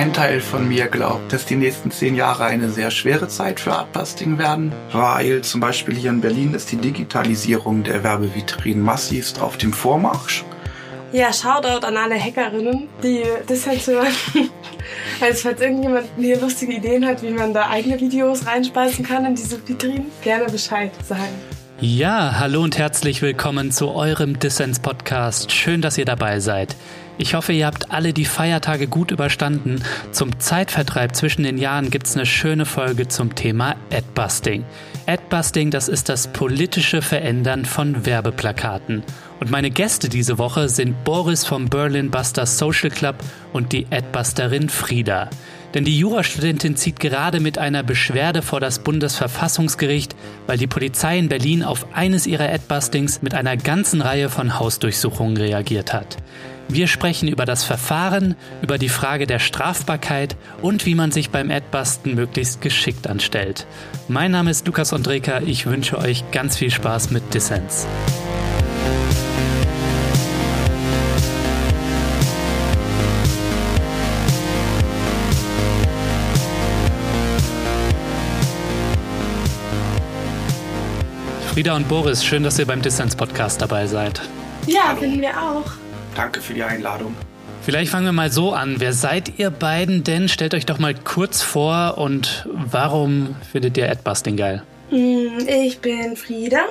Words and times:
Ein 0.00 0.14
Teil 0.14 0.40
von 0.40 0.66
mir 0.66 0.86
glaubt, 0.86 1.30
dass 1.30 1.44
die 1.44 1.56
nächsten 1.56 1.90
zehn 1.90 2.14
Jahre 2.14 2.44
eine 2.46 2.70
sehr 2.70 2.90
schwere 2.90 3.28
Zeit 3.28 3.60
für 3.60 3.74
Artbusting 3.74 4.38
werden, 4.38 4.72
weil 4.92 5.42
zum 5.42 5.60
Beispiel 5.60 5.94
hier 5.94 6.08
in 6.08 6.22
Berlin 6.22 6.54
ist 6.54 6.72
die 6.72 6.78
Digitalisierung 6.78 7.82
der 7.82 8.02
Werbevitrinen 8.02 8.82
massivst 8.82 9.42
auf 9.42 9.58
dem 9.58 9.74
Vormarsch. 9.74 10.42
Ja, 11.12 11.30
Shoutout 11.34 11.86
an 11.86 11.98
alle 11.98 12.18
Hackerinnen, 12.18 12.88
die 13.02 13.24
das 13.46 13.66
halt 13.66 13.86
hören. 13.86 14.06
Also 15.20 15.42
falls 15.42 15.60
irgendjemand 15.60 16.06
hier 16.16 16.40
lustige 16.40 16.72
Ideen 16.72 17.04
hat, 17.04 17.22
wie 17.22 17.30
man 17.30 17.52
da 17.52 17.68
eigene 17.68 18.00
Videos 18.00 18.46
reinspeisen 18.46 19.04
kann 19.04 19.26
in 19.26 19.34
diese 19.34 19.58
Vitrinen, 19.68 20.06
gerne 20.22 20.46
Bescheid 20.46 20.92
sagen. 21.06 21.34
Ja, 21.78 22.38
hallo 22.38 22.62
und 22.62 22.78
herzlich 22.78 23.20
willkommen 23.20 23.70
zu 23.70 23.90
eurem 23.90 24.38
Dissens-Podcast. 24.38 25.52
Schön, 25.52 25.82
dass 25.82 25.98
ihr 25.98 26.06
dabei 26.06 26.40
seid. 26.40 26.74
Ich 27.20 27.34
hoffe, 27.34 27.52
ihr 27.52 27.66
habt 27.66 27.92
alle 27.92 28.14
die 28.14 28.24
Feiertage 28.24 28.86
gut 28.86 29.10
überstanden. 29.10 29.82
Zum 30.10 30.40
Zeitvertreib 30.40 31.14
zwischen 31.14 31.42
den 31.42 31.58
Jahren 31.58 31.90
gibt's 31.90 32.16
eine 32.16 32.24
schöne 32.24 32.64
Folge 32.64 33.08
zum 33.08 33.34
Thema 33.34 33.76
Adbusting. 33.92 34.64
Adbusting, 35.04 35.70
das 35.70 35.88
ist 35.88 36.08
das 36.08 36.28
politische 36.28 37.02
Verändern 37.02 37.66
von 37.66 38.06
Werbeplakaten. 38.06 39.02
Und 39.38 39.50
meine 39.50 39.68
Gäste 39.68 40.08
diese 40.08 40.38
Woche 40.38 40.70
sind 40.70 41.04
Boris 41.04 41.44
vom 41.44 41.68
Berlin 41.68 42.10
Busters 42.10 42.56
Social 42.56 42.88
Club 42.88 43.16
und 43.52 43.72
die 43.72 43.86
Adbusterin 43.90 44.70
Frieda. 44.70 45.28
Denn 45.74 45.84
die 45.84 45.98
Jurastudentin 45.98 46.74
zieht 46.76 47.00
gerade 47.00 47.38
mit 47.38 47.58
einer 47.58 47.82
Beschwerde 47.82 48.40
vor 48.40 48.60
das 48.60 48.78
Bundesverfassungsgericht, 48.78 50.16
weil 50.46 50.56
die 50.56 50.66
Polizei 50.66 51.18
in 51.18 51.28
Berlin 51.28 51.64
auf 51.64 51.86
eines 51.92 52.26
ihrer 52.26 52.50
Adbustings 52.50 53.20
mit 53.20 53.34
einer 53.34 53.58
ganzen 53.58 54.00
Reihe 54.00 54.30
von 54.30 54.58
Hausdurchsuchungen 54.58 55.36
reagiert 55.36 55.92
hat. 55.92 56.16
Wir 56.72 56.86
sprechen 56.86 57.26
über 57.26 57.46
das 57.46 57.64
Verfahren, 57.64 58.36
über 58.62 58.78
die 58.78 58.88
Frage 58.88 59.26
der 59.26 59.40
Strafbarkeit 59.40 60.36
und 60.62 60.86
wie 60.86 60.94
man 60.94 61.10
sich 61.10 61.30
beim 61.30 61.50
Adbusten 61.50 62.14
möglichst 62.14 62.60
geschickt 62.60 63.08
anstellt. 63.08 63.66
Mein 64.06 64.30
Name 64.30 64.52
ist 64.52 64.68
Lukas 64.68 64.92
Andreka, 64.92 65.40
ich 65.40 65.66
wünsche 65.66 65.98
euch 65.98 66.22
ganz 66.30 66.56
viel 66.56 66.70
Spaß 66.70 67.10
mit 67.10 67.34
Dissens. 67.34 67.88
Frieda 81.52 81.74
und 81.74 81.88
Boris, 81.88 82.24
schön, 82.24 82.44
dass 82.44 82.60
ihr 82.60 82.66
beim 82.66 82.80
Dissens 82.80 83.16
Podcast 83.16 83.60
dabei 83.60 83.88
seid. 83.88 84.20
Ja, 84.68 84.94
finden 84.94 85.20
wir 85.20 85.30
auch. 85.30 85.89
Danke 86.14 86.40
für 86.40 86.54
die 86.54 86.62
Einladung. 86.62 87.14
Vielleicht 87.62 87.90
fangen 87.90 88.06
wir 88.06 88.12
mal 88.12 88.30
so 88.30 88.52
an. 88.52 88.76
Wer 88.78 88.92
seid 88.92 89.38
ihr 89.38 89.50
beiden 89.50 90.02
denn? 90.02 90.28
Stellt 90.28 90.54
euch 90.54 90.66
doch 90.66 90.78
mal 90.78 90.94
kurz 90.94 91.42
vor 91.42 91.98
und 91.98 92.48
warum 92.52 93.36
findet 93.52 93.76
ihr 93.76 93.90
Adbusting 93.90 94.36
geil? 94.36 94.62
Mm, 94.90 95.46
ich 95.46 95.80
bin 95.80 96.16
Frieda 96.16 96.64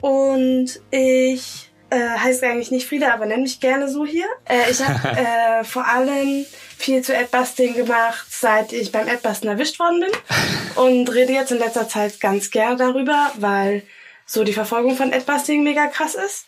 und 0.00 0.80
ich 0.90 1.70
äh, 1.88 2.18
heiße 2.18 2.46
eigentlich 2.46 2.70
nicht 2.70 2.86
Frieda, 2.86 3.14
aber 3.14 3.26
nenne 3.26 3.42
mich 3.42 3.60
gerne 3.60 3.88
so 3.88 4.04
hier. 4.04 4.26
Äh, 4.44 4.70
ich 4.70 4.86
habe 4.86 5.08
äh, 5.18 5.64
vor 5.64 5.88
allem 5.88 6.44
viel 6.76 7.02
zu 7.02 7.16
Adbusting 7.16 7.74
gemacht, 7.74 8.26
seit 8.28 8.72
ich 8.72 8.92
beim 8.92 9.08
Adbusten 9.08 9.48
erwischt 9.48 9.78
worden 9.78 10.00
bin 10.00 10.84
und 10.84 11.08
rede 11.14 11.32
jetzt 11.32 11.50
in 11.50 11.58
letzter 11.58 11.88
Zeit 11.88 12.20
ganz 12.20 12.50
gerne 12.50 12.76
darüber, 12.76 13.32
weil 13.38 13.82
so 14.26 14.44
die 14.44 14.52
Verfolgung 14.52 14.96
von 14.96 15.12
Adbusting 15.12 15.62
mega 15.62 15.86
krass 15.86 16.14
ist 16.14 16.46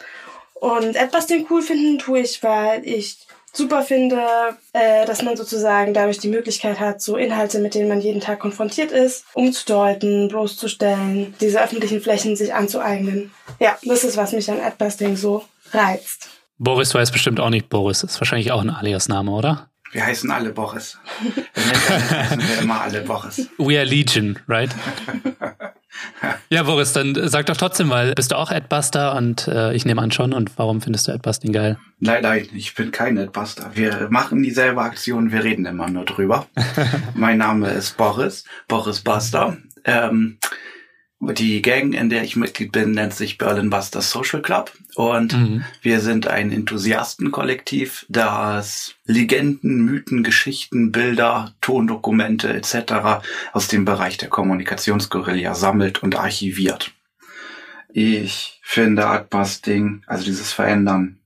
und 0.60 0.96
etwas 0.96 1.26
den 1.26 1.46
cool 1.50 1.62
finden 1.62 1.98
tue 1.98 2.20
ich, 2.20 2.42
weil 2.42 2.86
ich 2.86 3.26
super 3.56 3.82
finde, 3.82 4.20
äh, 4.72 5.06
dass 5.06 5.22
man 5.22 5.36
sozusagen 5.36 5.94
dadurch 5.94 6.18
die 6.18 6.28
Möglichkeit 6.28 6.78
hat, 6.78 7.00
so 7.00 7.16
Inhalte, 7.16 7.58
mit 7.58 7.74
denen 7.74 7.88
man 7.88 8.00
jeden 8.00 8.20
Tag 8.20 8.40
konfrontiert 8.40 8.92
ist, 8.92 9.24
umzudeuten, 9.34 10.28
bloßzustellen, 10.28 11.34
diese 11.40 11.62
öffentlichen 11.62 12.00
Flächen 12.00 12.36
sich 12.36 12.54
anzueignen. 12.54 13.32
Ja, 13.58 13.78
das 13.82 14.04
ist, 14.04 14.16
was 14.16 14.32
mich 14.32 14.50
an 14.50 14.60
Adbusting 14.60 15.16
so 15.16 15.44
reizt. 15.72 16.28
Boris, 16.58 16.90
du 16.90 16.98
heißt 16.98 17.12
bestimmt 17.12 17.40
auch 17.40 17.50
nicht 17.50 17.68
Boris. 17.68 18.00
Das 18.00 18.12
ist 18.12 18.20
wahrscheinlich 18.20 18.52
auch 18.52 18.60
ein 18.60 18.70
Alias-Name, 18.70 19.30
oder? 19.30 19.68
Wir 19.92 20.04
heißen 20.04 20.30
alle 20.30 20.50
Boris. 20.50 20.98
Wir 21.54 22.24
heißen 22.28 22.40
wir 22.40 22.58
immer 22.62 22.80
alle 22.82 23.02
Boris. 23.02 23.48
We 23.56 23.78
are 23.78 23.84
Legion, 23.84 24.38
right? 24.48 24.70
ja, 26.50 26.62
Boris, 26.62 26.92
dann 26.92 27.16
sag 27.28 27.46
doch 27.46 27.56
trotzdem 27.56 27.88
mal, 27.88 28.12
bist 28.14 28.32
du 28.32 28.36
auch 28.36 28.50
Adbuster 28.50 29.14
und 29.16 29.48
äh, 29.48 29.74
ich 29.74 29.84
nehme 29.84 30.02
an 30.02 30.10
schon 30.10 30.32
und 30.32 30.58
warum 30.58 30.80
findest 30.80 31.08
du 31.08 31.12
Adbusting 31.12 31.52
geil? 31.52 31.78
Nein, 31.98 32.22
nein, 32.22 32.48
ich 32.54 32.74
bin 32.74 32.90
kein 32.90 33.18
Adbuster. 33.18 33.70
Wir 33.74 34.08
machen 34.10 34.42
dieselbe 34.42 34.82
Aktion, 34.82 35.32
wir 35.32 35.44
reden 35.44 35.66
immer 35.66 35.88
nur 35.88 36.04
drüber. 36.04 36.46
mein 37.14 37.38
Name 37.38 37.70
ist 37.70 37.96
Boris, 37.96 38.44
Boris 38.68 39.00
Buster. 39.00 39.56
Ähm, 39.84 40.38
die 41.20 41.62
Gang, 41.62 41.94
in 41.94 42.10
der 42.10 42.22
ich 42.22 42.36
Mitglied 42.36 42.72
bin, 42.72 42.92
nennt 42.92 43.14
sich 43.14 43.38
Berlin 43.38 43.70
Busters 43.70 44.10
Social 44.10 44.42
Club 44.42 44.72
und 44.94 45.32
mhm. 45.32 45.64
wir 45.80 46.00
sind 46.00 46.26
ein 46.26 46.52
Enthusiastenkollektiv, 46.52 48.04
das 48.08 48.94
Legenden, 49.04 49.84
Mythen, 49.84 50.22
Geschichten, 50.22 50.92
Bilder, 50.92 51.54
Tondokumente 51.60 52.52
etc. 52.52 53.24
aus 53.52 53.68
dem 53.68 53.84
Bereich 53.84 54.18
der 54.18 54.28
Kommunikationsguerilla 54.28 55.54
sammelt 55.54 56.02
und 56.02 56.16
archiviert. 56.16 56.92
Ich 57.88 58.60
finde 58.62 59.06
Artbusting, 59.06 60.02
also 60.06 60.24
dieses 60.24 60.52
Verändern 60.52 61.18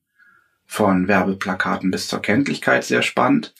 von 0.66 1.08
Werbeplakaten 1.08 1.90
bis 1.90 2.06
zur 2.06 2.22
Kenntlichkeit 2.22 2.84
sehr 2.84 3.02
spannend, 3.02 3.54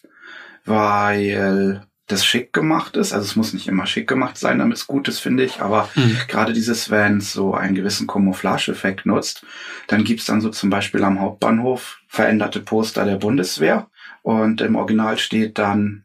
weil 0.64 1.84
das 2.10 2.24
schick 2.24 2.52
gemacht 2.52 2.96
ist. 2.96 3.12
Also 3.12 3.24
es 3.24 3.36
muss 3.36 3.52
nicht 3.52 3.68
immer 3.68 3.86
schick 3.86 4.08
gemacht 4.08 4.36
sein, 4.36 4.58
damit 4.58 4.76
es 4.76 4.86
gut 4.86 5.08
ist, 5.08 5.20
finde 5.20 5.44
ich. 5.44 5.60
Aber 5.60 5.88
mhm. 5.94 6.16
gerade 6.28 6.52
dieses, 6.52 6.90
wenn 6.90 7.18
es 7.18 7.32
so 7.32 7.54
einen 7.54 7.74
gewissen 7.74 8.06
Camouflage-Effekt 8.06 9.06
nutzt, 9.06 9.44
dann 9.86 10.04
gibt's 10.04 10.26
dann 10.26 10.40
so 10.40 10.50
zum 10.50 10.70
Beispiel 10.70 11.04
am 11.04 11.20
Hauptbahnhof 11.20 12.00
veränderte 12.08 12.60
Poster 12.60 13.04
der 13.04 13.16
Bundeswehr. 13.16 13.88
Und 14.22 14.60
im 14.60 14.76
Original 14.76 15.18
steht 15.18 15.58
dann 15.58 16.04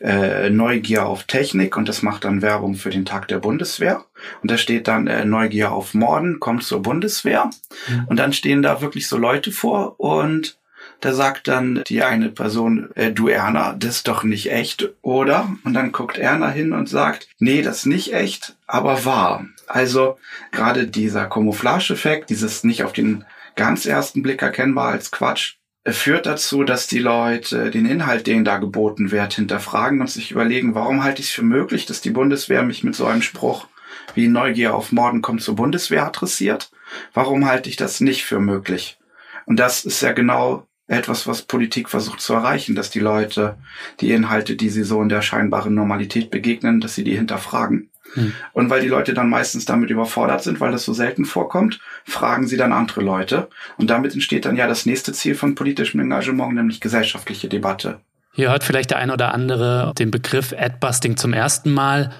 äh, 0.00 0.50
Neugier 0.50 1.06
auf 1.06 1.24
Technik 1.24 1.76
und 1.76 1.88
das 1.88 2.02
macht 2.02 2.24
dann 2.24 2.42
Werbung 2.42 2.74
für 2.74 2.90
den 2.90 3.04
Tag 3.04 3.28
der 3.28 3.38
Bundeswehr. 3.38 4.04
Und 4.42 4.50
da 4.50 4.56
steht 4.58 4.88
dann 4.88 5.06
äh, 5.06 5.24
Neugier 5.24 5.72
auf 5.72 5.94
Morden, 5.94 6.40
kommt 6.40 6.64
zur 6.64 6.82
Bundeswehr. 6.82 7.50
Mhm. 7.88 8.04
Und 8.06 8.16
dann 8.16 8.32
stehen 8.32 8.62
da 8.62 8.80
wirklich 8.80 9.08
so 9.08 9.16
Leute 9.16 9.52
vor 9.52 10.00
und 10.00 10.58
da 11.02 11.12
sagt 11.12 11.48
dann 11.48 11.82
die 11.88 12.04
eine 12.04 12.28
Person, 12.28 12.88
äh, 12.94 13.10
du 13.10 13.26
Erna, 13.26 13.74
das 13.76 13.96
ist 13.96 14.08
doch 14.08 14.22
nicht 14.22 14.52
echt, 14.52 14.88
oder? 15.02 15.50
Und 15.64 15.74
dann 15.74 15.90
guckt 15.90 16.16
Erna 16.16 16.48
hin 16.48 16.72
und 16.72 16.88
sagt, 16.88 17.28
nee, 17.40 17.60
das 17.60 17.78
ist 17.78 17.86
nicht 17.86 18.14
echt, 18.14 18.56
aber 18.68 19.04
wahr. 19.04 19.44
Also 19.66 20.16
gerade 20.52 20.86
dieser 20.86 21.26
Camouflage-Effekt, 21.26 22.30
dieses 22.30 22.62
nicht 22.62 22.84
auf 22.84 22.92
den 22.92 23.24
ganz 23.56 23.84
ersten 23.84 24.22
Blick 24.22 24.42
erkennbar 24.42 24.92
als 24.92 25.10
Quatsch, 25.10 25.56
äh, 25.82 25.90
führt 25.90 26.24
dazu, 26.24 26.62
dass 26.62 26.86
die 26.86 27.00
Leute 27.00 27.72
den 27.72 27.84
Inhalt, 27.84 28.28
den 28.28 28.44
da 28.44 28.58
geboten 28.58 29.10
wird, 29.10 29.34
hinterfragen 29.34 30.00
und 30.00 30.08
sich 30.08 30.30
überlegen, 30.30 30.76
warum 30.76 31.02
halte 31.02 31.20
ich 31.20 31.28
es 31.30 31.34
für 31.34 31.42
möglich, 31.42 31.84
dass 31.84 32.00
die 32.00 32.10
Bundeswehr 32.10 32.62
mich 32.62 32.84
mit 32.84 32.94
so 32.94 33.06
einem 33.06 33.22
Spruch 33.22 33.66
wie 34.14 34.28
Neugier 34.28 34.72
auf 34.72 34.92
Morden 34.92 35.20
kommt 35.20 35.42
zur 35.42 35.56
Bundeswehr 35.56 36.06
adressiert? 36.06 36.70
Warum 37.12 37.44
halte 37.46 37.68
ich 37.68 37.76
das 37.76 38.00
nicht 38.00 38.24
für 38.24 38.38
möglich? 38.38 38.98
Und 39.46 39.56
das 39.56 39.84
ist 39.84 40.00
ja 40.00 40.12
genau 40.12 40.68
etwas, 40.92 41.26
was 41.26 41.42
Politik 41.42 41.88
versucht 41.88 42.20
zu 42.20 42.34
erreichen, 42.34 42.74
dass 42.74 42.90
die 42.90 43.00
Leute 43.00 43.56
die 44.00 44.12
Inhalte, 44.12 44.56
die 44.56 44.68
sie 44.68 44.84
so 44.84 45.02
in 45.02 45.08
der 45.08 45.22
scheinbaren 45.22 45.74
Normalität 45.74 46.30
begegnen, 46.30 46.80
dass 46.80 46.94
sie 46.94 47.04
die 47.04 47.16
hinterfragen. 47.16 47.88
Hm. 48.14 48.34
Und 48.52 48.68
weil 48.68 48.82
die 48.82 48.88
Leute 48.88 49.14
dann 49.14 49.30
meistens 49.30 49.64
damit 49.64 49.90
überfordert 49.90 50.42
sind, 50.42 50.60
weil 50.60 50.72
das 50.72 50.84
so 50.84 50.92
selten 50.92 51.24
vorkommt, 51.24 51.80
fragen 52.04 52.46
sie 52.46 52.56
dann 52.56 52.72
andere 52.72 53.00
Leute. 53.00 53.48
Und 53.78 53.88
damit 53.88 54.12
entsteht 54.12 54.44
dann 54.44 54.56
ja 54.56 54.66
das 54.66 54.86
nächste 54.86 55.12
Ziel 55.12 55.34
von 55.34 55.54
politischem 55.54 56.00
Engagement, 56.00 56.54
nämlich 56.54 56.80
gesellschaftliche 56.80 57.48
Debatte. 57.48 58.00
Hier 58.34 58.50
hört 58.50 58.64
vielleicht 58.64 58.90
der 58.90 58.98
ein 58.98 59.10
oder 59.10 59.34
andere 59.34 59.92
den 59.98 60.10
Begriff 60.10 60.54
Adbusting 60.56 61.16
zum 61.16 61.32
ersten 61.32 61.72
Mal. 61.72 62.12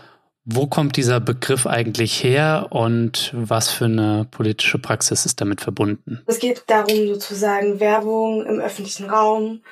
Wo 0.44 0.67
kommt 0.67 0.97
dieser 0.97 1.21
Begriff 1.21 1.67
eigentlich 1.67 2.25
her 2.25 2.67
und 2.71 3.31
was 3.33 3.71
für 3.71 3.85
eine 3.85 4.27
politische 4.31 4.79
Praxis 4.79 5.25
ist 5.25 5.41
damit 5.41 5.61
verbunden? 5.61 6.21
Es 6.27 6.41
geht 6.41 6.65
darum, 6.67 7.06
sozusagen 7.06 7.79
Werbung 7.79 8.44
im 8.44 8.59
öffentlichen 8.59 9.09
Raum 9.09 9.62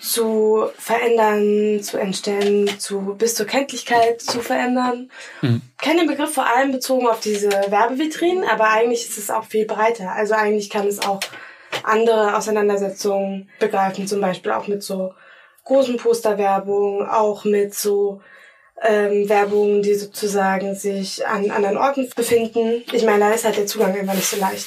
zu 0.00 0.68
verändern, 0.76 1.82
zu 1.82 1.98
entstellen, 1.98 2.68
zu, 2.80 3.14
bis 3.18 3.34
zur 3.36 3.46
Kenntlichkeit 3.46 4.20
zu 4.20 4.40
verändern. 4.40 5.10
Mhm. 5.42 5.62
Ich 5.78 5.84
kenne 5.84 6.00
den 6.00 6.08
Begriff 6.08 6.32
vor 6.32 6.46
allem 6.46 6.72
bezogen 6.72 7.06
auf 7.06 7.20
diese 7.20 7.50
Werbevitrinen, 7.50 8.44
aber 8.44 8.68
eigentlich 8.70 9.08
ist 9.08 9.18
es 9.18 9.30
auch 9.30 9.44
viel 9.44 9.66
breiter. 9.66 10.12
Also 10.12 10.34
eigentlich 10.34 10.70
kann 10.70 10.88
es 10.88 11.00
auch 11.06 11.20
andere 11.84 12.36
Auseinandersetzungen 12.36 13.48
begreifen, 13.60 14.08
zum 14.08 14.20
Beispiel 14.20 14.52
auch 14.52 14.66
mit 14.66 14.82
so 14.82 15.14
großen 15.64 15.98
Posterwerbung, 15.98 17.06
auch 17.06 17.44
mit 17.44 17.74
so 17.74 18.22
ähm, 18.82 19.28
Werbungen, 19.28 19.82
die 19.82 19.94
sozusagen 19.94 20.74
sich 20.74 21.26
an 21.26 21.50
anderen 21.50 21.76
Orten 21.76 22.08
befinden. 22.14 22.82
Ich 22.92 23.04
meine, 23.04 23.20
da 23.20 23.30
ist 23.30 23.44
halt 23.44 23.56
der 23.56 23.66
Zugang 23.66 23.98
einfach 23.98 24.14
nicht 24.14 24.28
so 24.28 24.38
leicht. 24.38 24.66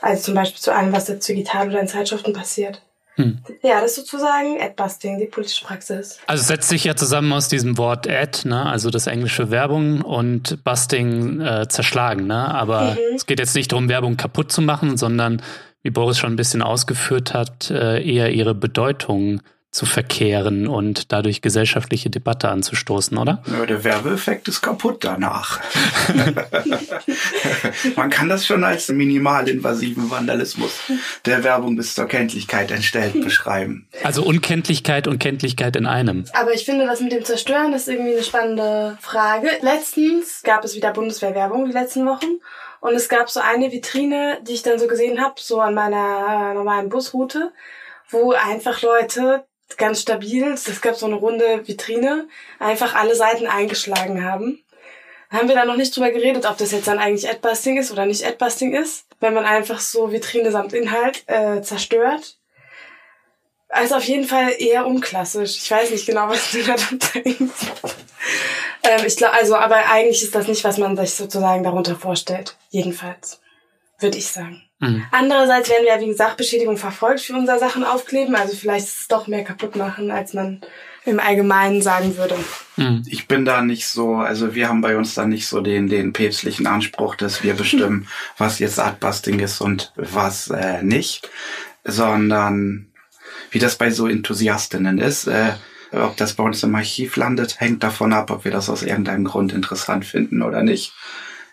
Also 0.00 0.22
zum 0.24 0.34
Beispiel 0.34 0.60
zu 0.60 0.74
allem, 0.74 0.92
was 0.92 1.08
jetzt 1.08 1.28
digital 1.28 1.68
oder 1.68 1.80
in 1.80 1.88
Zeitschriften 1.88 2.32
passiert. 2.32 2.82
Hm. 3.16 3.38
Ja, 3.62 3.80
das 3.80 3.92
ist 3.92 3.96
sozusagen 3.96 4.60
Ad-Busting, 4.60 5.18
die 5.18 5.26
politische 5.26 5.64
Praxis. 5.64 6.18
Also 6.26 6.42
es 6.42 6.48
setzt 6.48 6.68
sich 6.68 6.84
ja 6.84 6.96
zusammen 6.96 7.32
aus 7.32 7.48
diesem 7.48 7.76
Wort 7.76 8.08
Ad, 8.08 8.48
ne? 8.48 8.66
also 8.66 8.90
das 8.90 9.06
englische 9.06 9.50
Werbung 9.50 10.02
und 10.02 10.62
Busting 10.64 11.40
äh, 11.40 11.68
zerschlagen. 11.68 12.26
Ne? 12.26 12.54
Aber 12.54 12.92
mhm. 12.92 13.16
es 13.16 13.26
geht 13.26 13.38
jetzt 13.38 13.54
nicht 13.54 13.72
darum, 13.72 13.88
Werbung 13.88 14.16
kaputt 14.16 14.52
zu 14.52 14.62
machen, 14.62 14.96
sondern, 14.96 15.42
wie 15.82 15.90
Boris 15.90 16.18
schon 16.18 16.32
ein 16.32 16.36
bisschen 16.36 16.62
ausgeführt 16.62 17.34
hat, 17.34 17.70
äh, 17.70 18.02
eher 18.02 18.30
ihre 18.30 18.54
Bedeutung 18.54 19.40
zu 19.70 19.86
verkehren 19.86 20.66
und 20.66 21.12
dadurch 21.12 21.42
gesellschaftliche 21.42 22.10
Debatte 22.10 22.48
anzustoßen, 22.48 23.16
oder? 23.16 23.42
Ja, 23.46 23.64
der 23.66 23.84
Werbeeffekt 23.84 24.48
ist 24.48 24.62
kaputt 24.62 25.04
danach. 25.04 25.60
Man 27.96 28.10
kann 28.10 28.28
das 28.28 28.44
schon 28.44 28.64
als 28.64 28.88
minimalinvasiven 28.88 30.10
Vandalismus 30.10 30.72
der 31.24 31.44
Werbung 31.44 31.76
bis 31.76 31.94
zur 31.94 32.06
Kenntlichkeit 32.06 32.72
entstellt 32.72 33.20
beschreiben. 33.24 33.86
Also 34.02 34.24
Unkenntlichkeit 34.24 35.06
und 35.06 35.20
Kenntlichkeit 35.20 35.76
in 35.76 35.86
einem. 35.86 36.24
Aber 36.32 36.52
ich 36.52 36.64
finde, 36.64 36.86
das 36.86 37.00
mit 37.00 37.12
dem 37.12 37.24
Zerstören 37.24 37.72
ist 37.72 37.86
irgendwie 37.86 38.14
eine 38.14 38.24
spannende 38.24 38.98
Frage. 39.00 39.50
Letztens 39.60 40.42
gab 40.42 40.64
es 40.64 40.74
wieder 40.74 40.92
Bundeswehrwerbung, 40.92 41.66
die 41.66 41.72
letzten 41.72 42.06
Wochen. 42.06 42.40
Und 42.80 42.94
es 42.94 43.08
gab 43.08 43.30
so 43.30 43.38
eine 43.38 43.70
Vitrine, 43.70 44.38
die 44.42 44.54
ich 44.54 44.62
dann 44.62 44.80
so 44.80 44.88
gesehen 44.88 45.20
habe, 45.20 45.34
so 45.38 45.60
an 45.60 45.74
meiner 45.74 46.54
normalen 46.54 46.88
Busroute, 46.88 47.52
wo 48.08 48.32
einfach 48.32 48.82
Leute 48.82 49.44
ganz 49.76 50.02
stabil. 50.02 50.52
Es 50.52 50.80
gab 50.80 50.96
so 50.96 51.06
eine 51.06 51.16
runde 51.16 51.66
Vitrine, 51.66 52.28
einfach 52.58 52.94
alle 52.94 53.14
Seiten 53.14 53.46
eingeschlagen 53.46 54.24
haben. 54.24 54.62
Haben 55.30 55.48
wir 55.48 55.54
da 55.54 55.64
noch 55.64 55.76
nicht 55.76 55.94
drüber 55.94 56.10
geredet, 56.10 56.44
ob 56.44 56.58
das 56.58 56.72
jetzt 56.72 56.88
dann 56.88 56.98
eigentlich 56.98 57.28
Adbusting 57.28 57.76
ist 57.76 57.92
oder 57.92 58.04
nicht 58.04 58.26
Adbusting 58.26 58.74
ist, 58.74 59.06
wenn 59.20 59.32
man 59.32 59.44
einfach 59.44 59.78
so 59.78 60.10
Vitrine 60.10 60.50
samt 60.50 60.72
Inhalt 60.72 61.22
äh, 61.26 61.62
zerstört. 61.62 62.36
Also 63.68 63.94
auf 63.94 64.04
jeden 64.04 64.24
Fall 64.24 64.52
eher 64.58 64.86
unklassisch. 64.86 65.56
Ich 65.58 65.70
weiß 65.70 65.90
nicht 65.90 66.06
genau, 66.06 66.28
was 66.28 66.50
du 66.50 66.62
da 66.64 66.74
denkst. 67.14 67.66
ähm, 68.82 69.06
ich 69.06 69.16
glaube, 69.16 69.34
also, 69.34 69.54
aber 69.54 69.76
eigentlich 69.88 70.22
ist 70.22 70.34
das 70.34 70.48
nicht, 70.48 70.64
was 70.64 70.78
man 70.78 70.96
sich 70.96 71.14
sozusagen 71.14 71.62
darunter 71.62 71.94
vorstellt. 71.94 72.56
Jedenfalls. 72.70 73.40
Würde 74.00 74.18
ich 74.18 74.26
sagen. 74.26 74.69
Mhm. 74.80 75.04
Andererseits 75.12 75.68
werden 75.68 75.84
wir 75.84 75.94
ja 75.94 76.00
wegen 76.00 76.16
Sachbeschädigung 76.16 76.76
verfolgt 76.76 77.20
für 77.20 77.34
unser 77.34 77.58
Sachen 77.58 77.84
aufkleben. 77.84 78.34
Also 78.34 78.56
vielleicht 78.56 78.86
ist 78.86 79.00
es 79.00 79.08
doch 79.08 79.26
mehr 79.26 79.44
kaputt 79.44 79.76
machen, 79.76 80.10
als 80.10 80.32
man 80.32 80.62
im 81.04 81.20
Allgemeinen 81.20 81.82
sagen 81.82 82.16
würde. 82.16 82.36
Mhm. 82.76 83.02
Ich 83.06 83.28
bin 83.28 83.44
da 83.44 83.62
nicht 83.62 83.86
so, 83.86 84.14
also 84.16 84.54
wir 84.54 84.68
haben 84.68 84.80
bei 84.80 84.96
uns 84.96 85.14
da 85.14 85.26
nicht 85.26 85.46
so 85.46 85.60
den, 85.60 85.88
den 85.88 86.12
päpstlichen 86.12 86.66
Anspruch, 86.66 87.14
dass 87.14 87.42
wir 87.42 87.54
bestimmen, 87.54 88.08
was 88.38 88.58
jetzt 88.58 88.78
Artbusting 88.78 89.38
ist 89.38 89.60
und 89.60 89.92
was 89.96 90.48
äh, 90.48 90.82
nicht, 90.82 91.30
sondern 91.84 92.90
wie 93.50 93.58
das 93.58 93.76
bei 93.76 93.90
so 93.90 94.06
Enthusiastinnen 94.06 94.98
ist. 94.98 95.26
Äh, 95.26 95.52
ob 95.92 96.16
das 96.16 96.34
bei 96.34 96.44
uns 96.44 96.62
im 96.62 96.74
Archiv 96.74 97.16
landet, 97.16 97.60
hängt 97.60 97.82
davon 97.82 98.12
ab, 98.12 98.30
ob 98.30 98.44
wir 98.44 98.52
das 98.52 98.70
aus 98.70 98.82
irgendeinem 98.82 99.24
Grund 99.24 99.52
interessant 99.52 100.04
finden 100.04 100.40
oder 100.42 100.62
nicht. 100.62 100.92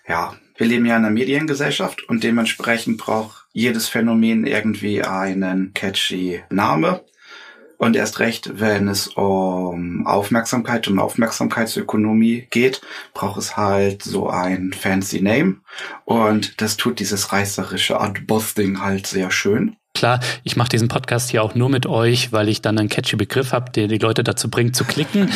Ja, 0.07 0.35
wir 0.57 0.67
leben 0.67 0.85
ja 0.85 0.97
in 0.97 1.05
einer 1.05 1.13
Mediengesellschaft 1.13 2.07
und 2.09 2.23
dementsprechend 2.23 2.97
braucht 2.97 3.45
jedes 3.53 3.87
Phänomen 3.87 4.45
irgendwie 4.45 5.03
einen 5.03 5.73
catchy 5.73 6.41
Name. 6.49 7.01
Und 7.77 7.95
erst 7.95 8.19
recht, 8.19 8.59
wenn 8.59 8.87
es 8.87 9.07
um 9.07 10.07
Aufmerksamkeit 10.07 10.87
und 10.87 10.97
Aufmerksamkeitsökonomie 10.97 12.47
geht, 12.49 12.81
braucht 13.13 13.37
es 13.37 13.55
halt 13.55 14.01
so 14.01 14.29
ein 14.29 14.73
fancy 14.73 15.21
Name. 15.21 15.57
Und 16.03 16.59
das 16.59 16.77
tut 16.77 16.99
dieses 16.99 17.31
reißerische 17.31 17.99
Art 17.99 18.25
Busting 18.25 18.81
halt 18.81 19.05
sehr 19.05 19.29
schön. 19.29 19.75
Klar, 19.97 20.19
ich 20.43 20.55
mache 20.55 20.69
diesen 20.69 20.89
Podcast 20.89 21.31
hier 21.31 21.41
auch 21.41 21.55
nur 21.55 21.69
mit 21.69 21.87
euch, 21.87 22.31
weil 22.31 22.49
ich 22.49 22.61
dann 22.61 22.77
einen 22.77 22.87
catchy 22.87 23.15
Begriff 23.15 23.51
habe, 23.51 23.71
der 23.71 23.87
die 23.87 23.97
Leute 23.97 24.23
dazu 24.23 24.47
bringt 24.47 24.75
zu 24.75 24.83
klicken. 24.83 25.27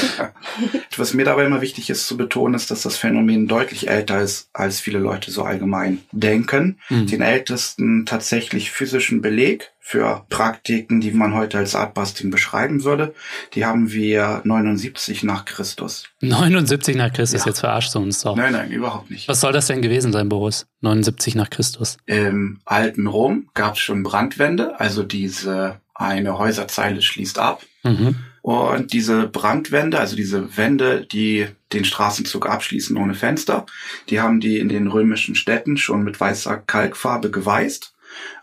Was 0.97 1.15
mir 1.15 1.25
dabei 1.25 1.45
immer 1.45 1.61
wichtig 1.61 1.89
ist 1.89 2.05
zu 2.05 2.15
betonen, 2.15 2.53
ist, 2.53 2.69
dass 2.69 2.83
das 2.83 2.95
Phänomen 2.95 3.47
deutlich 3.47 3.89
älter 3.89 4.21
ist, 4.21 4.49
als 4.53 4.79
viele 4.79 4.99
Leute 4.99 5.31
so 5.31 5.41
allgemein 5.41 6.03
denken. 6.11 6.77
Mhm. 6.89 7.07
Den 7.07 7.21
ältesten 7.23 8.05
tatsächlich 8.05 8.69
physischen 8.69 9.23
Beleg 9.23 9.71
für 9.83 10.25
Praktiken, 10.29 11.01
die 11.01 11.11
man 11.11 11.33
heute 11.33 11.57
als 11.57 11.75
Artbusting 11.75 12.29
beschreiben 12.29 12.83
würde. 12.83 13.13
Die 13.55 13.65
haben 13.65 13.91
wir 13.91 14.41
79 14.45 15.23
nach 15.23 15.43
Christus. 15.43 16.05
79 16.21 16.95
nach 16.95 17.11
Christus, 17.11 17.41
ja. 17.41 17.47
jetzt 17.47 17.59
verarscht 17.59 17.93
du 17.95 17.99
uns 17.99 18.21
doch. 18.21 18.35
Nein, 18.35 18.53
nein, 18.53 18.71
überhaupt 18.71 19.09
nicht. 19.09 19.27
Was 19.27 19.41
soll 19.41 19.51
das 19.51 19.65
denn 19.67 19.81
gewesen 19.81 20.13
sein, 20.13 20.29
Boris? 20.29 20.67
79 20.81 21.33
nach 21.33 21.49
Christus. 21.49 21.97
Im 22.05 22.61
alten 22.63 23.07
Rom 23.07 23.49
gab 23.55 23.73
es 23.73 23.79
schon 23.79 24.03
Brandwände, 24.03 24.79
also 24.79 25.01
diese 25.01 25.81
eine 25.95 26.37
Häuserzeile 26.37 27.01
schließt 27.01 27.39
ab. 27.39 27.63
Mhm. 27.83 28.15
Und 28.43 28.93
diese 28.93 29.27
Brandwände, 29.27 29.99
also 29.99 30.15
diese 30.15 30.57
Wände, 30.57 31.05
die 31.05 31.47
den 31.73 31.85
Straßenzug 31.85 32.47
abschließen 32.47 32.97
ohne 32.97 33.15
Fenster, 33.15 33.65
die 34.09 34.19
haben 34.19 34.39
die 34.39 34.59
in 34.59 34.69
den 34.69 34.87
römischen 34.87 35.35
Städten 35.35 35.77
schon 35.77 36.03
mit 36.03 36.19
weißer 36.19 36.57
Kalkfarbe 36.57 37.31
geweißt 37.31 37.93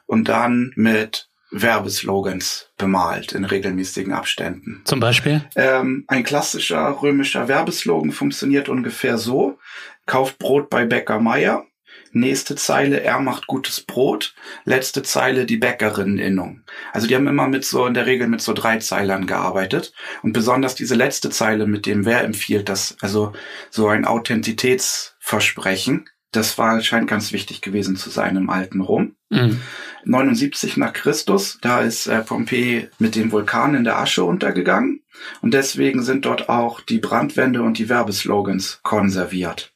und 0.06 0.28
dann 0.28 0.72
mit 0.76 1.27
Werbeslogans 1.50 2.70
bemalt 2.76 3.32
in 3.32 3.44
regelmäßigen 3.44 4.12
Abständen. 4.12 4.82
Zum 4.84 5.00
Beispiel? 5.00 5.42
Ähm, 5.56 6.04
ein 6.06 6.24
klassischer 6.24 7.02
römischer 7.02 7.48
Werbeslogan 7.48 8.12
funktioniert 8.12 8.68
ungefähr 8.68 9.18
so. 9.18 9.58
Kauft 10.06 10.38
Brot 10.38 10.70
bei 10.70 10.84
Bäcker 10.84 11.20
Meier. 11.20 11.64
Nächste 12.12 12.54
Zeile, 12.56 13.00
er 13.00 13.20
macht 13.20 13.46
gutes 13.46 13.82
Brot. 13.82 14.34
Letzte 14.64 15.02
Zeile, 15.02 15.44
die 15.46 15.58
Bäckerinneninnung. 15.58 16.62
Also 16.92 17.06
die 17.06 17.14
haben 17.14 17.26
immer 17.26 17.48
mit 17.48 17.64
so, 17.64 17.86
in 17.86 17.94
der 17.94 18.04
Regel 18.06 18.28
mit 18.28 18.40
so 18.40 18.52
drei 18.54 18.78
Zeilern 18.78 19.26
gearbeitet. 19.26 19.92
Und 20.22 20.32
besonders 20.32 20.74
diese 20.74 20.94
letzte 20.94 21.30
Zeile 21.30 21.66
mit 21.66 21.86
dem 21.86 22.06
Wer 22.06 22.24
empfiehlt 22.24 22.68
das, 22.68 22.96
also 23.00 23.32
so 23.70 23.88
ein 23.88 24.04
Authentitätsversprechen. 24.04 26.08
Das 26.32 26.58
war, 26.58 26.80
scheint 26.82 27.08
ganz 27.08 27.32
wichtig 27.32 27.62
gewesen 27.62 27.96
zu 27.96 28.10
sein 28.10 28.36
im 28.36 28.50
alten 28.50 28.80
Rom. 28.80 29.16
Mhm. 29.30 29.60
79 30.04 30.76
nach 30.76 30.92
Christus, 30.92 31.58
da 31.60 31.80
ist 31.80 32.06
äh, 32.06 32.22
Pompeji 32.22 32.88
mit 32.98 33.14
dem 33.14 33.32
Vulkan 33.32 33.74
in 33.74 33.84
der 33.84 33.98
Asche 33.98 34.24
untergegangen 34.24 35.02
und 35.40 35.54
deswegen 35.54 36.02
sind 36.02 36.24
dort 36.24 36.48
auch 36.48 36.80
die 36.80 36.98
Brandwände 36.98 37.62
und 37.62 37.78
die 37.78 37.88
Werbeslogans 37.88 38.80
konserviert. 38.82 39.72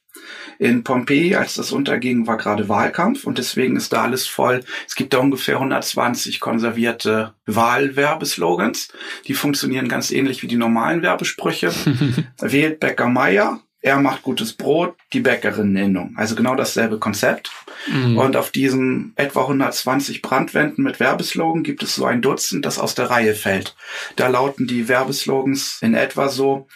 In 0.59 0.83
Pompeji, 0.83 1.35
als 1.35 1.55
das 1.55 1.71
unterging, 1.71 2.27
war 2.27 2.37
gerade 2.37 2.69
Wahlkampf 2.69 3.25
und 3.25 3.37
deswegen 3.37 3.75
ist 3.75 3.91
da 3.91 4.03
alles 4.03 4.27
voll. 4.27 4.63
Es 4.87 4.95
gibt 4.95 5.13
da 5.13 5.17
ungefähr 5.17 5.55
120 5.55 6.39
konservierte 6.39 7.33
Wahlwerbeslogans. 7.45 8.89
Die 9.27 9.33
funktionieren 9.33 9.87
ganz 9.87 10.11
ähnlich 10.11 10.43
wie 10.43 10.47
die 10.47 10.55
normalen 10.55 11.01
Werbesprüche. 11.01 11.73
Wählt 12.39 12.79
Bäcker 12.79 13.07
Meier, 13.07 13.61
er 13.83 13.99
macht 13.99 14.23
gutes 14.23 14.53
Brot, 14.53 14.95
die 15.11 15.19
Bäckerinneninnung. 15.19 16.13
Also 16.15 16.35
genau 16.35 16.55
dasselbe 16.55 16.99
Konzept. 16.99 17.51
Mhm. 17.91 18.17
Und 18.17 18.37
auf 18.37 18.49
diesen 18.49 19.11
etwa 19.17 19.41
120 19.41 20.21
Brandwänden 20.21 20.85
mit 20.85 21.01
Werbeslogan 21.01 21.63
gibt 21.63 21.83
es 21.83 21.93
so 21.93 22.05
ein 22.05 22.21
Dutzend, 22.21 22.65
das 22.65 22.79
aus 22.79 22.95
der 22.95 23.09
Reihe 23.09 23.35
fällt. 23.35 23.75
Da 24.15 24.29
lauten 24.29 24.67
die 24.67 24.87
Werbeslogans 24.87 25.79
in 25.81 25.95
etwa 25.95 26.29
so, 26.29 26.67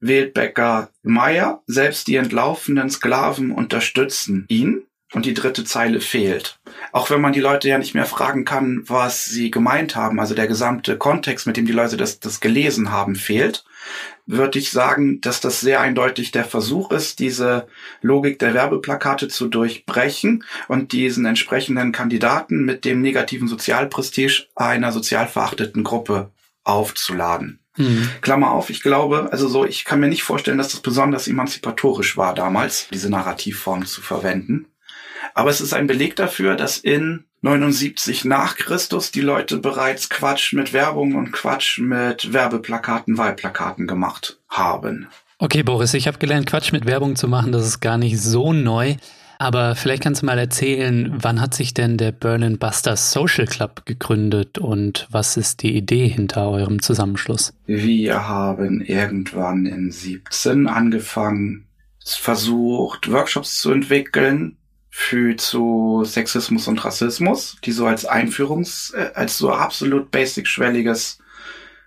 wählt 0.00 0.34
Bäcker 0.34 0.90
Meier, 1.02 1.62
selbst 1.66 2.08
die 2.08 2.16
entlaufenden 2.16 2.90
Sklaven 2.90 3.52
unterstützen 3.52 4.44
ihn. 4.48 4.82
Und 5.12 5.26
die 5.26 5.34
dritte 5.34 5.64
Zeile 5.64 6.00
fehlt. 6.00 6.60
Auch 6.92 7.10
wenn 7.10 7.20
man 7.20 7.32
die 7.32 7.40
Leute 7.40 7.68
ja 7.68 7.78
nicht 7.78 7.94
mehr 7.94 8.06
fragen 8.06 8.44
kann, 8.44 8.84
was 8.86 9.24
sie 9.24 9.50
gemeint 9.50 9.96
haben, 9.96 10.20
also 10.20 10.36
der 10.36 10.46
gesamte 10.46 10.96
Kontext, 10.98 11.48
mit 11.48 11.56
dem 11.56 11.66
die 11.66 11.72
Leute 11.72 11.96
das, 11.96 12.20
das 12.20 12.38
gelesen 12.38 12.92
haben, 12.92 13.16
fehlt, 13.16 13.64
würde 14.30 14.58
ich 14.58 14.70
sagen, 14.70 15.20
dass 15.20 15.40
das 15.40 15.60
sehr 15.60 15.80
eindeutig 15.80 16.30
der 16.30 16.44
Versuch 16.44 16.92
ist, 16.92 17.18
diese 17.18 17.66
Logik 18.00 18.38
der 18.38 18.54
Werbeplakate 18.54 19.28
zu 19.28 19.48
durchbrechen 19.48 20.44
und 20.68 20.92
diesen 20.92 21.26
entsprechenden 21.26 21.92
Kandidaten 21.92 22.64
mit 22.64 22.84
dem 22.84 23.00
negativen 23.00 23.48
Sozialprestige 23.48 24.46
einer 24.54 24.92
sozial 24.92 25.26
verachteten 25.26 25.82
Gruppe 25.82 26.30
aufzuladen. 26.62 27.60
Mhm. 27.76 28.08
Klammer 28.20 28.52
auf, 28.52 28.70
ich 28.70 28.82
glaube, 28.82 29.28
also 29.32 29.48
so, 29.48 29.64
ich 29.64 29.84
kann 29.84 30.00
mir 30.00 30.08
nicht 30.08 30.22
vorstellen, 30.22 30.58
dass 30.58 30.70
das 30.70 30.80
besonders 30.80 31.26
emanzipatorisch 31.26 32.16
war 32.16 32.34
damals, 32.34 32.88
diese 32.92 33.10
Narrativform 33.10 33.86
zu 33.86 34.00
verwenden. 34.00 34.66
Aber 35.34 35.50
es 35.50 35.60
ist 35.60 35.72
ein 35.72 35.86
Beleg 35.86 36.16
dafür, 36.16 36.56
dass 36.56 36.78
in 36.78 37.24
79 37.42 38.26
nach 38.26 38.56
Christus 38.56 39.10
die 39.10 39.22
Leute 39.22 39.56
bereits 39.56 40.10
Quatsch 40.10 40.52
mit 40.52 40.72
Werbung 40.72 41.14
und 41.14 41.32
Quatsch 41.32 41.78
mit 41.78 42.32
Werbeplakaten, 42.32 43.16
Wahlplakaten 43.16 43.86
gemacht 43.86 44.38
haben. 44.48 45.08
Okay, 45.38 45.62
Boris, 45.62 45.94
ich 45.94 46.06
habe 46.06 46.18
gelernt, 46.18 46.46
Quatsch 46.46 46.72
mit 46.72 46.84
Werbung 46.84 47.16
zu 47.16 47.26
machen, 47.26 47.50
das 47.50 47.66
ist 47.66 47.80
gar 47.80 47.96
nicht 47.96 48.20
so 48.20 48.52
neu. 48.52 48.96
Aber 49.38 49.74
vielleicht 49.74 50.02
kannst 50.02 50.20
du 50.20 50.26
mal 50.26 50.38
erzählen, 50.38 51.14
wann 51.16 51.40
hat 51.40 51.54
sich 51.54 51.72
denn 51.72 51.96
der 51.96 52.12
Berlin 52.12 52.58
Busters 52.58 53.10
Social 53.10 53.46
Club 53.46 53.86
gegründet 53.86 54.58
und 54.58 55.08
was 55.10 55.38
ist 55.38 55.62
die 55.62 55.74
Idee 55.74 56.08
hinter 56.08 56.50
eurem 56.50 56.82
Zusammenschluss? 56.82 57.54
Wir 57.64 58.28
haben 58.28 58.82
irgendwann 58.82 59.64
in 59.64 59.90
17 59.90 60.68
angefangen, 60.68 61.64
versucht, 62.04 63.10
Workshops 63.10 63.62
zu 63.62 63.72
entwickeln, 63.72 64.58
für 64.90 65.36
zu 65.36 66.02
Sexismus 66.04 66.66
und 66.66 66.84
Rassismus, 66.84 67.56
die 67.64 67.72
so 67.72 67.86
als 67.86 68.04
Einführungs, 68.04 68.90
äh, 68.90 69.10
als 69.14 69.38
so 69.38 69.52
absolut 69.52 70.10
basic 70.10 70.46
schwelliges 70.46 71.18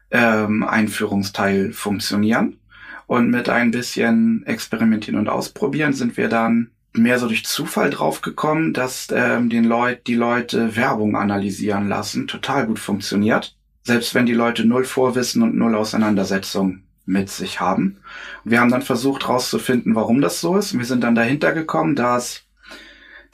ähm, 0.09 0.63
Einführungsteil 0.63 1.73
funktionieren. 1.73 2.57
Und 3.05 3.29
mit 3.29 3.49
ein 3.49 3.71
bisschen 3.71 4.45
Experimentieren 4.45 5.19
und 5.19 5.27
Ausprobieren 5.27 5.93
sind 5.93 6.15
wir 6.15 6.29
dann 6.29 6.71
mehr 6.93 7.19
so 7.19 7.27
durch 7.27 7.43
Zufall 7.45 7.89
drauf 7.89 8.21
gekommen, 8.21 8.73
dass 8.73 9.07
ähm, 9.11 9.49
den 9.49 9.65
Leut, 9.65 10.07
die 10.07 10.15
Leute 10.15 10.75
Werbung 10.75 11.17
analysieren 11.17 11.89
lassen, 11.89 12.27
total 12.27 12.65
gut 12.67 12.79
funktioniert. 12.79 13.55
Selbst 13.83 14.15
wenn 14.15 14.25
die 14.25 14.33
Leute 14.33 14.65
null 14.65 14.85
Vorwissen 14.85 15.41
und 15.41 15.55
null 15.55 15.75
Auseinandersetzung 15.75 16.83
mit 17.05 17.29
sich 17.29 17.59
haben. 17.59 17.97
Wir 18.45 18.61
haben 18.61 18.71
dann 18.71 18.81
versucht 18.81 19.27
herauszufinden, 19.27 19.95
warum 19.95 20.21
das 20.21 20.39
so 20.39 20.55
ist. 20.55 20.71
Und 20.71 20.79
wir 20.79 20.85
sind 20.85 21.03
dann 21.03 21.15
dahinter 21.15 21.51
gekommen, 21.51 21.95
dass 21.95 22.43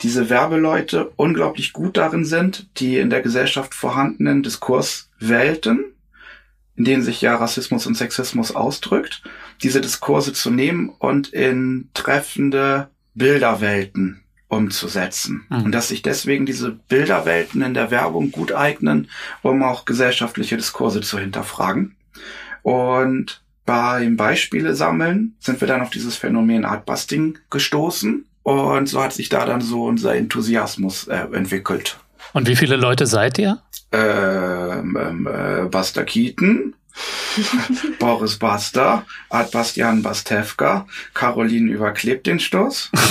diese 0.01 0.29
Werbeleute 0.29 1.11
unglaublich 1.15 1.73
gut 1.73 1.97
darin 1.97 2.25
sind, 2.25 2.67
die 2.77 2.97
in 2.97 3.09
der 3.09 3.21
Gesellschaft 3.21 3.75
vorhandenen 3.75 4.43
Diskurswelten, 4.43 5.83
in 6.75 6.85
denen 6.85 7.03
sich 7.03 7.21
ja 7.21 7.35
Rassismus 7.35 7.85
und 7.85 7.95
Sexismus 7.95 8.55
ausdrückt, 8.55 9.21
diese 9.61 9.81
Diskurse 9.81 10.31
zu 10.31 10.49
nehmen 10.49 10.89
und 10.89 11.27
in 11.29 11.89
treffende 11.93 12.89
Bilderwelten 13.13 14.21
umzusetzen. 14.47 15.45
Mhm. 15.49 15.63
Und 15.65 15.71
dass 15.73 15.89
sich 15.89 16.01
deswegen 16.01 16.45
diese 16.45 16.71
Bilderwelten 16.71 17.61
in 17.61 17.73
der 17.73 17.91
Werbung 17.91 18.31
gut 18.31 18.53
eignen, 18.53 19.09
um 19.41 19.61
auch 19.63 19.85
gesellschaftliche 19.85 20.57
Diskurse 20.57 21.01
zu 21.01 21.19
hinterfragen. 21.19 21.95
Und 22.63 23.41
beim 23.65 24.17
Beispiele 24.17 24.73
sammeln 24.73 25.35
sind 25.39 25.61
wir 25.61 25.67
dann 25.67 25.81
auf 25.81 25.91
dieses 25.91 26.15
Phänomen 26.15 26.65
Artbusting 26.65 27.37
gestoßen. 27.49 28.25
Und 28.43 28.87
so 28.87 29.01
hat 29.01 29.13
sich 29.13 29.29
da 29.29 29.45
dann 29.45 29.61
so 29.61 29.85
unser 29.85 30.15
Enthusiasmus 30.15 31.07
äh, 31.07 31.27
entwickelt. 31.33 31.97
Und 32.33 32.47
wie 32.47 32.55
viele 32.55 32.75
Leute 32.75 33.05
seid 33.05 33.37
ihr? 33.37 33.59
Ähm, 33.91 34.97
ähm, 34.99 35.27
äh, 35.27 35.65
Buster 35.65 36.03
Keaton, 36.03 36.75
Boris 37.99 38.37
Basta, 38.37 39.05
Art 39.29 39.51
Bastian 39.51 40.01
Bastewka, 40.01 40.85
Caroline 41.13 41.71
überklebt 41.71 42.27
den 42.27 42.39
Stoß. 42.39 42.91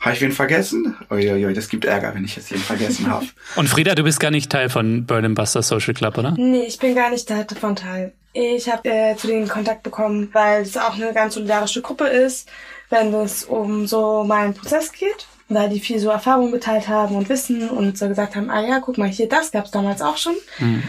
Habe 0.00 0.14
ich 0.14 0.20
wen 0.20 0.30
vergessen? 0.30 0.96
Uiuiui, 1.10 1.52
das 1.54 1.68
gibt 1.68 1.84
Ärger, 1.84 2.14
wenn 2.14 2.24
ich 2.24 2.36
jetzt 2.36 2.50
jeden 2.50 2.62
vergessen 2.62 3.10
habe. 3.10 3.26
Und 3.56 3.68
Frieda, 3.68 3.96
du 3.96 4.04
bist 4.04 4.20
gar 4.20 4.30
nicht 4.30 4.50
Teil 4.50 4.70
von 4.70 5.06
Berlin 5.06 5.34
Buster 5.34 5.62
Social 5.62 5.92
Club, 5.92 6.16
oder? 6.18 6.32
Nee, 6.36 6.66
ich 6.66 6.78
bin 6.78 6.94
gar 6.94 7.10
nicht 7.10 7.28
davon 7.28 7.74
Teil. 7.74 8.12
Ich 8.32 8.70
habe 8.70 8.88
äh, 8.88 9.16
zu 9.16 9.26
denen 9.26 9.48
Kontakt 9.48 9.82
bekommen, 9.82 10.28
weil 10.32 10.62
es 10.62 10.76
auch 10.76 10.94
eine 10.94 11.12
ganz 11.12 11.34
solidarische 11.34 11.82
Gruppe 11.82 12.04
ist, 12.06 12.48
wenn 12.90 13.12
es 13.14 13.44
um 13.44 13.86
so 13.86 14.24
meinen 14.24 14.54
Prozess 14.54 14.92
geht. 14.92 15.26
Weil 15.50 15.70
die 15.70 15.80
viel 15.80 15.98
so 15.98 16.10
Erfahrung 16.10 16.52
geteilt 16.52 16.88
haben 16.88 17.16
und 17.16 17.30
Wissen 17.30 17.70
und 17.70 17.96
so 17.96 18.06
gesagt 18.06 18.36
haben, 18.36 18.50
ah 18.50 18.60
ja, 18.60 18.80
guck 18.80 18.98
mal, 18.98 19.08
hier, 19.08 19.30
das 19.30 19.50
gab's 19.50 19.70
damals 19.70 20.02
auch 20.02 20.18
schon. 20.18 20.34
Mhm. 20.58 20.82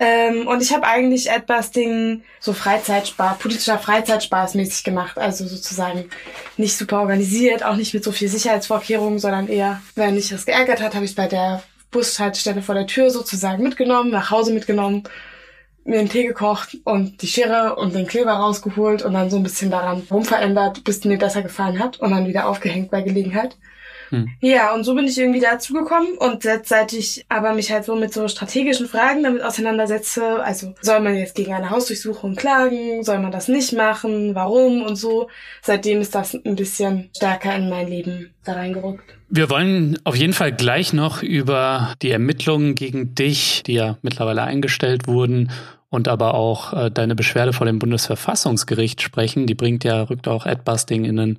Ähm, 0.00 0.46
und 0.46 0.62
ich 0.62 0.72
habe 0.72 0.86
eigentlich 0.86 1.28
etwas 1.28 1.72
Ding 1.72 2.22
so 2.38 2.52
Freizeitspaß, 2.52 3.38
politischer 3.38 3.78
Freizeitspaß 3.78 4.54
mäßig 4.54 4.84
gemacht. 4.84 5.18
Also 5.18 5.46
sozusagen 5.46 6.08
nicht 6.56 6.76
super 6.76 7.00
organisiert, 7.00 7.64
auch 7.64 7.76
nicht 7.76 7.94
mit 7.94 8.04
so 8.04 8.12
viel 8.12 8.28
Sicherheitsvorkehrungen, 8.28 9.18
sondern 9.18 9.48
eher, 9.48 9.82
wenn 9.96 10.14
mich 10.14 10.28
das 10.28 10.46
geärgert 10.46 10.80
hat, 10.80 10.94
habe 10.94 11.04
ich 11.04 11.12
es 11.12 11.16
bei 11.16 11.26
der 11.26 11.62
Bushaltestelle 11.90 12.62
vor 12.62 12.74
der 12.74 12.86
Tür 12.86 13.10
sozusagen 13.10 13.62
mitgenommen, 13.62 14.10
nach 14.10 14.30
Hause 14.30 14.52
mitgenommen, 14.52 15.02
mir 15.88 15.98
einen 15.98 16.08
Tee 16.08 16.26
gekocht 16.26 16.76
und 16.84 17.22
die 17.22 17.26
Schere 17.26 17.76
und 17.76 17.94
den 17.94 18.06
Kleber 18.06 18.32
rausgeholt 18.32 19.02
und 19.02 19.14
dann 19.14 19.30
so 19.30 19.36
ein 19.36 19.42
bisschen 19.42 19.70
daran 19.70 20.02
rumverändert, 20.10 20.84
bis 20.84 21.04
mir 21.04 21.18
besser 21.18 21.42
gefallen 21.42 21.78
hat 21.78 21.98
und 21.98 22.10
dann 22.10 22.28
wieder 22.28 22.46
aufgehängt 22.46 22.90
bei 22.90 23.02
Gelegenheit. 23.02 23.56
Hm. 24.10 24.28
Ja, 24.40 24.74
und 24.74 24.84
so 24.84 24.94
bin 24.94 25.06
ich 25.06 25.18
irgendwie 25.18 25.40
dazu 25.40 25.74
gekommen 25.74 26.16
und 26.18 26.42
seit 26.42 26.92
ich 26.92 27.24
aber 27.28 27.52
mich 27.52 27.70
halt 27.70 27.84
so 27.84 27.94
mit 27.94 28.12
so 28.12 28.26
strategischen 28.28 28.88
Fragen 28.88 29.22
damit 29.22 29.42
auseinandersetze, 29.42 30.42
also 30.42 30.74
soll 30.80 31.00
man 31.00 31.16
jetzt 31.16 31.34
gegen 31.34 31.52
eine 31.52 31.70
Hausdurchsuchung 31.70 32.34
klagen, 32.34 33.02
soll 33.02 33.18
man 33.18 33.32
das 33.32 33.48
nicht 33.48 33.72
machen, 33.72 34.34
warum 34.34 34.82
und 34.82 34.96
so, 34.96 35.28
seitdem 35.62 36.00
ist 36.00 36.14
das 36.14 36.34
ein 36.34 36.56
bisschen 36.56 37.10
stärker 37.14 37.54
in 37.54 37.68
mein 37.68 37.88
Leben 37.88 38.34
da 38.44 38.54
reingerückt. 38.54 39.04
Wir 39.30 39.50
wollen 39.50 39.98
auf 40.04 40.16
jeden 40.16 40.32
Fall 40.32 40.52
gleich 40.52 40.94
noch 40.94 41.22
über 41.22 41.94
die 42.00 42.10
Ermittlungen 42.10 42.74
gegen 42.74 43.14
dich, 43.14 43.62
die 43.66 43.74
ja 43.74 43.98
mittlerweile 44.00 44.42
eingestellt 44.42 45.06
wurden, 45.06 45.50
und 45.90 46.08
aber 46.08 46.34
auch 46.34 46.72
äh, 46.72 46.90
deine 46.90 47.14
Beschwerde 47.14 47.52
vor 47.52 47.66
dem 47.66 47.78
Bundesverfassungsgericht 47.78 49.02
sprechen. 49.02 49.46
Die 49.46 49.54
bringt 49.54 49.84
ja, 49.84 50.02
rückt 50.02 50.28
auch 50.28 50.46
Adbusting 50.46 51.04
in 51.04 51.16
den 51.16 51.38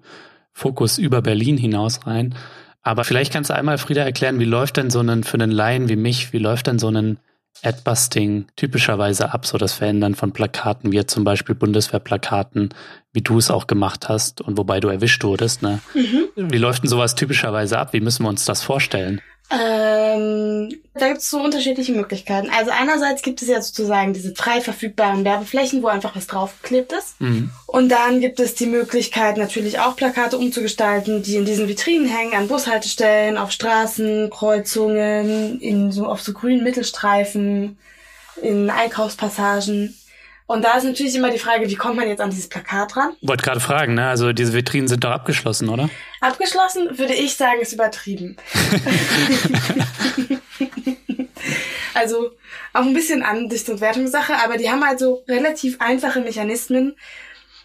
Fokus 0.53 0.97
über 0.97 1.21
Berlin 1.21 1.57
hinaus 1.57 2.05
rein. 2.05 2.35
Aber 2.81 3.03
vielleicht 3.03 3.33
kannst 3.33 3.49
du 3.49 3.55
einmal, 3.55 3.77
Frieda, 3.77 4.03
erklären, 4.03 4.39
wie 4.39 4.45
läuft 4.45 4.77
denn 4.77 4.89
so 4.89 5.01
ein, 5.01 5.23
für 5.23 5.35
einen 5.35 5.51
Laien 5.51 5.89
wie 5.89 5.95
mich, 5.95 6.33
wie 6.33 6.39
läuft 6.39 6.67
denn 6.67 6.79
so 6.79 6.89
ein 6.89 7.19
Adbusting 7.61 8.47
typischerweise 8.55 9.33
ab, 9.33 9.45
so 9.45 9.57
das 9.57 9.73
Verändern 9.73 10.15
von 10.15 10.31
Plakaten, 10.31 10.91
wie 10.91 11.05
zum 11.05 11.23
Beispiel 11.23 11.55
Bundeswehrplakaten, 11.55 12.69
wie 13.13 13.21
du 13.21 13.37
es 13.37 13.49
auch 13.49 13.67
gemacht 13.67 14.07
hast 14.09 14.41
und 14.41 14.57
wobei 14.57 14.79
du 14.79 14.87
erwischt 14.87 15.23
wurdest. 15.23 15.61
Ne? 15.61 15.79
Mhm. 15.93 16.29
Wie 16.35 16.57
läuft 16.57 16.83
denn 16.83 16.89
sowas 16.89 17.15
typischerweise 17.15 17.79
ab? 17.79 17.93
Wie 17.93 18.01
müssen 18.01 18.23
wir 18.23 18.29
uns 18.29 18.45
das 18.45 18.61
vorstellen? 18.61 19.21
Ähm, 19.51 20.69
da 20.93 21.07
gibt 21.07 21.21
es 21.21 21.29
so 21.31 21.41
unterschiedliche 21.41 21.91
Möglichkeiten. 21.91 22.51
Also 22.55 22.69
einerseits 22.69 23.23
gibt 23.23 23.41
es 23.41 23.47
ja 23.47 23.59
sozusagen 23.59 24.13
diese 24.13 24.35
frei 24.35 24.61
verfügbaren 24.61 25.25
Werbeflächen, 25.25 25.81
wo 25.81 25.87
einfach 25.87 26.15
was 26.15 26.27
draufgeklebt 26.27 26.91
ist. 26.91 27.19
Mhm. 27.19 27.49
Und 27.65 27.89
dann 27.89 28.19
gibt 28.19 28.39
es 28.39 28.53
die 28.53 28.67
Möglichkeit, 28.67 29.37
natürlich 29.37 29.79
auch 29.79 29.95
Plakate 29.95 30.37
umzugestalten, 30.37 31.23
die 31.23 31.37
in 31.37 31.45
diesen 31.45 31.67
Vitrinen 31.67 32.07
hängen, 32.07 32.35
an 32.35 32.47
Bushaltestellen, 32.47 33.37
auf 33.37 33.51
Straßen, 33.51 34.29
Kreuzungen, 34.29 35.59
in 35.59 35.91
so, 35.91 36.05
auf 36.05 36.21
so 36.21 36.33
grünen 36.33 36.63
Mittelstreifen, 36.63 37.79
in 38.43 38.69
Einkaufspassagen. 38.69 39.95
Und 40.49 40.63
da 40.63 40.77
ist 40.77 40.83
natürlich 40.83 41.13
immer 41.13 41.29
die 41.29 41.37
Frage, 41.37 41.69
wie 41.69 41.75
kommt 41.75 41.95
man 41.95 42.07
jetzt 42.07 42.21
an 42.21 42.31
dieses 42.31 42.49
Plakat 42.49 42.97
ran? 42.97 43.11
Wollte 43.21 43.43
gerade 43.43 43.59
fragen, 43.59 43.93
ne? 43.93 44.07
Also 44.07 44.33
diese 44.33 44.51
Vitrinen 44.51 44.87
sind 44.87 45.03
doch 45.03 45.11
abgeschlossen, 45.11 45.69
oder? 45.69 45.91
Abgeschlossen 46.21 46.97
würde 46.97 47.13
ich 47.13 47.35
sagen, 47.35 47.61
ist 47.61 47.71
übertrieben. 47.71 48.35
also 51.93 52.31
auch 52.73 52.81
ein 52.81 52.95
bisschen 52.95 53.21
Ansicht- 53.21 53.69
und 53.69 53.79
Wertungssache, 53.79 54.33
aber 54.43 54.57
die 54.57 54.71
haben 54.71 54.83
halt 54.83 54.97
so 54.97 55.23
relativ 55.27 55.79
einfache 55.79 56.19
Mechanismen. 56.19 56.95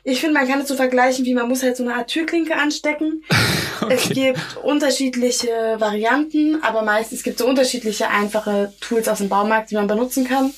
Ich 0.07 0.21
finde, 0.21 0.35
man 0.39 0.47
kann 0.47 0.61
es 0.61 0.69
so 0.69 0.77
vergleichen, 0.77 1.25
wie 1.25 1.33
man 1.33 1.49
muss 1.49 1.63
halt 1.63 1.79
so 1.79 1.85
eine 1.85 1.95
Art 1.95 2.11
Türklinke 2.11 2.55
anstecken. 2.55 3.25
Okay. 3.81 3.95
Es 3.95 4.09
gibt 4.09 4.57
unterschiedliche 4.63 5.77
Varianten, 5.79 6.63
aber 6.63 6.83
meistens 6.83 7.23
gibt 7.23 7.39
es 7.39 7.45
so 7.45 7.51
unterschiedliche 7.51 8.09
einfache 8.09 8.73
Tools 8.81 9.09
aus 9.09 9.19
dem 9.19 9.29
Baumarkt, 9.29 9.71
die 9.71 9.75
man 9.75 9.89
benutzen 9.89 10.27
kann. 10.27 10.55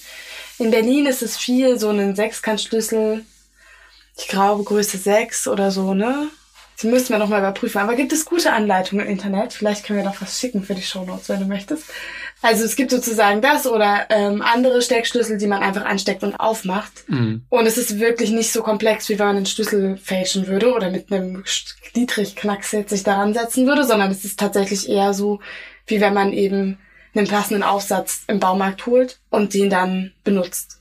In 0.59 0.71
Berlin 0.71 1.07
ist 1.07 1.23
es 1.23 1.37
viel 1.37 1.79
so 1.79 1.91
ein 1.91 2.17
Sechskantschlüssel. 2.17 3.25
Ich 4.17 4.29
glaube 4.29 4.65
Größe 4.65 4.97
6 4.97 5.49
oder 5.49 5.71
so, 5.71 5.93
ne? 5.93 6.29
Das 6.77 6.85
müssen 6.85 7.11
wir 7.11 7.19
nochmal 7.19 7.41
überprüfen. 7.41 7.81
Aber 7.81 7.95
gibt 7.95 8.13
es 8.13 8.27
gute 8.27 8.53
Anleitungen 8.53 9.07
im 9.07 9.13
Internet? 9.13 9.55
Vielleicht 9.55 9.85
können 9.85 9.99
wir 9.99 10.05
doch 10.05 10.21
was 10.21 10.39
schicken 10.39 10.63
für 10.63 10.75
die 10.75 10.83
Shownotes, 10.83 11.29
wenn 11.31 11.41
du 11.41 11.47
möchtest. 11.47 11.85
Also 12.43 12.65
es 12.65 12.77
gibt 12.77 12.91
sozusagen 12.91 13.41
das 13.41 13.67
oder 13.67 14.07
ähm, 14.11 14.43
andere 14.43 14.83
Steckschlüssel, 14.83 15.39
die 15.39 15.47
man 15.47 15.63
einfach 15.63 15.87
ansteckt 15.87 16.23
und 16.23 16.35
aufmacht. 16.37 16.93
Mhm. 17.09 17.45
Und 17.49 17.67
es 17.67 17.79
ist 17.79 17.99
wirklich 17.99 18.31
nicht 18.31 18.53
so 18.53 18.63
komplex, 18.63 19.09
wie 19.09 19.19
wenn 19.19 19.27
man 19.27 19.37
einen 19.37 19.47
Schlüssel 19.47 19.97
fälschen 19.97 20.47
würde 20.47 20.75
oder 20.75 20.91
mit 20.91 21.11
einem 21.11 21.45
Dietrich-Knacks 21.95 22.73
sich 22.89 23.03
daran 23.03 23.33
setzen 23.33 23.67
würde, 23.67 23.85
sondern 23.85 24.11
es 24.11 24.27
ist 24.27 24.39
tatsächlich 24.39 24.87
eher 24.87 25.15
so, 25.15 25.41
wie 25.87 26.03
wenn 26.03 26.13
man 26.13 26.33
eben 26.35 26.79
einen 27.17 27.29
passenden 27.29 27.63
Aufsatz 27.63 28.23
im 28.27 28.41
Baumarkt 28.41 28.87
holt 28.87 29.19
und 29.31 29.55
den 29.55 29.71
dann 29.71 30.13
benutzt. 30.25 30.81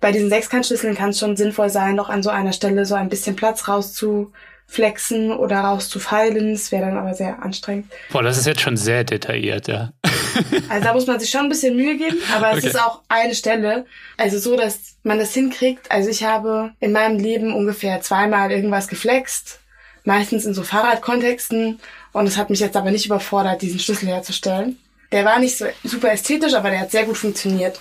Bei 0.00 0.12
diesen 0.12 0.28
Sechskantschlüsseln 0.28 0.94
kann 0.94 1.10
es 1.10 1.18
schon 1.18 1.36
sinnvoll 1.36 1.70
sein, 1.70 1.94
noch 1.94 2.10
an 2.10 2.22
so 2.22 2.30
einer 2.30 2.52
Stelle 2.52 2.84
so 2.84 2.94
ein 2.94 3.08
bisschen 3.08 3.36
Platz 3.36 3.68
rauszuflexen 3.68 5.32
oder 5.32 5.60
rauszufeilen. 5.60 6.52
Das 6.52 6.70
wäre 6.72 6.84
dann 6.84 6.98
aber 6.98 7.14
sehr 7.14 7.42
anstrengend. 7.42 7.86
Boah, 8.12 8.22
das 8.22 8.36
ist 8.36 8.46
jetzt 8.46 8.60
schon 8.60 8.76
sehr 8.76 9.04
detailliert, 9.04 9.66
ja. 9.68 9.92
Also 10.68 10.84
da 10.84 10.92
muss 10.92 11.06
man 11.06 11.20
sich 11.20 11.30
schon 11.30 11.42
ein 11.42 11.48
bisschen 11.48 11.76
Mühe 11.76 11.96
geben, 11.96 12.18
aber 12.34 12.50
es 12.50 12.58
okay. 12.58 12.66
ist 12.66 12.80
auch 12.80 13.02
eine 13.08 13.34
Stelle, 13.34 13.86
also 14.16 14.38
so, 14.38 14.56
dass 14.56 14.96
man 15.04 15.18
das 15.18 15.32
hinkriegt. 15.32 15.90
Also 15.90 16.10
ich 16.10 16.24
habe 16.24 16.72
in 16.80 16.92
meinem 16.92 17.18
Leben 17.18 17.54
ungefähr 17.54 18.00
zweimal 18.00 18.50
irgendwas 18.50 18.88
geflext, 18.88 19.60
meistens 20.04 20.44
in 20.44 20.52
so 20.52 20.64
Fahrradkontexten 20.64 21.80
und 22.12 22.26
es 22.26 22.36
hat 22.36 22.50
mich 22.50 22.60
jetzt 22.60 22.76
aber 22.76 22.90
nicht 22.90 23.06
überfordert, 23.06 23.62
diesen 23.62 23.78
Schlüssel 23.78 24.08
herzustellen. 24.08 24.78
Der 25.14 25.24
war 25.24 25.38
nicht 25.38 25.56
so 25.56 25.66
super 25.84 26.10
ästhetisch, 26.10 26.54
aber 26.54 26.70
der 26.70 26.80
hat 26.80 26.90
sehr 26.90 27.04
gut 27.04 27.16
funktioniert. 27.16 27.78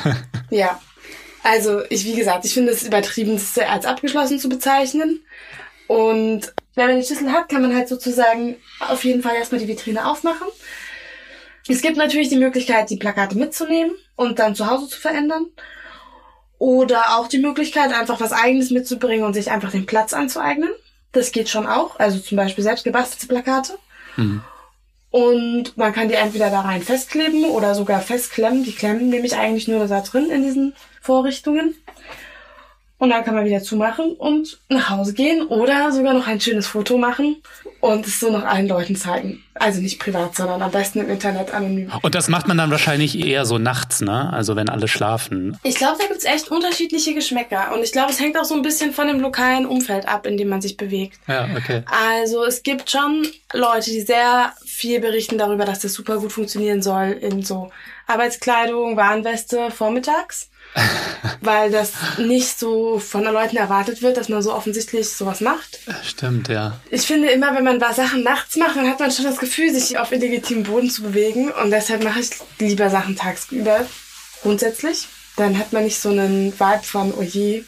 ja. 0.50 0.80
Also, 1.42 1.82
ich, 1.90 2.04
wie 2.04 2.14
gesagt, 2.14 2.44
ich 2.44 2.54
finde 2.54 2.70
es 2.70 2.84
übertrieben, 2.84 3.32
das 3.32 3.58
als 3.58 3.86
abgeschlossen 3.86 4.38
zu 4.38 4.48
bezeichnen. 4.48 5.20
Und 5.88 6.54
wenn 6.76 6.86
man 6.86 6.94
den 6.94 7.04
Schlüssel 7.04 7.32
hat, 7.32 7.48
kann 7.48 7.62
man 7.62 7.74
halt 7.74 7.88
sozusagen 7.88 8.54
auf 8.78 9.02
jeden 9.02 9.20
Fall 9.20 9.34
erstmal 9.34 9.60
die 9.60 9.66
Vitrine 9.66 10.08
aufmachen. 10.08 10.46
Es 11.66 11.82
gibt 11.82 11.96
natürlich 11.96 12.28
die 12.28 12.36
Möglichkeit, 12.36 12.88
die 12.88 12.98
Plakate 12.98 13.36
mitzunehmen 13.36 13.96
und 14.14 14.38
dann 14.38 14.54
zu 14.54 14.70
Hause 14.70 14.86
zu 14.86 15.00
verändern. 15.00 15.46
Oder 16.58 17.16
auch 17.18 17.26
die 17.26 17.40
Möglichkeit, 17.40 17.92
einfach 17.92 18.20
was 18.20 18.32
Eigenes 18.32 18.70
mitzubringen 18.70 19.24
und 19.24 19.34
sich 19.34 19.50
einfach 19.50 19.72
den 19.72 19.86
Platz 19.86 20.12
anzueignen. 20.12 20.70
Das 21.10 21.32
geht 21.32 21.48
schon 21.48 21.66
auch. 21.66 21.98
Also 21.98 22.20
zum 22.20 22.36
Beispiel 22.36 22.62
selbst 22.62 22.84
gebastelte 22.84 23.26
Plakate. 23.26 23.76
Mhm. 24.14 24.44
Und 25.10 25.76
man 25.76 25.92
kann 25.92 26.08
die 26.08 26.14
entweder 26.14 26.50
da 26.50 26.60
rein 26.60 26.82
festkleben 26.82 27.44
oder 27.44 27.74
sogar 27.74 28.00
festklemmen. 28.00 28.64
Die 28.64 28.74
klemmen 28.74 29.08
nämlich 29.08 29.36
eigentlich 29.36 29.68
nur 29.68 29.86
da 29.86 30.00
drin 30.00 30.30
in 30.30 30.42
diesen 30.42 30.74
Vorrichtungen. 31.00 31.74
Und 32.98 33.10
dann 33.10 33.24
kann 33.24 33.34
man 33.34 33.44
wieder 33.44 33.62
zumachen 33.62 34.12
und 34.12 34.58
nach 34.68 34.90
Hause 34.90 35.14
gehen 35.14 35.46
oder 35.46 35.92
sogar 35.92 36.14
noch 36.14 36.26
ein 36.26 36.40
schönes 36.40 36.66
Foto 36.66 36.96
machen 36.96 37.42
und 37.80 38.06
es 38.06 38.20
so 38.20 38.30
noch 38.30 38.44
allen 38.44 38.68
Leuten 38.68 38.96
zeigen. 38.96 39.42
Also 39.54 39.80
nicht 39.80 39.98
privat, 39.98 40.36
sondern 40.36 40.60
am 40.62 40.70
besten 40.70 41.00
im 41.00 41.08
Internet 41.08 41.52
anonym. 41.54 41.90
Und 42.02 42.14
das 42.14 42.28
macht 42.28 42.46
man 42.46 42.58
dann 42.58 42.70
wahrscheinlich 42.70 43.18
eher 43.18 43.46
so 43.46 43.58
nachts, 43.58 44.00
ne? 44.00 44.32
Also 44.32 44.54
wenn 44.56 44.68
alle 44.68 44.88
schlafen. 44.88 45.56
Ich 45.62 45.76
glaube, 45.76 45.96
da 45.98 46.06
gibt's 46.06 46.24
echt 46.24 46.50
unterschiedliche 46.50 47.14
Geschmäcker. 47.14 47.72
Und 47.74 47.82
ich 47.82 47.92
glaube, 47.92 48.10
es 48.10 48.20
hängt 48.20 48.38
auch 48.38 48.44
so 48.44 48.54
ein 48.54 48.62
bisschen 48.62 48.92
von 48.92 49.06
dem 49.06 49.20
lokalen 49.20 49.66
Umfeld 49.66 50.06
ab, 50.08 50.26
in 50.26 50.36
dem 50.36 50.48
man 50.48 50.60
sich 50.60 50.76
bewegt. 50.76 51.18
Ja, 51.26 51.48
okay. 51.56 51.82
Also 51.86 52.44
es 52.44 52.62
gibt 52.62 52.90
schon 52.90 53.26
Leute, 53.52 53.90
die 53.90 54.02
sehr 54.02 54.52
viel 54.64 55.00
berichten 55.00 55.38
darüber, 55.38 55.64
dass 55.64 55.80
das 55.80 55.94
super 55.94 56.18
gut 56.18 56.32
funktionieren 56.32 56.82
soll 56.82 57.12
in 57.12 57.42
so 57.42 57.70
Arbeitskleidung, 58.06 58.96
Warnweste 58.96 59.70
vormittags 59.70 60.50
weil 61.40 61.70
das 61.70 61.92
nicht 62.18 62.58
so 62.58 62.98
von 62.98 63.22
den 63.22 63.32
Leuten 63.32 63.56
erwartet 63.56 64.02
wird, 64.02 64.16
dass 64.16 64.28
man 64.28 64.42
so 64.42 64.52
offensichtlich 64.52 65.08
sowas 65.08 65.40
macht. 65.40 65.78
Stimmt, 66.02 66.48
ja. 66.48 66.78
Ich 66.90 67.02
finde 67.02 67.30
immer, 67.30 67.54
wenn 67.54 67.64
man 67.64 67.80
Sachen 67.80 68.22
nachts 68.22 68.56
macht, 68.56 68.76
dann 68.76 68.88
hat 68.88 69.00
man 69.00 69.10
schon 69.10 69.24
das 69.24 69.38
Gefühl, 69.38 69.72
sich 69.72 69.98
auf 69.98 70.12
illegitimem 70.12 70.64
Boden 70.64 70.90
zu 70.90 71.02
bewegen. 71.02 71.50
Und 71.50 71.70
deshalb 71.70 72.04
mache 72.04 72.20
ich 72.20 72.30
lieber 72.58 72.90
Sachen 72.90 73.16
tagsüber 73.16 73.86
grundsätzlich. 74.42 75.08
Dann 75.36 75.58
hat 75.58 75.72
man 75.72 75.84
nicht 75.84 75.98
so 75.98 76.10
einen 76.10 76.52
Vibe 76.58 76.82
von, 76.82 77.12
oh 77.16 77.22
je. 77.22 77.64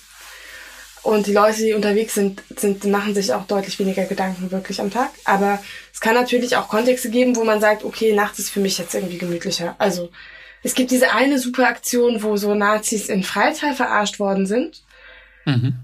Und 1.03 1.27
die 1.27 1.33
Leute, 1.33 1.62
die 1.62 1.73
unterwegs 1.73 2.15
sind, 2.15 2.43
sind, 2.57 2.85
machen 2.85 3.15
sich 3.15 3.33
auch 3.33 3.47
deutlich 3.47 3.79
weniger 3.79 4.05
Gedanken 4.05 4.50
wirklich 4.50 4.81
am 4.81 4.91
Tag. 4.91 5.11
Aber 5.25 5.62
es 5.93 6.00
kann 6.00 6.15
natürlich 6.15 6.57
auch 6.57 6.69
Kontexte 6.69 7.09
geben, 7.09 7.37
wo 7.37 7.45
man 7.45 7.61
sagt, 7.61 7.85
okay, 7.85 8.12
nachts 8.12 8.38
ist 8.38 8.50
für 8.50 8.61
mich 8.61 8.79
jetzt 8.79 8.95
irgendwie 8.95 9.19
gemütlicher. 9.19 9.75
Also 9.79 10.11
es 10.62 10.75
gibt 10.75 10.91
diese 10.91 11.12
eine 11.12 11.38
super 11.38 11.69
Aktion, 11.69 12.23
wo 12.23 12.37
so 12.37 12.55
Nazis 12.55 13.09
in 13.09 13.23
Freital 13.23 13.75
verarscht 13.75 14.19
worden 14.19 14.47
sind. 14.47 14.83
Mhm. 15.45 15.75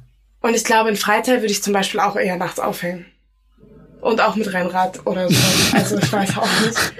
Und 0.40 0.54
ich 0.54 0.64
glaube, 0.64 0.90
in 0.90 0.96
Freital 0.96 1.36
würde 1.36 1.52
ich 1.52 1.62
zum 1.62 1.72
Beispiel 1.72 2.00
auch 2.00 2.16
eher 2.16 2.36
nachts 2.36 2.58
aufhängen. 2.58 3.06
Und 4.00 4.20
auch 4.20 4.36
mit 4.36 4.52
Rennrad 4.52 5.06
oder 5.06 5.30
so. 5.30 5.76
Also 5.76 5.96
ich 5.96 6.12
weiß 6.12 6.36
auch 6.36 6.60
nicht. 6.60 6.92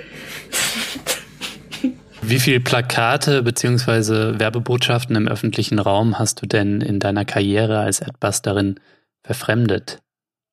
Wie 2.22 2.40
viele 2.40 2.60
Plakate 2.60 3.42
beziehungsweise 3.42 4.40
Werbebotschaften 4.40 5.14
im 5.14 5.28
öffentlichen 5.28 5.78
Raum 5.78 6.18
hast 6.18 6.40
du 6.40 6.46
denn 6.46 6.80
in 6.80 6.98
deiner 6.98 7.26
Karriere 7.26 7.80
als 7.80 8.00
Adbusterin 8.00 8.80
verfremdet? 9.22 9.98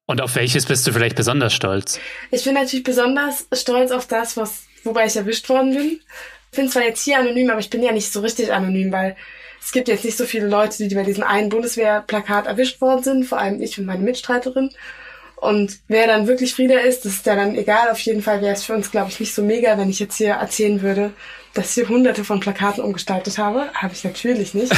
Und 0.06 0.20
auf 0.20 0.36
welches 0.36 0.66
bist 0.66 0.86
du 0.86 0.92
vielleicht 0.92 1.16
besonders 1.16 1.54
stolz? 1.54 1.98
Ich 2.32 2.44
bin 2.44 2.56
natürlich 2.56 2.84
besonders 2.84 3.48
stolz 3.54 3.92
auf 3.92 4.08
das, 4.08 4.36
was, 4.36 4.64
wobei 4.84 5.06
ich 5.06 5.16
erwischt 5.16 5.48
worden 5.48 5.74
bin. 5.74 6.02
Ich 6.54 6.58
bin 6.58 6.68
zwar 6.68 6.84
jetzt 6.84 7.06
hier 7.06 7.18
anonym, 7.18 7.50
aber 7.50 7.62
ich 7.62 7.70
bin 7.70 7.82
ja 7.82 7.94
nicht 7.94 8.12
so 8.12 8.20
richtig 8.20 8.52
anonym, 8.52 8.92
weil 8.92 9.16
es 9.62 9.72
gibt 9.72 9.88
jetzt 9.88 10.04
nicht 10.04 10.18
so 10.18 10.26
viele 10.26 10.48
Leute, 10.48 10.86
die 10.86 10.94
bei 10.94 11.04
diesem 11.04 11.24
einen 11.24 11.48
Bundeswehrplakat 11.48 12.46
erwischt 12.46 12.82
worden 12.82 13.04
sind, 13.04 13.24
vor 13.24 13.38
allem 13.38 13.62
ich 13.62 13.80
und 13.80 13.86
meine 13.86 14.04
Mitstreiterin. 14.04 14.70
Und 15.38 15.80
wer 15.88 16.08
dann 16.08 16.28
wirklich 16.28 16.54
Frieda 16.54 16.80
ist, 16.80 17.06
das 17.06 17.14
ist 17.14 17.26
ja 17.26 17.38
dann 17.38 17.56
egal. 17.56 17.90
Auf 17.90 18.00
jeden 18.00 18.22
Fall 18.22 18.42
wäre 18.42 18.54
es 18.54 18.66
für 18.66 18.74
uns, 18.74 18.92
glaube 18.92 19.10
ich, 19.10 19.22
nicht 19.22 19.34
so 19.34 19.42
mega, 19.42 19.78
wenn 19.78 19.90
ich 19.90 20.00
jetzt 20.00 20.18
hier 20.18 20.34
erzählen 20.34 20.82
würde, 20.82 21.14
dass 21.54 21.78
ich 21.78 21.88
hunderte 21.88 22.26
von 22.26 22.42
Plakaten 22.42 22.84
umgestaltet 22.84 23.38
habe. 23.38 23.70
Habe 23.74 23.94
ich 23.94 24.04
natürlich 24.04 24.54
nicht. 24.54 24.74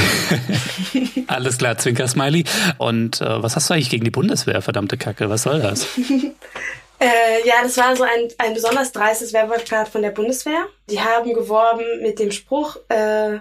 Alles 1.27 1.58
klar, 1.58 1.80
Zwinker-Smiley. 1.80 2.44
Und 2.77 3.20
äh, 3.20 3.42
was 3.42 3.56
hast 3.56 3.72
du 3.72 3.74
eigentlich 3.74 3.89
gegen 3.89 4.06
die 4.06 4.12
Bundeswehr, 4.12 4.62
verdammte 4.62 4.98
Kacke? 4.98 5.27
Was 5.27 5.42
soll 5.42 5.60
das? 5.60 5.88
Äh, 7.03 7.45
ja, 7.45 7.55
das 7.62 7.75
war 7.75 7.93
so 7.98 8.03
ein, 8.03 8.29
ein 8.38 8.53
besonders 8.53 8.93
dreistes 8.93 9.33
Werbeplakat 9.33 9.89
von 9.89 10.01
der 10.01 10.12
Bundeswehr. 10.12 10.69
Die 10.89 11.01
haben 11.01 11.33
geworben 11.33 11.83
mit 12.01 12.17
dem 12.17 12.31
Spruch, 12.31 12.77
äh, 12.88 13.39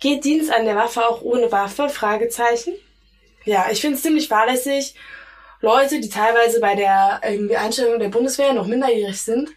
geht 0.00 0.24
Dienst 0.24 0.52
an 0.52 0.64
der 0.64 0.74
Waffe 0.74 1.06
auch 1.06 1.22
ohne 1.22 1.52
Waffe? 1.52 1.88
Fragezeichen. 1.88 2.74
Ja, 3.44 3.66
ich 3.70 3.80
finde 3.80 3.96
es 3.96 4.02
ziemlich 4.02 4.26
fahrlässig. 4.26 4.96
Leute, 5.60 6.00
die 6.00 6.08
teilweise 6.08 6.58
bei 6.58 6.74
der 6.74 7.20
irgendwie 7.24 7.56
Einstellung 7.56 8.00
der 8.00 8.08
Bundeswehr 8.08 8.52
noch 8.52 8.66
minderjährig 8.66 9.22
sind 9.22 9.50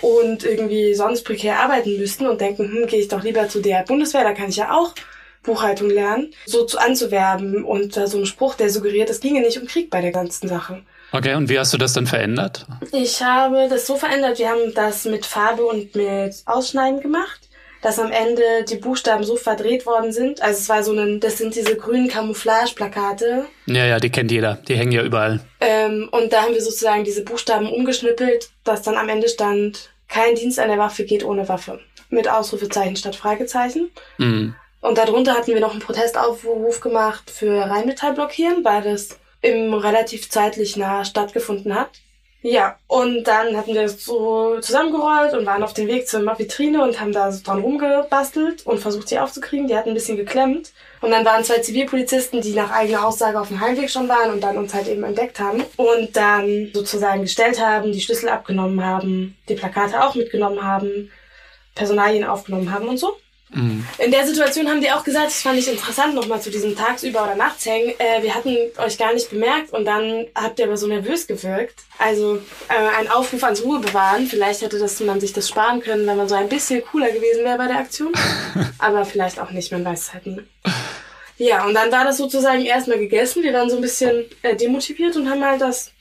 und 0.00 0.44
irgendwie 0.44 0.94
sonst 0.94 1.24
prekär 1.24 1.58
arbeiten 1.58 1.98
müssten 1.98 2.28
und 2.28 2.40
denken, 2.40 2.70
hm, 2.70 2.86
gehe 2.86 3.00
ich 3.00 3.08
doch 3.08 3.24
lieber 3.24 3.48
zu 3.48 3.62
der 3.62 3.82
Bundeswehr, 3.82 4.22
da 4.22 4.32
kann 4.32 4.50
ich 4.50 4.56
ja 4.56 4.78
auch 4.78 4.94
Buchhaltung 5.42 5.90
lernen, 5.90 6.32
so 6.46 6.64
zu 6.64 6.78
anzuwerben 6.78 7.64
und 7.64 7.96
da 7.96 8.06
so 8.06 8.18
ein 8.18 8.26
Spruch, 8.26 8.54
der 8.54 8.70
suggeriert, 8.70 9.10
es 9.10 9.18
ginge 9.18 9.40
nicht 9.40 9.60
um 9.60 9.66
Krieg 9.66 9.90
bei 9.90 10.00
der 10.00 10.12
ganzen 10.12 10.46
Sache. 10.46 10.84
Okay, 11.14 11.36
und 11.36 11.48
wie 11.48 11.60
hast 11.60 11.72
du 11.72 11.78
das 11.78 11.92
dann 11.92 12.08
verändert? 12.08 12.66
Ich 12.90 13.22
habe 13.22 13.68
das 13.70 13.86
so 13.86 13.94
verändert, 13.94 14.40
wir 14.40 14.48
haben 14.48 14.74
das 14.74 15.04
mit 15.04 15.24
Farbe 15.24 15.64
und 15.64 15.94
mit 15.94 16.34
Ausschneiden 16.44 17.00
gemacht, 17.00 17.40
dass 17.82 18.00
am 18.00 18.10
Ende 18.10 18.42
die 18.68 18.78
Buchstaben 18.78 19.22
so 19.22 19.36
verdreht 19.36 19.86
worden 19.86 20.10
sind. 20.10 20.42
Also 20.42 20.58
es 20.58 20.68
war 20.68 20.82
so 20.82 20.92
ein, 20.92 21.20
das 21.20 21.38
sind 21.38 21.54
diese 21.54 21.76
grünen 21.76 22.08
Camouflage-Plakate. 22.08 23.44
Ja, 23.66 23.86
ja, 23.86 24.00
die 24.00 24.10
kennt 24.10 24.32
jeder. 24.32 24.58
Die 24.66 24.74
hängen 24.74 24.90
ja 24.90 25.04
überall. 25.04 25.38
Ähm, 25.60 26.08
und 26.10 26.32
da 26.32 26.42
haben 26.42 26.54
wir 26.54 26.62
sozusagen 26.62 27.04
diese 27.04 27.22
Buchstaben 27.22 27.70
umgeschnippelt, 27.70 28.50
dass 28.64 28.82
dann 28.82 28.96
am 28.96 29.08
Ende 29.08 29.28
stand, 29.28 29.90
kein 30.08 30.34
Dienst 30.34 30.58
an 30.58 30.68
der 30.68 30.78
Waffe 30.78 31.04
geht 31.04 31.24
ohne 31.24 31.48
Waffe. 31.48 31.78
Mit 32.10 32.28
Ausrufezeichen 32.28 32.96
statt 32.96 33.14
Fragezeichen. 33.14 33.92
Mhm. 34.18 34.56
Und 34.80 34.98
darunter 34.98 35.34
hatten 35.34 35.54
wir 35.54 35.60
noch 35.60 35.70
einen 35.70 35.80
Protestaufruf 35.80 36.80
gemacht 36.80 37.30
für 37.30 37.60
Rheinmetall 37.60 38.14
blockieren, 38.14 38.64
weil 38.64 38.82
das 38.82 39.16
im 39.44 39.74
relativ 39.74 40.30
zeitlich 40.30 40.76
nah 40.76 41.04
stattgefunden 41.04 41.74
hat. 41.74 41.90
Ja, 42.46 42.78
und 42.88 43.24
dann 43.24 43.56
hatten 43.56 43.72
wir 43.72 43.82
das 43.82 44.04
so 44.04 44.60
zusammengerollt 44.60 45.32
und 45.32 45.46
waren 45.46 45.62
auf 45.62 45.72
dem 45.72 45.86
Weg 45.86 46.06
zur 46.06 46.20
Vitrine 46.38 46.82
und 46.82 47.00
haben 47.00 47.12
da 47.12 47.32
so 47.32 47.42
dran 47.42 47.60
rumgebastelt 47.60 48.66
und 48.66 48.80
versucht, 48.80 49.08
sie 49.08 49.18
aufzukriegen. 49.18 49.66
Die 49.66 49.74
hatten 49.74 49.90
ein 49.90 49.94
bisschen 49.94 50.18
geklemmt. 50.18 50.72
Und 51.00 51.10
dann 51.10 51.24
waren 51.24 51.42
zwei 51.42 51.60
Zivilpolizisten, 51.60 52.42
die 52.42 52.52
nach 52.52 52.70
eigener 52.70 53.06
Aussage 53.06 53.40
auf 53.40 53.48
dem 53.48 53.60
Heimweg 53.60 53.90
schon 53.90 54.10
waren 54.10 54.30
und 54.30 54.42
dann 54.42 54.58
uns 54.58 54.74
halt 54.74 54.88
eben 54.88 55.04
entdeckt 55.04 55.40
haben 55.40 55.64
und 55.76 56.16
dann 56.16 56.70
sozusagen 56.74 57.22
gestellt 57.22 57.58
haben, 57.60 57.92
die 57.92 58.00
Schlüssel 58.00 58.28
abgenommen 58.28 58.84
haben, 58.84 59.36
die 59.48 59.54
Plakate 59.54 60.04
auch 60.04 60.14
mitgenommen 60.14 60.62
haben, 60.62 61.10
Personalien 61.74 62.24
aufgenommen 62.24 62.72
haben 62.72 62.88
und 62.88 62.98
so. 62.98 63.16
Mhm. 63.54 63.86
In 63.98 64.10
der 64.10 64.26
Situation 64.26 64.68
haben 64.68 64.80
die 64.80 64.90
auch 64.90 65.04
gesagt, 65.04 65.26
das 65.26 65.42
fand 65.42 65.58
ich 65.58 65.68
interessant, 65.68 66.14
nochmal 66.14 66.40
zu 66.40 66.50
diesem 66.50 66.76
Tagsüber- 66.76 67.22
oder 67.22 67.36
Nachtshängen. 67.36 67.94
Äh, 67.98 68.22
wir 68.22 68.34
hatten 68.34 68.56
euch 68.78 68.98
gar 68.98 69.14
nicht 69.14 69.30
bemerkt 69.30 69.72
und 69.72 69.84
dann 69.84 70.26
habt 70.34 70.58
ihr 70.58 70.66
aber 70.66 70.76
so 70.76 70.86
nervös 70.86 71.26
gewirkt. 71.26 71.80
Also 71.98 72.40
äh, 72.68 72.98
ein 72.98 73.08
Aufruf 73.08 73.44
ans 73.44 73.62
Ruhe 73.62 73.78
bewahren. 73.78 74.26
Vielleicht 74.26 74.62
hätte 74.62 74.78
das, 74.78 74.98
man 75.00 75.20
sich 75.20 75.32
das 75.32 75.48
sparen 75.48 75.80
können, 75.80 76.06
wenn 76.06 76.16
man 76.16 76.28
so 76.28 76.34
ein 76.34 76.48
bisschen 76.48 76.84
cooler 76.84 77.10
gewesen 77.10 77.44
wäre 77.44 77.58
bei 77.58 77.68
der 77.68 77.78
Aktion. 77.78 78.12
aber 78.78 79.04
vielleicht 79.04 79.38
auch 79.38 79.50
nicht, 79.50 79.70
man 79.72 79.84
weiß 79.84 80.00
es 80.00 80.12
halt 80.12 80.26
nie. 80.26 80.42
Ja, 81.36 81.64
und 81.64 81.74
dann 81.74 81.90
war 81.90 82.04
das 82.04 82.18
sozusagen 82.18 82.64
erstmal 82.64 82.98
gegessen. 82.98 83.42
Wir 83.42 83.52
waren 83.52 83.70
so 83.70 83.76
ein 83.76 83.82
bisschen 83.82 84.24
äh, 84.42 84.54
demotiviert 84.54 85.16
und 85.16 85.28
haben 85.28 85.44
halt 85.44 85.60
das 85.60 85.92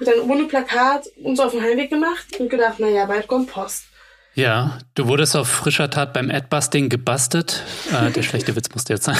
dann 0.00 0.20
ohne 0.28 0.44
Plakat 0.44 1.06
uns 1.22 1.38
auf 1.40 1.52
den 1.52 1.62
Heimweg 1.62 1.90
gemacht 1.90 2.26
und 2.38 2.50
gedacht, 2.50 2.80
naja, 2.80 3.06
bald 3.06 3.26
kommt 3.26 3.50
Post. 3.50 3.84
Ja, 4.36 4.78
du 4.94 5.06
wurdest 5.06 5.36
auf 5.36 5.48
frischer 5.48 5.90
Tat 5.90 6.12
beim 6.12 6.28
Adbusting 6.28 6.88
gebastelt. 6.88 7.62
Äh, 7.92 8.10
der 8.10 8.22
schlechte 8.24 8.56
Witz 8.56 8.68
musste 8.74 8.92
jetzt 8.92 9.04
sein. 9.04 9.16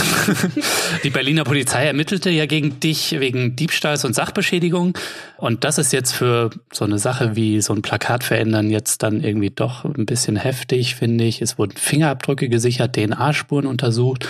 Die 1.04 1.10
Berliner 1.10 1.44
Polizei 1.44 1.86
ermittelte 1.86 2.30
ja 2.30 2.46
gegen 2.46 2.80
dich 2.80 3.12
wegen 3.20 3.54
Diebstahls 3.54 4.04
und 4.04 4.14
Sachbeschädigung. 4.14 4.98
Und 5.36 5.62
das 5.62 5.78
ist 5.78 5.92
jetzt 5.92 6.12
für 6.12 6.50
so 6.72 6.84
eine 6.84 6.98
Sache 6.98 7.36
wie 7.36 7.60
so 7.60 7.72
ein 7.72 7.82
Plakat 7.82 8.24
verändern 8.24 8.70
jetzt 8.70 9.04
dann 9.04 9.22
irgendwie 9.22 9.50
doch 9.50 9.84
ein 9.84 10.04
bisschen 10.04 10.34
heftig, 10.34 10.96
finde 10.96 11.22
ich. 11.24 11.40
Es 11.40 11.58
wurden 11.58 11.76
Fingerabdrücke 11.76 12.48
gesichert, 12.48 12.96
DNA-Spuren 12.96 13.66
untersucht. 13.66 14.26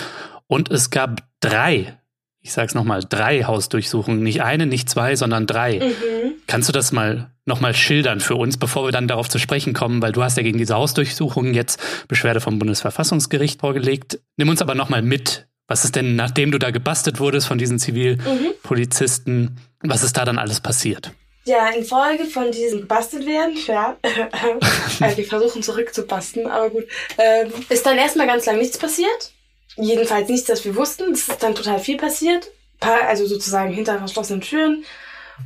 Und 0.48 0.70
es 0.70 0.90
gab 0.90 1.22
drei 1.40 1.96
ich 2.44 2.52
sag's 2.52 2.74
nochmal, 2.74 3.02
drei 3.08 3.44
Hausdurchsuchungen. 3.44 4.22
Nicht 4.22 4.42
eine, 4.42 4.66
nicht 4.66 4.90
zwei, 4.90 5.16
sondern 5.16 5.46
drei. 5.46 5.78
Mhm. 5.78 6.32
Kannst 6.46 6.68
du 6.68 6.74
das 6.74 6.92
mal 6.92 7.30
nochmal 7.46 7.72
schildern 7.74 8.20
für 8.20 8.34
uns, 8.34 8.58
bevor 8.58 8.84
wir 8.84 8.92
dann 8.92 9.08
darauf 9.08 9.30
zu 9.30 9.38
sprechen 9.38 9.72
kommen? 9.72 10.02
Weil 10.02 10.12
du 10.12 10.22
hast 10.22 10.36
ja 10.36 10.42
gegen 10.42 10.58
diese 10.58 10.74
Hausdurchsuchungen 10.74 11.54
jetzt 11.54 11.80
Beschwerde 12.06 12.42
vom 12.42 12.58
Bundesverfassungsgericht 12.58 13.60
vorgelegt. 13.60 14.20
Nimm 14.36 14.50
uns 14.50 14.60
aber 14.60 14.74
nochmal 14.74 15.00
mit. 15.00 15.46
Was 15.68 15.86
ist 15.86 15.96
denn, 15.96 16.16
nachdem 16.16 16.50
du 16.50 16.58
da 16.58 16.70
gebastelt 16.70 17.18
wurdest 17.18 17.46
von 17.46 17.56
diesen 17.56 17.78
Zivilpolizisten, 17.78 19.40
mhm. 19.82 19.90
was 19.90 20.02
ist 20.02 20.18
da 20.18 20.26
dann 20.26 20.38
alles 20.38 20.60
passiert? 20.60 21.12
Ja, 21.46 21.70
in 21.70 21.82
Folge 21.82 22.26
von 22.26 22.52
diesem 22.52 22.82
gebastelt 22.82 23.24
werden, 23.24 23.54
ja, 23.66 23.96
äh, 24.02 25.16
wir 25.16 25.24
versuchen 25.24 25.62
zurückzubasten, 25.62 26.46
aber 26.46 26.68
gut, 26.68 26.84
ähm, 27.16 27.50
ist 27.70 27.86
dann 27.86 27.96
erstmal 27.96 28.26
ganz 28.26 28.44
lang 28.44 28.58
nichts 28.58 28.76
passiert 28.76 29.33
jedenfalls 29.76 30.28
nichts, 30.28 30.46
das 30.46 30.64
wir 30.64 30.76
wussten. 30.76 31.12
Es 31.12 31.28
ist 31.28 31.42
dann 31.42 31.54
total 31.54 31.78
viel 31.78 31.96
passiert. 31.96 32.50
Also 32.80 33.26
sozusagen 33.26 33.72
hinter 33.72 33.98
verschlossenen 33.98 34.42
Türen. 34.42 34.84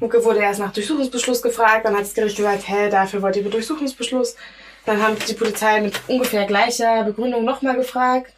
Mucke 0.00 0.24
wurde 0.24 0.40
erst 0.40 0.60
nach 0.60 0.72
Durchsuchungsbeschluss 0.72 1.40
gefragt, 1.40 1.86
dann 1.86 1.94
hat 1.94 2.02
das 2.02 2.14
Gericht 2.14 2.36
gesagt, 2.36 2.68
hä, 2.68 2.90
dafür 2.90 3.22
wollt 3.22 3.36
ihr 3.36 3.48
Durchsuchungsbeschluss. 3.48 4.36
Dann 4.84 5.02
haben 5.02 5.16
die 5.26 5.34
Polizei 5.34 5.80
mit 5.80 6.00
ungefähr 6.08 6.46
gleicher 6.46 7.04
Begründung 7.04 7.44
nochmal 7.44 7.76
gefragt. 7.76 8.32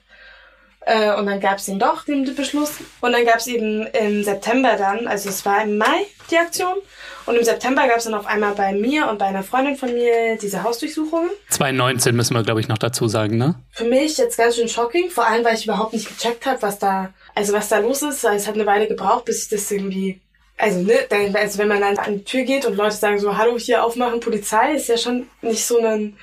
Äh, 0.87 1.15
und 1.15 1.27
dann 1.27 1.41
gab 1.41 1.59
es 1.59 1.67
den 1.67 1.79
doch, 1.79 2.05
den 2.05 2.35
Beschluss. 2.35 2.73
Und 3.01 3.13
dann 3.13 3.25
gab 3.25 3.37
es 3.37 3.47
eben 3.47 3.87
im 3.87 4.25
September 4.25 4.77
dann, 4.77 5.07
also 5.07 5.29
es 5.29 5.45
war 5.45 5.63
im 5.63 5.77
Mai 5.77 6.07
die 6.31 6.39
Aktion. 6.39 6.77
Und 7.27 7.37
im 7.37 7.45
September 7.45 7.87
gab 7.87 7.99
es 7.99 8.05
dann 8.05 8.15
auf 8.15 8.27
einmal 8.27 8.55
bei 8.55 8.73
mir 8.73 9.09
und 9.09 9.19
bei 9.19 9.27
einer 9.27 9.43
Freundin 9.43 9.77
von 9.77 9.93
mir 9.93 10.37
diese 10.37 10.63
Hausdurchsuchungen. 10.63 11.31
2019 11.51 12.17
müssen 12.17 12.35
wir, 12.35 12.43
glaube 12.43 12.61
ich, 12.61 12.69
noch 12.69 12.79
dazu 12.79 13.09
sagen, 13.09 13.37
ne? 13.37 13.57
Für 13.73 13.85
mich 13.85 14.17
jetzt 14.17 14.39
ganz 14.39 14.57
schön 14.57 14.69
shocking, 14.69 15.11
vor 15.11 15.27
allem, 15.27 15.45
weil 15.45 15.55
ich 15.55 15.65
überhaupt 15.65 15.93
nicht 15.93 16.09
gecheckt 16.09 16.47
habe, 16.47 16.63
was 16.63 16.79
da, 16.79 17.13
also 17.35 17.53
was 17.53 17.69
da 17.69 17.79
los 17.79 18.03
ist. 18.03 18.25
Es 18.25 18.49
hat 18.49 18.55
eine 18.55 18.67
Weile 18.67 18.89
gebraucht, 18.89 19.27
bis 19.27 19.45
ich 19.45 19.49
das 19.51 19.71
irgendwie 19.71 20.21
also, 20.61 20.81
ne, 20.81 21.07
also 21.35 21.59
wenn 21.59 21.69
man 21.69 21.81
dann 21.81 21.99
an 21.99 22.19
die 22.19 22.25
Tür 22.25 22.43
geht 22.43 22.67
und 22.67 22.77
Leute 22.77 22.95
sagen 22.95 23.19
so, 23.19 23.37
hallo, 23.37 23.59
hier 23.59 23.83
aufmachen, 23.83 24.21
Polizei, 24.21 24.75
ist 24.75 24.89
ja 24.89 24.99
schon 24.99 25.27
nicht 25.41 25.65
so 25.65 25.79
ein 25.79 26.17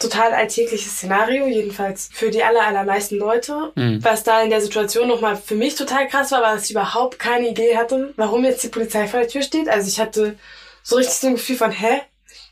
total 0.00 0.32
alltägliches 0.32 0.96
Szenario, 0.96 1.46
jedenfalls 1.46 2.08
für 2.12 2.30
die 2.30 2.42
aller, 2.42 2.66
allermeisten 2.66 3.16
Leute. 3.16 3.70
Mhm. 3.76 4.02
Was 4.02 4.24
da 4.24 4.42
in 4.42 4.50
der 4.50 4.62
Situation 4.62 5.06
nochmal 5.06 5.36
für 5.36 5.54
mich 5.54 5.76
total 5.76 6.08
krass 6.08 6.32
war, 6.32 6.42
war, 6.42 6.54
dass 6.54 6.64
ich 6.64 6.72
überhaupt 6.72 7.18
keine 7.18 7.50
Idee 7.50 7.76
hatte, 7.76 8.12
warum 8.16 8.44
jetzt 8.44 8.64
die 8.64 8.68
Polizei 8.68 9.06
vor 9.06 9.20
der 9.20 9.28
Tür 9.28 9.42
steht. 9.42 9.68
Also 9.68 9.88
ich 9.88 10.00
hatte 10.00 10.36
so 10.82 10.96
richtig 10.96 11.14
so 11.14 11.26
ein 11.28 11.34
Gefühl 11.34 11.56
von, 11.56 11.70
hä, 11.70 12.00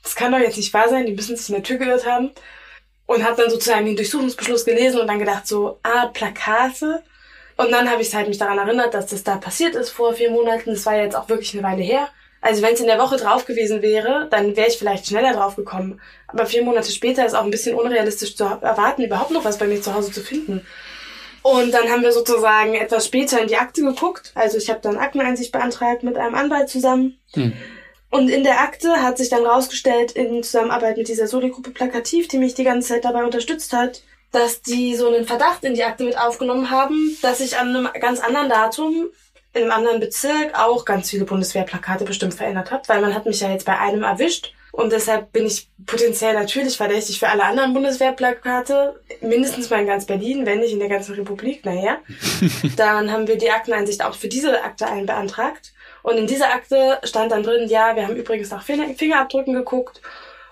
das 0.02 0.14
kann 0.14 0.30
doch 0.30 0.38
jetzt 0.38 0.58
nicht 0.58 0.72
wahr 0.74 0.88
sein, 0.88 1.06
die 1.06 1.12
müssen 1.12 1.36
sich 1.36 1.48
in 1.48 1.54
der 1.54 1.64
Tür 1.64 1.78
gehört 1.78 2.06
haben. 2.06 2.30
Und 3.06 3.24
habe 3.24 3.40
dann 3.40 3.50
sozusagen 3.50 3.86
den 3.86 3.96
Durchsuchungsbeschluss 3.96 4.66
gelesen 4.66 5.00
und 5.00 5.06
dann 5.06 5.18
gedacht 5.18 5.46
so, 5.46 5.80
ah, 5.82 6.08
Plakate. 6.08 7.02
Und 7.56 7.72
dann 7.72 7.90
habe 7.90 8.02
ich 8.02 8.14
halt 8.14 8.28
mich 8.28 8.36
daran 8.36 8.58
erinnert, 8.58 8.92
dass 8.92 9.06
das 9.06 9.24
da 9.24 9.36
passiert 9.36 9.74
ist 9.74 9.88
vor 9.88 10.12
vier 10.12 10.30
Monaten. 10.30 10.70
Das 10.74 10.84
war 10.84 10.94
ja 10.94 11.04
jetzt 11.04 11.16
auch 11.16 11.30
wirklich 11.30 11.54
eine 11.54 11.62
Weile 11.62 11.82
her. 11.82 12.10
Also 12.40 12.62
wenn 12.62 12.74
es 12.74 12.80
in 12.80 12.86
der 12.86 12.98
Woche 12.98 13.16
drauf 13.16 13.44
gewesen 13.44 13.82
wäre, 13.82 14.28
dann 14.30 14.56
wäre 14.56 14.68
ich 14.68 14.78
vielleicht 14.78 15.06
schneller 15.06 15.32
drauf 15.32 15.56
gekommen. 15.56 16.00
Aber 16.28 16.46
vier 16.46 16.62
Monate 16.62 16.90
später 16.92 17.26
ist 17.26 17.34
auch 17.34 17.44
ein 17.44 17.50
bisschen 17.50 17.76
unrealistisch 17.76 18.36
zu 18.36 18.44
erwarten, 18.44 19.02
überhaupt 19.02 19.32
noch 19.32 19.44
was 19.44 19.58
bei 19.58 19.66
mir 19.66 19.82
zu 19.82 19.94
Hause 19.94 20.12
zu 20.12 20.20
finden. 20.20 20.64
Und 21.42 21.72
dann 21.72 21.88
haben 21.88 22.02
wir 22.02 22.12
sozusagen 22.12 22.74
etwas 22.74 23.06
später 23.06 23.40
in 23.40 23.48
die 23.48 23.56
Akte 23.56 23.82
geguckt. 23.82 24.32
Also 24.34 24.58
ich 24.58 24.68
habe 24.70 24.80
dann 24.80 24.98
Akteneinsicht 24.98 25.52
beantragt 25.52 26.02
mit 26.02 26.16
einem 26.16 26.34
Anwalt 26.34 26.68
zusammen. 26.68 27.18
Hm. 27.32 27.52
Und 28.10 28.28
in 28.28 28.42
der 28.42 28.60
Akte 28.60 29.02
hat 29.02 29.18
sich 29.18 29.28
dann 29.28 29.44
rausgestellt, 29.44 30.12
in 30.12 30.42
Zusammenarbeit 30.42 30.96
mit 30.96 31.08
dieser 31.08 31.26
Soli-Gruppe 31.26 31.70
Plakativ, 31.70 32.28
die 32.28 32.38
mich 32.38 32.54
die 32.54 32.64
ganze 32.64 32.88
Zeit 32.88 33.04
dabei 33.04 33.24
unterstützt 33.24 33.72
hat, 33.72 34.02
dass 34.32 34.62
die 34.62 34.94
so 34.94 35.08
einen 35.08 35.26
Verdacht 35.26 35.64
in 35.64 35.74
die 35.74 35.84
Akte 35.84 36.04
mit 36.04 36.18
aufgenommen 36.18 36.70
haben, 36.70 37.16
dass 37.22 37.40
ich 37.40 37.58
an 37.58 37.74
einem 37.74 37.88
ganz 38.00 38.20
anderen 38.20 38.48
Datum 38.48 39.08
in 39.54 39.62
einem 39.62 39.72
anderen 39.72 40.00
Bezirk 40.00 40.58
auch 40.58 40.84
ganz 40.84 41.10
viele 41.10 41.24
Bundeswehrplakate 41.24 42.04
bestimmt 42.04 42.34
verändert 42.34 42.70
habe, 42.70 42.82
weil 42.86 43.00
man 43.00 43.14
hat 43.14 43.26
mich 43.26 43.40
ja 43.40 43.50
jetzt 43.50 43.64
bei 43.64 43.78
einem 43.78 44.02
erwischt 44.02 44.52
und 44.78 44.92
deshalb 44.92 45.32
bin 45.32 45.46
ich 45.46 45.68
potenziell 45.86 46.34
natürlich 46.34 46.76
verdächtig 46.76 47.18
für 47.18 47.28
alle 47.28 47.44
anderen 47.44 47.72
Bundeswehrplakate, 47.72 49.00
mindestens 49.22 49.70
mal 49.70 49.80
in 49.80 49.86
ganz 49.86 50.06
Berlin, 50.06 50.46
wenn 50.46 50.60
nicht 50.60 50.72
in 50.72 50.78
der 50.78 50.88
ganzen 50.88 51.14
Republik, 51.14 51.64
naja. 51.64 51.98
dann 52.76 53.10
haben 53.10 53.26
wir 53.26 53.38
die 53.38 53.50
Akteneinsicht 53.50 54.04
auch 54.04 54.14
für 54.14 54.28
diese 54.28 54.62
Akte 54.62 54.86
ein 54.86 55.06
beantragt. 55.06 55.72
Und 56.02 56.16
in 56.16 56.26
dieser 56.26 56.54
Akte 56.54 57.00
stand 57.02 57.32
dann 57.32 57.42
drin, 57.42 57.68
ja, 57.68 57.96
wir 57.96 58.06
haben 58.06 58.14
übrigens 58.14 58.50
nach 58.50 58.62
Fingerabdrücken 58.62 59.54
geguckt 59.54 60.00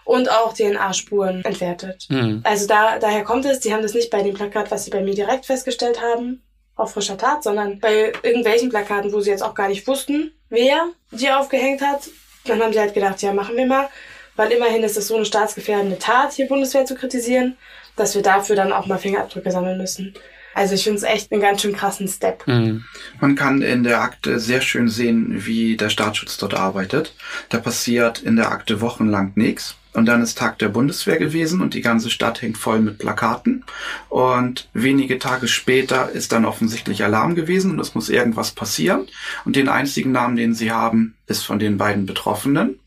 und 0.05 0.31
auch 0.31 0.55
DNA-Spuren 0.55 1.45
entwertet. 1.45 2.07
Mhm. 2.09 2.41
Also 2.43 2.67
da, 2.67 2.99
daher 2.99 3.23
kommt 3.23 3.45
es, 3.45 3.61
die 3.61 3.73
haben 3.73 3.83
das 3.83 3.95
nicht 3.95 4.11
bei 4.11 4.23
dem 4.23 4.35
Plakat, 4.35 4.71
was 4.71 4.85
sie 4.85 4.91
bei 4.91 5.03
mir 5.03 5.15
direkt 5.15 5.47
festgestellt 5.47 6.01
haben, 6.01 6.43
auf 6.77 6.93
frischer 6.93 7.17
Tat, 7.17 7.43
sondern 7.43 7.81
bei 7.81 8.13
irgendwelchen 8.23 8.69
Plakaten, 8.69 9.13
wo 9.13 9.21
sie 9.21 9.31
jetzt 9.31 9.43
auch 9.43 9.55
gar 9.55 9.69
nicht 9.69 9.87
wussten, 9.87 10.33
wer 10.51 10.89
die 11.11 11.31
aufgehängt 11.31 11.81
hat. 11.81 12.09
Dann 12.45 12.63
haben 12.63 12.73
sie 12.73 12.81
halt 12.81 12.95
gedacht, 12.95 13.21
ja, 13.23 13.33
machen 13.33 13.57
wir 13.57 13.67
mal, 13.67 13.89
weil 14.37 14.53
immerhin 14.53 14.85
ist 14.85 14.97
es 14.97 15.09
so 15.09 15.17
eine 15.17 15.25
staatsgefährdende 15.25 15.99
Tat, 15.99 16.35
hier 16.35 16.47
Bundeswehr 16.47 16.85
zu 16.85 16.95
kritisieren, 16.95 17.57
dass 17.97 18.15
wir 18.15 18.23
dafür 18.23 18.55
dann 18.55 18.73
auch 18.73 18.87
mal 18.87 18.99
Fingerabdrücke 18.99 19.51
sammeln 19.51 19.79
müssen. 19.79 20.15
Also 20.55 20.75
ich 20.75 20.85
finde 20.85 20.99
es 20.99 21.03
echt 21.03 21.33
einen 21.33 21.43
ganz 21.43 21.61
schön 21.61 21.77
krassen 21.77 22.09
Step. 22.09 22.47
Mhm. 22.47 22.85
Man 23.21 23.35
kann 23.35 23.61
in 23.61 23.85
der 23.85 24.01
Akte 24.01 24.39
sehr 24.39 24.63
schön 24.63 24.89
sehen, 24.89 25.45
wie 25.45 25.77
der 25.77 25.91
Staatsschutz 25.91 26.39
dort 26.39 26.55
arbeitet. 26.55 27.15
Da 27.51 27.59
passiert 27.59 28.21
in 28.21 28.37
der 28.37 28.51
Akte 28.51 28.81
wochenlang 28.81 29.33
nichts. 29.35 29.77
Und 29.97 30.05
dann 30.05 30.21
ist 30.21 30.37
Tag 30.37 30.59
der 30.59 30.69
Bundeswehr 30.69 31.17
gewesen 31.17 31.63
und 31.63 31.73
die 31.73 31.81
ganze 31.81 32.11
Stadt 32.11 32.43
hängt 32.43 32.59
voll 32.59 32.81
mit 32.81 32.99
Plakaten. 32.99 33.65
Und 34.11 34.69
wenige 34.75 35.19
Tage 35.19 35.49
später 35.49 36.11
ist 36.11 36.33
dann 36.33 36.45
offensichtlich 36.45 37.03
Alarm 37.03 37.35
gewesen 37.35 37.71
und 37.71 37.81
es 37.81 37.95
muss 37.95 38.11
irgendwas 38.11 38.51
passieren. 38.51 39.07
Und 39.47 39.57
den 39.57 39.71
einzigen 39.71 40.13
Namen, 40.13 40.37
den 40.37 40.55
sie 40.55 40.71
haben, 40.71 41.15
ist 41.27 41.45
von 41.45 41.59
den 41.59 41.79
beiden 41.79 42.05
Betroffenen. 42.05 42.79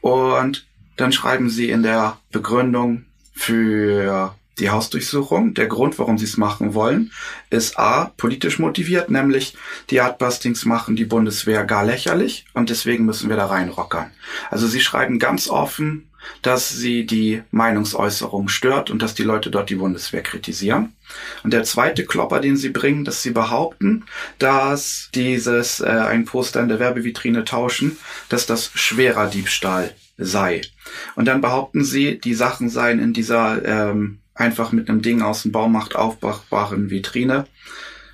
Und 0.00 0.66
dann 0.96 1.12
schreiben 1.12 1.50
sie 1.50 1.68
in 1.68 1.82
der 1.82 2.16
Begründung 2.32 3.04
für 3.34 4.34
die 4.58 4.70
Hausdurchsuchung. 4.70 5.52
Der 5.52 5.66
Grund, 5.66 5.98
warum 5.98 6.16
sie 6.16 6.24
es 6.24 6.38
machen 6.38 6.72
wollen, 6.72 7.12
ist 7.50 7.78
A, 7.78 8.12
politisch 8.16 8.58
motiviert, 8.58 9.10
nämlich 9.10 9.54
die 9.90 10.00
Artbustings 10.00 10.64
machen 10.64 10.96
die 10.96 11.04
Bundeswehr 11.04 11.64
gar 11.64 11.84
lächerlich 11.84 12.46
und 12.54 12.70
deswegen 12.70 13.04
müssen 13.04 13.28
wir 13.28 13.36
da 13.36 13.44
reinrockern. 13.44 14.10
Also 14.50 14.66
sie 14.66 14.80
schreiben 14.80 15.18
ganz 15.18 15.50
offen, 15.50 16.08
dass 16.42 16.70
sie 16.70 17.06
die 17.06 17.42
Meinungsäußerung 17.50 18.48
stört 18.48 18.90
und 18.90 19.02
dass 19.02 19.14
die 19.14 19.22
Leute 19.22 19.50
dort 19.50 19.70
die 19.70 19.76
Bundeswehr 19.76 20.22
kritisieren. 20.22 20.92
Und 21.42 21.52
der 21.52 21.64
zweite 21.64 22.04
Klopper, 22.04 22.40
den 22.40 22.56
sie 22.56 22.70
bringen, 22.70 23.04
dass 23.04 23.22
sie 23.22 23.30
behaupten, 23.30 24.04
dass 24.38 25.10
dieses 25.14 25.80
äh, 25.80 25.86
ein 25.86 26.24
Poster 26.24 26.60
in 26.60 26.68
der 26.68 26.78
Werbevitrine 26.78 27.44
tauschen, 27.44 27.98
dass 28.28 28.46
das 28.46 28.70
schwerer 28.74 29.28
Diebstahl 29.28 29.94
sei. 30.18 30.62
Und 31.14 31.26
dann 31.26 31.40
behaupten 31.40 31.84
sie, 31.84 32.18
die 32.18 32.34
Sachen 32.34 32.68
seien 32.68 32.98
in 32.98 33.12
dieser 33.12 33.64
ähm, 33.64 34.18
einfach 34.34 34.72
mit 34.72 34.88
einem 34.88 35.02
Ding 35.02 35.22
aus 35.22 35.42
dem 35.42 35.52
Baumarkt 35.52 35.96
aufbachbaren 35.96 36.90
Vitrine 36.90 37.46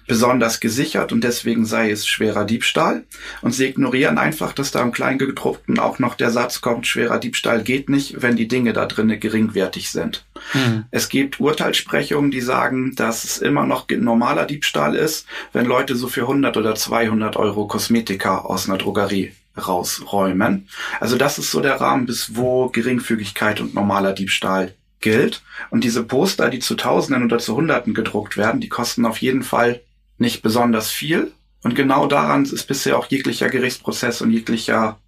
besonders 0.07 0.61
gesichert 0.61 1.13
und 1.13 1.23
deswegen 1.23 1.65
sei 1.65 1.91
es 1.91 2.07
schwerer 2.07 2.45
Diebstahl. 2.45 3.05
Und 3.41 3.53
sie 3.53 3.67
ignorieren 3.67 4.19
einfach, 4.19 4.53
dass 4.53 4.71
da 4.71 4.83
im 4.83 4.93
Kleingedruckten 4.93 5.79
auch 5.79 5.99
noch 5.99 6.15
der 6.15 6.31
Satz 6.31 6.61
kommt, 6.61 6.87
schwerer 6.87 7.19
Diebstahl 7.19 7.63
geht 7.63 7.89
nicht, 7.89 8.23
wenn 8.23 8.37
die 8.37 8.49
Dinge 8.49 8.73
da 8.73 8.87
drinnen 8.87 9.21
geringwertig 9.21 9.91
sind. 9.91 10.25
Mhm. 10.55 10.85
Es 10.91 11.09
gibt 11.09 11.41
Urteilsprechungen, 11.41 12.31
die 12.31 12.41
sagen, 12.41 12.95
dass 12.97 13.25
es 13.25 13.39
immer 13.39 13.65
noch 13.67 13.87
normaler 13.89 14.47
Diebstahl 14.47 14.95
ist, 14.95 15.27
wenn 15.53 15.67
Leute 15.67 15.97
so 15.97 16.09
für 16.09 16.23
100 16.23 16.57
oder 16.57 16.75
200 16.75 17.37
Euro 17.37 17.67
Kosmetika 17.67 18.39
aus 18.39 18.69
einer 18.69 18.79
Drogerie 18.79 19.33
rausräumen. 19.57 20.69
Also 21.01 21.17
das 21.17 21.39
ist 21.39 21.51
so 21.51 21.61
der 21.61 21.81
Rahmen, 21.81 22.07
bis 22.07 22.37
wo 22.37 22.69
Geringfügigkeit 22.69 23.61
und 23.61 23.75
normaler 23.75 24.13
Diebstahl 24.13 24.75
gilt. 25.01 25.43
Und 25.71 25.85
diese 25.85 26.03
Poster, 26.03 26.49
die 26.49 26.61
zu 26.61 26.75
Tausenden 26.75 27.25
oder 27.25 27.39
zu 27.39 27.55
Hunderten 27.57 27.93
gedruckt 27.93 28.37
werden, 28.37 28.61
die 28.61 28.69
kosten 28.69 29.05
auf 29.05 29.19
jeden 29.19 29.43
Fall 29.43 29.81
nicht 30.23 30.43
besonders 30.43 30.91
viel. 30.91 31.33
Und 31.63 31.75
genau 31.75 32.07
daran 32.07 32.45
ist 32.45 32.67
bisher 32.67 32.99
auch 32.99 33.07
jeglicher 33.07 33.51
Gerichtsprozess 33.51 34.23
und 34.23 34.31
jeglicher, 34.31 34.99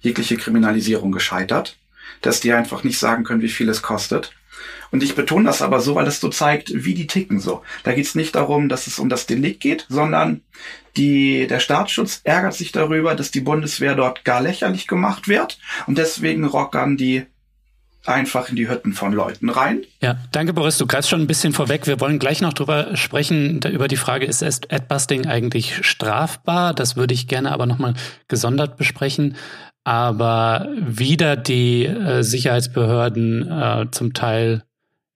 jegliche 0.00 0.36
Kriminalisierung 0.36 1.10
gescheitert, 1.10 1.78
dass 2.20 2.40
die 2.40 2.52
einfach 2.52 2.84
nicht 2.84 2.98
sagen 2.98 3.24
können, 3.24 3.42
wie 3.42 3.48
viel 3.48 3.68
es 3.68 3.82
kostet. 3.82 4.32
Und 4.90 5.02
ich 5.02 5.14
betone 5.14 5.44
das 5.44 5.62
aber 5.62 5.80
so, 5.80 5.94
weil 5.94 6.06
es 6.06 6.20
so 6.20 6.28
zeigt, 6.28 6.72
wie 6.74 6.94
die 6.94 7.06
ticken 7.06 7.40
so. 7.40 7.62
Da 7.84 7.92
geht 7.92 8.06
es 8.06 8.14
nicht 8.14 8.34
darum, 8.34 8.68
dass 8.68 8.86
es 8.86 8.98
um 8.98 9.08
das 9.08 9.26
Delikt 9.26 9.60
geht, 9.60 9.86
sondern 9.88 10.42
die, 10.96 11.46
der 11.46 11.60
Staatsschutz 11.60 12.20
ärgert 12.24 12.54
sich 12.54 12.72
darüber, 12.72 13.14
dass 13.14 13.30
die 13.30 13.40
Bundeswehr 13.40 13.94
dort 13.94 14.24
gar 14.24 14.40
lächerlich 14.40 14.86
gemacht 14.86 15.28
wird. 15.28 15.58
Und 15.86 15.98
deswegen 15.98 16.44
rockern 16.44 16.96
die 16.96 17.26
einfach 18.08 18.48
in 18.48 18.56
die 18.56 18.68
Hütten 18.68 18.92
von 18.92 19.12
Leuten 19.12 19.48
rein. 19.48 19.82
Ja, 20.00 20.16
danke 20.32 20.52
Boris, 20.52 20.78
du 20.78 20.86
greifst 20.86 21.10
schon 21.10 21.20
ein 21.20 21.26
bisschen 21.26 21.52
vorweg. 21.52 21.86
Wir 21.86 22.00
wollen 22.00 22.18
gleich 22.18 22.40
noch 22.40 22.52
drüber 22.52 22.96
sprechen, 22.96 23.60
über 23.70 23.88
die 23.88 23.96
Frage, 23.96 24.26
ist 24.26 24.42
Adbusting 24.42 25.26
eigentlich 25.26 25.86
strafbar? 25.86 26.74
Das 26.74 26.96
würde 26.96 27.14
ich 27.14 27.28
gerne 27.28 27.52
aber 27.52 27.66
nochmal 27.66 27.94
gesondert 28.28 28.76
besprechen. 28.76 29.36
Aber 29.84 30.68
wieder 30.78 31.36
die 31.36 31.86
äh, 31.86 32.22
Sicherheitsbehörden 32.22 33.50
äh, 33.50 33.86
zum 33.90 34.12
Teil 34.12 34.64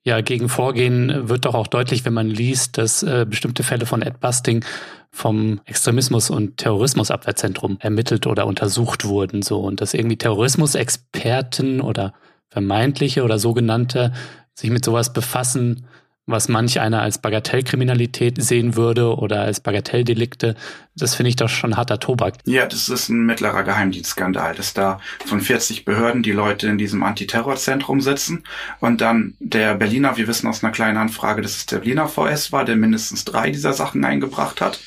ja 0.05 0.20
gegen 0.20 0.48
vorgehen, 0.48 1.28
wird 1.28 1.44
doch 1.44 1.55
auch 1.55 1.66
deutlich, 1.66 2.05
wenn 2.05 2.14
man 2.14 2.28
liest, 2.28 2.78
dass 2.78 3.02
äh, 3.02 3.26
bestimmte 3.28 3.62
Fälle 3.62 3.87
von 3.87 4.02
Adbusting 4.02 4.64
vom 5.11 5.61
Extremismus- 5.66 6.31
und 6.31 6.57
Terrorismusabwehrzentrum 6.57 7.76
ermittelt 7.81 8.26
oder 8.26 8.46
untersucht 8.46 9.05
wurden, 9.05 9.42
so 9.42 9.61
und 9.61 9.81
dass 9.81 9.94
irgendwie 9.94 10.16
Terrorismusexperten 10.16 11.81
oder 11.81 12.14
vermeintliche 12.52 13.24
oder 13.24 13.38
sogenannte 13.38 14.12
sich 14.54 14.70
mit 14.70 14.84
sowas 14.84 15.12
befassen, 15.12 15.86
was 16.26 16.48
manch 16.48 16.78
einer 16.78 17.02
als 17.02 17.18
Bagatellkriminalität 17.18 18.40
sehen 18.40 18.76
würde 18.76 19.16
oder 19.16 19.40
als 19.40 19.60
Bagatelldelikte, 19.60 20.54
das 20.94 21.16
finde 21.16 21.30
ich 21.30 21.36
doch 21.36 21.48
schon 21.48 21.76
harter 21.76 21.98
Tobak. 21.98 22.34
Ja, 22.44 22.66
das 22.66 22.88
ist 22.88 23.08
ein 23.08 23.26
mittlerer 23.26 23.64
Geheimdienstskandal, 23.64 24.54
dass 24.54 24.72
da 24.72 25.00
von 25.26 25.40
40 25.40 25.84
Behörden 25.84 26.22
die 26.22 26.30
Leute 26.30 26.68
in 26.68 26.78
diesem 26.78 27.02
Antiterrorzentrum 27.02 28.00
sitzen 28.00 28.44
und 28.78 29.00
dann 29.00 29.34
der 29.40 29.74
Berliner, 29.74 30.16
wir 30.16 30.28
wissen 30.28 30.46
aus 30.46 30.62
einer 30.62 30.72
kleinen 30.72 30.96
Anfrage, 30.96 31.42
dass 31.42 31.56
es 31.56 31.66
der 31.66 31.78
Berliner 31.78 32.06
VS 32.06 32.52
war, 32.52 32.64
der 32.64 32.76
mindestens 32.76 33.24
drei 33.24 33.50
dieser 33.50 33.72
Sachen 33.72 34.04
eingebracht 34.04 34.60
hat 34.60 34.78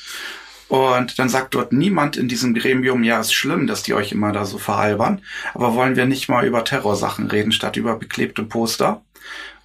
und 0.68 1.18
dann 1.18 1.28
sagt 1.28 1.54
dort 1.54 1.72
niemand 1.72 2.16
in 2.16 2.28
diesem 2.28 2.54
Gremium, 2.54 3.04
ja, 3.04 3.20
ist 3.20 3.32
schlimm, 3.32 3.66
dass 3.66 3.82
die 3.82 3.94
euch 3.94 4.12
immer 4.12 4.32
da 4.32 4.44
so 4.44 4.58
veralbern, 4.58 5.20
aber 5.54 5.74
wollen 5.74 5.96
wir 5.96 6.06
nicht 6.06 6.28
mal 6.28 6.46
über 6.46 6.64
Terrorsachen 6.64 7.28
reden, 7.28 7.52
statt 7.52 7.76
über 7.76 7.96
beklebte 7.96 8.42
Poster? 8.42 9.02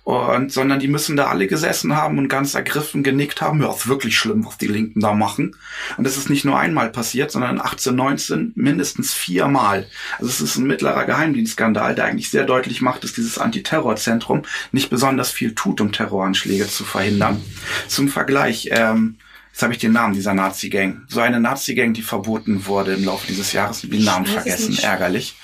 Und, 0.03 0.51
sondern 0.51 0.79
die 0.79 0.87
müssen 0.87 1.15
da 1.15 1.27
alle 1.27 1.45
gesessen 1.45 1.95
haben 1.95 2.17
und 2.17 2.27
ganz 2.27 2.55
ergriffen 2.55 3.03
genickt 3.03 3.39
haben. 3.39 3.61
Ja, 3.61 3.71
ist 3.71 3.87
wirklich 3.87 4.17
schlimm, 4.17 4.43
was 4.47 4.57
die 4.57 4.67
Linken 4.67 4.99
da 4.99 5.13
machen. 5.13 5.55
Und 5.95 6.05
das 6.05 6.17
ist 6.17 6.27
nicht 6.27 6.43
nur 6.43 6.57
einmal 6.57 6.89
passiert, 6.89 7.31
sondern 7.31 7.61
18, 7.61 7.95
19 7.95 8.51
mindestens 8.55 9.13
viermal. 9.13 9.87
Also 10.17 10.29
es 10.29 10.41
ist 10.41 10.57
ein 10.57 10.65
mittlerer 10.65 11.05
Geheimdienstskandal, 11.05 11.93
der 11.93 12.05
eigentlich 12.05 12.31
sehr 12.31 12.45
deutlich 12.45 12.81
macht, 12.81 13.03
dass 13.03 13.13
dieses 13.13 13.37
Antiterrorzentrum 13.37 14.41
nicht 14.71 14.89
besonders 14.89 15.29
viel 15.29 15.53
tut, 15.53 15.79
um 15.81 15.91
Terroranschläge 15.91 16.67
zu 16.67 16.83
verhindern. 16.83 17.39
Zum 17.87 18.07
Vergleich, 18.07 18.69
ähm, 18.71 19.17
Jetzt 19.51 19.63
habe 19.63 19.73
ich 19.73 19.79
den 19.79 19.91
Namen 19.91 20.13
dieser 20.13 20.33
Nazi-Gang. 20.33 21.03
So 21.07 21.19
eine 21.19 21.39
Nazi-Gang, 21.39 21.93
die 21.93 22.01
verboten 22.01 22.65
wurde 22.65 22.93
im 22.93 23.05
Laufe 23.05 23.27
dieses 23.27 23.53
Jahres, 23.53 23.81
den 23.81 24.03
Namen 24.03 24.25
vergessen, 24.25 24.77
ärgerlich. 24.81 25.35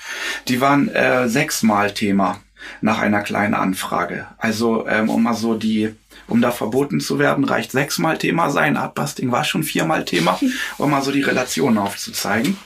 Die 0.48 0.60
waren 0.60 0.88
äh, 0.88 1.28
sechsmal 1.28 1.92
Thema 1.92 2.40
nach 2.80 2.98
einer 2.98 3.22
kleinen 3.22 3.54
Anfrage. 3.54 4.26
Also 4.38 4.86
ähm, 4.88 5.08
um 5.08 5.22
mal 5.22 5.34
so 5.34 5.54
die, 5.54 5.94
um 6.26 6.40
da 6.40 6.50
verboten 6.50 7.00
zu 7.00 7.18
werden, 7.18 7.44
reicht 7.44 7.72
sechsmal 7.72 8.18
Thema 8.18 8.50
sein. 8.50 8.76
Artbusting 8.76 9.30
war 9.30 9.44
schon 9.44 9.62
viermal 9.62 10.04
Thema, 10.04 10.40
um 10.78 10.90
mal 10.90 11.02
so 11.02 11.12
die 11.12 11.22
Relation 11.22 11.78
aufzuzeigen. 11.78 12.56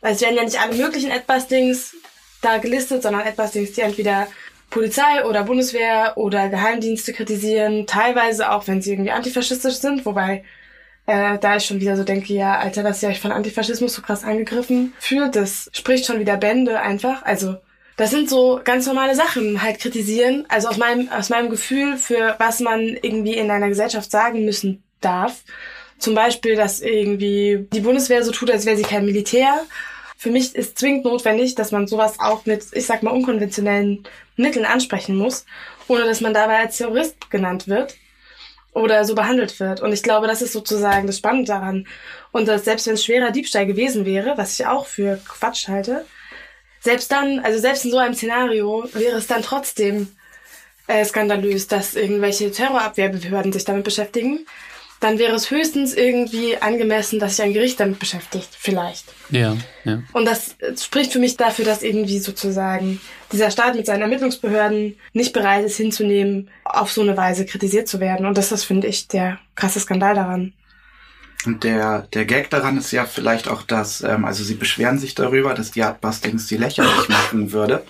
Weil 0.00 0.14
es 0.14 0.20
werden 0.20 0.36
ja 0.36 0.44
nicht 0.44 0.60
alle 0.60 0.76
möglichen 0.76 1.12
Adbustings 1.12 1.94
da 2.40 2.58
gelistet, 2.58 3.02
sondern 3.02 3.26
Adbustings, 3.26 3.72
die 3.72 3.82
entweder 3.82 4.28
Polizei 4.70 5.24
oder 5.24 5.44
Bundeswehr 5.44 6.12
oder 6.16 6.48
Geheimdienste 6.48 7.12
kritisieren, 7.12 7.86
teilweise 7.86 8.50
auch, 8.50 8.66
wenn 8.68 8.80
sie 8.80 8.92
irgendwie 8.92 9.10
antifaschistisch 9.10 9.74
sind, 9.74 10.06
wobei 10.06 10.44
äh, 11.10 11.38
da 11.38 11.56
ich 11.56 11.64
schon 11.64 11.80
wieder 11.80 11.96
so 11.96 12.04
denke, 12.04 12.32
ja, 12.32 12.58
Alter, 12.58 12.84
dass 12.84 13.02
ihr 13.02 13.08
euch 13.08 13.18
von 13.18 13.32
Antifaschismus 13.32 13.94
so 13.94 14.02
krass 14.02 14.22
angegriffen 14.22 14.92
fühlt, 15.00 15.34
das 15.34 15.68
spricht 15.72 16.06
schon 16.06 16.20
wieder 16.20 16.36
Bände 16.36 16.80
einfach. 16.80 17.24
Also 17.24 17.56
das 17.96 18.10
sind 18.10 18.30
so 18.30 18.60
ganz 18.62 18.86
normale 18.86 19.16
Sachen, 19.16 19.60
halt 19.60 19.80
kritisieren. 19.80 20.46
Also 20.48 20.68
aus 20.68 20.76
meinem, 20.76 21.08
aus 21.08 21.28
meinem 21.28 21.50
Gefühl, 21.50 21.96
für 21.96 22.36
was 22.38 22.60
man 22.60 22.80
irgendwie 22.80 23.34
in 23.34 23.50
einer 23.50 23.68
Gesellschaft 23.68 24.10
sagen 24.10 24.44
müssen 24.44 24.84
darf. 25.00 25.42
Zum 25.98 26.14
Beispiel, 26.14 26.54
dass 26.54 26.80
irgendwie 26.80 27.66
die 27.72 27.80
Bundeswehr 27.80 28.22
so 28.22 28.30
tut, 28.30 28.50
als 28.50 28.64
wäre 28.64 28.76
sie 28.76 28.84
kein 28.84 29.04
Militär. 29.04 29.64
Für 30.16 30.30
mich 30.30 30.54
ist 30.54 30.78
zwingend 30.78 31.04
notwendig, 31.04 31.56
dass 31.56 31.72
man 31.72 31.88
sowas 31.88 32.20
auch 32.20 32.46
mit, 32.46 32.66
ich 32.72 32.86
sag 32.86 33.02
mal, 33.02 33.10
unkonventionellen 33.10 34.04
Mitteln 34.36 34.64
ansprechen 34.64 35.16
muss, 35.16 35.44
ohne 35.88 36.04
dass 36.04 36.20
man 36.20 36.34
dabei 36.34 36.58
als 36.60 36.76
Terrorist 36.76 37.30
genannt 37.30 37.66
wird 37.66 37.96
oder 38.72 39.04
so 39.04 39.14
behandelt 39.14 39.58
wird. 39.60 39.80
Und 39.80 39.92
ich 39.92 40.02
glaube, 40.02 40.26
das 40.26 40.42
ist 40.42 40.52
sozusagen 40.52 41.06
das 41.06 41.18
Spannende 41.18 41.46
daran. 41.46 41.86
Und 42.32 42.46
dass 42.46 42.64
selbst 42.64 42.86
wenn 42.86 42.94
es 42.94 43.04
schwerer 43.04 43.30
Diebstahl 43.30 43.66
gewesen 43.66 44.04
wäre, 44.04 44.36
was 44.36 44.58
ich 44.58 44.66
auch 44.66 44.86
für 44.86 45.18
Quatsch 45.28 45.68
halte, 45.68 46.06
selbst 46.80 47.10
dann, 47.12 47.40
also 47.40 47.58
selbst 47.58 47.84
in 47.84 47.90
so 47.90 47.98
einem 47.98 48.14
Szenario 48.14 48.88
wäre 48.92 49.18
es 49.18 49.26
dann 49.26 49.42
trotzdem 49.42 50.08
äh, 50.86 51.04
skandalös, 51.04 51.68
dass 51.68 51.94
irgendwelche 51.94 52.50
Terrorabwehrbehörden 52.50 53.52
sich 53.52 53.64
damit 53.64 53.84
beschäftigen. 53.84 54.46
Dann 55.00 55.18
wäre 55.18 55.34
es 55.34 55.50
höchstens 55.50 55.94
irgendwie 55.94 56.58
angemessen, 56.58 57.18
dass 57.18 57.36
sich 57.36 57.44
ein 57.44 57.54
Gericht 57.54 57.80
damit 57.80 57.98
beschäftigt, 57.98 58.50
vielleicht. 58.58 59.06
Ja, 59.30 59.56
ja. 59.84 60.02
Und 60.12 60.26
das 60.26 60.56
spricht 60.78 61.12
für 61.12 61.18
mich 61.18 61.38
dafür, 61.38 61.64
dass 61.64 61.82
irgendwie 61.82 62.18
sozusagen 62.18 63.00
dieser 63.32 63.50
Staat 63.50 63.76
mit 63.76 63.86
seinen 63.86 64.02
Ermittlungsbehörden 64.02 64.98
nicht 65.14 65.32
bereit 65.32 65.64
ist 65.64 65.78
hinzunehmen, 65.78 66.50
auf 66.64 66.92
so 66.92 67.00
eine 67.00 67.16
Weise 67.16 67.46
kritisiert 67.46 67.88
zu 67.88 67.98
werden. 67.98 68.26
Und 68.26 68.36
das 68.36 68.52
ist, 68.52 68.64
finde 68.64 68.88
ich, 68.88 69.08
der 69.08 69.38
krasse 69.54 69.80
Skandal 69.80 70.14
daran. 70.14 70.52
Und 71.46 71.64
der, 71.64 72.06
der 72.12 72.26
Gag 72.26 72.50
daran 72.50 72.76
ist 72.76 72.92
ja 72.92 73.06
vielleicht 73.06 73.48
auch, 73.48 73.62
dass, 73.62 74.02
ähm, 74.02 74.26
also 74.26 74.44
sie 74.44 74.54
beschweren 74.54 74.98
sich 74.98 75.14
darüber, 75.14 75.54
dass 75.54 75.70
die 75.70 75.82
Artbustings 75.82 76.46
die 76.46 76.58
lächerlich 76.58 77.08
machen 77.08 77.52
würde. 77.52 77.82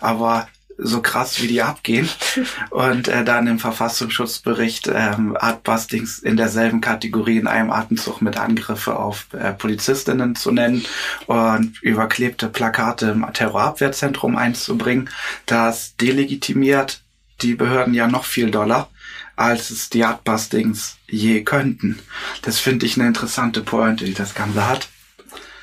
Aber 0.00 0.46
so 0.82 1.00
krass, 1.00 1.40
wie 1.42 1.46
die 1.46 1.62
abgehen. 1.62 2.08
Und 2.70 3.08
äh, 3.08 3.24
dann 3.24 3.46
im 3.46 3.58
Verfassungsschutzbericht 3.58 4.90
ähm, 4.92 5.36
Artbustings 5.38 6.18
in 6.18 6.36
derselben 6.36 6.80
Kategorie 6.80 7.38
in 7.38 7.46
einem 7.46 7.70
Atemzug 7.70 8.22
mit 8.22 8.38
Angriffe 8.38 8.96
auf 8.96 9.26
äh, 9.32 9.52
Polizistinnen 9.52 10.36
zu 10.36 10.50
nennen 10.50 10.84
und 11.26 11.82
überklebte 11.82 12.48
Plakate 12.48 13.10
im 13.10 13.26
Terrorabwehrzentrum 13.32 14.36
einzubringen, 14.36 15.10
das 15.46 15.96
delegitimiert 15.96 17.02
die 17.40 17.54
Behörden 17.54 17.94
ja 17.94 18.06
noch 18.06 18.24
viel 18.24 18.50
doller 18.50 18.88
als 19.34 19.70
es 19.70 19.90
die 19.90 20.04
Artbustings 20.04 20.98
je 21.08 21.42
könnten. 21.42 21.98
Das 22.42 22.58
finde 22.58 22.86
ich 22.86 22.96
eine 22.96 23.08
interessante 23.08 23.62
Pointe, 23.62 24.04
die 24.04 24.14
das 24.14 24.34
Ganze 24.34 24.68
hat. 24.68 24.88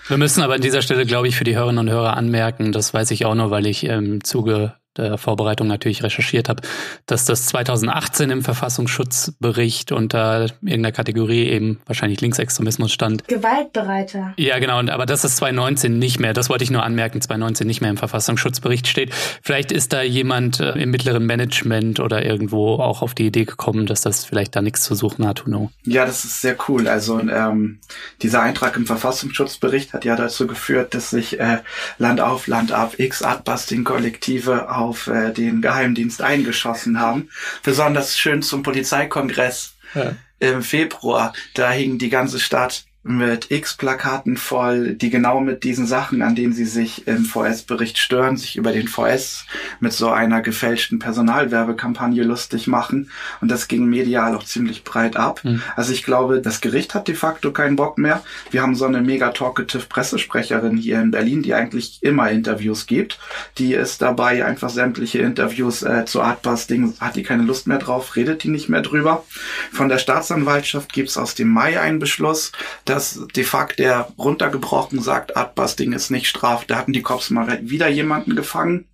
Wir 0.07 0.17
müssen 0.17 0.41
aber 0.41 0.55
an 0.55 0.61
dieser 0.61 0.81
Stelle, 0.81 1.05
glaube 1.05 1.27
ich, 1.27 1.35
für 1.35 1.43
die 1.43 1.55
Hörerinnen 1.55 1.87
und 1.87 1.93
Hörer 1.93 2.17
anmerken, 2.17 2.71
das 2.71 2.93
weiß 2.93 3.11
ich 3.11 3.25
auch 3.25 3.35
nur, 3.35 3.51
weil 3.51 3.67
ich 3.67 3.83
im 3.83 4.23
Zuge 4.23 4.73
der 4.97 5.17
Vorbereitung 5.17 5.67
natürlich 5.67 6.03
recherchiert 6.03 6.49
habe, 6.49 6.61
dass 7.05 7.25
das 7.25 7.45
2018 7.47 8.29
im 8.31 8.43
Verfassungsschutzbericht 8.43 9.91
unter 9.91 10.47
irgendeiner 10.61 10.91
Kategorie 10.91 11.47
eben 11.47 11.79
wahrscheinlich 11.85 12.21
Linksextremismus 12.21 12.91
stand. 12.91 13.27
Gewaltbereiter. 13.27 14.33
Ja, 14.37 14.59
genau, 14.59 14.79
aber 14.79 15.05
das 15.05 15.23
ist 15.23 15.37
2019 15.37 15.97
nicht 15.97 16.19
mehr. 16.19 16.33
Das 16.33 16.49
wollte 16.49 16.63
ich 16.63 16.71
nur 16.71 16.83
anmerken, 16.83 17.21
2019 17.21 17.67
nicht 17.67 17.81
mehr 17.81 17.91
im 17.91 17.97
Verfassungsschutzbericht 17.97 18.87
steht. 18.87 19.13
Vielleicht 19.41 19.71
ist 19.71 19.93
da 19.93 20.01
jemand 20.01 20.59
äh, 20.59 20.71
im 20.71 20.91
mittleren 20.91 21.25
Management 21.25 21.99
oder 21.99 22.25
irgendwo 22.25 22.75
auch 22.75 23.01
auf 23.01 23.13
die 23.13 23.27
Idee 23.27 23.45
gekommen, 23.45 23.85
dass 23.85 24.01
das 24.01 24.25
vielleicht 24.25 24.55
da 24.55 24.61
nichts 24.61 24.83
zu 24.83 24.95
suchen 24.95 25.27
hat, 25.27 25.45
who 25.45 25.49
know. 25.49 25.71
Ja, 25.83 26.05
das 26.05 26.25
ist 26.25 26.41
sehr 26.41 26.57
cool. 26.67 26.87
Also 26.87 27.19
ähm, 27.19 27.79
dieser 28.21 28.41
Eintrag 28.41 28.75
im 28.75 28.85
Verfassungsschutzbericht 28.85 29.93
hat 29.93 30.03
ja 30.03 30.15
dazu 30.15 30.47
geführt, 30.47 30.93
dass 30.93 31.11
sich 31.11 31.39
äh, 31.39 31.59
Land 31.97 32.21
auf, 32.21 32.47
Land 32.47 32.71
ab 32.71 32.95
X 32.97 33.21
Artbusting-Kollektive 33.21 34.75
auch 34.75 34.78
auf 34.79 35.07
äh, 35.07 35.31
den 35.31 35.61
Geheimdienst 35.61 36.21
eingeschossen 36.21 36.99
haben. 36.99 37.29
Besonders 37.63 38.17
schön 38.17 38.41
zum 38.41 38.63
Polizeikongress 38.63 39.75
ja. 39.93 40.15
im 40.39 40.63
Februar. 40.63 41.33
Da 41.53 41.71
hing 41.71 41.97
die 41.97 42.09
ganze 42.09 42.39
Stadt 42.39 42.85
mit 43.09 43.49
X-Plakaten 43.49 44.37
voll, 44.37 44.93
die 44.93 45.09
genau 45.09 45.39
mit 45.39 45.63
diesen 45.63 45.87
Sachen, 45.87 46.21
an 46.21 46.35
denen 46.35 46.53
sie 46.53 46.65
sich 46.65 47.07
im 47.07 47.25
VS-Bericht 47.25 47.97
stören, 47.97 48.37
sich 48.37 48.55
über 48.55 48.71
den 48.71 48.87
VS 48.87 49.47
mit 49.79 49.93
so 49.93 50.11
einer 50.11 50.41
gefälschten 50.41 50.99
Personalwerbekampagne 50.99 52.21
lustig 52.21 52.67
machen. 52.67 53.09
Und 53.41 53.49
das 53.49 53.67
ging 53.67 53.85
medial 53.85 54.35
auch 54.35 54.43
ziemlich 54.43 54.83
breit 54.83 55.17
ab. 55.17 55.43
Mhm. 55.43 55.63
Also 55.75 55.91
ich 55.91 56.03
glaube, 56.03 56.39
das 56.39 56.61
Gericht 56.61 56.93
hat 56.93 57.07
de 57.07 57.15
facto 57.15 57.51
keinen 57.51 57.75
Bock 57.75 57.97
mehr. 57.97 58.21
Wir 58.51 58.61
haben 58.61 58.75
so 58.75 58.85
eine 58.85 59.01
mega 59.01 59.31
talkative 59.31 59.87
Pressesprecherin 59.89 60.77
hier 60.77 61.01
in 61.01 61.09
Berlin, 61.09 61.41
die 61.41 61.55
eigentlich 61.55 62.03
immer 62.03 62.29
Interviews 62.29 62.85
gibt. 62.85 63.17
Die 63.57 63.73
ist 63.73 64.03
dabei, 64.03 64.45
einfach 64.45 64.69
sämtliche 64.69 65.17
Interviews 65.17 65.81
äh, 65.81 66.05
zu 66.05 66.21
Artbusting, 66.21 66.93
hat 66.99 67.15
die 67.15 67.23
keine 67.23 67.41
Lust 67.41 67.65
mehr 67.65 67.79
drauf, 67.79 68.15
redet 68.15 68.43
die 68.43 68.49
nicht 68.49 68.69
mehr 68.69 68.81
drüber. 68.81 69.25
Von 69.71 69.89
der 69.89 69.97
Staatsanwaltschaft 69.97 70.93
gibt's 70.93 71.17
aus 71.17 71.33
dem 71.33 71.47
Mai 71.47 71.79
einen 71.79 71.97
Beschluss, 71.97 72.51
dass 72.85 72.98
de 73.35 73.43
facto 73.43 73.75
der 73.77 74.11
runtergebrochen 74.17 75.01
sagt, 75.01 75.37
Artbusting 75.37 75.93
ist 75.93 76.09
nicht 76.09 76.27
straf. 76.27 76.65
Da 76.65 76.77
hatten 76.77 76.93
die 76.93 77.01
Cops 77.01 77.29
mal 77.29 77.59
wieder 77.61 77.87
jemanden 77.87 78.35
gefangen 78.35 78.85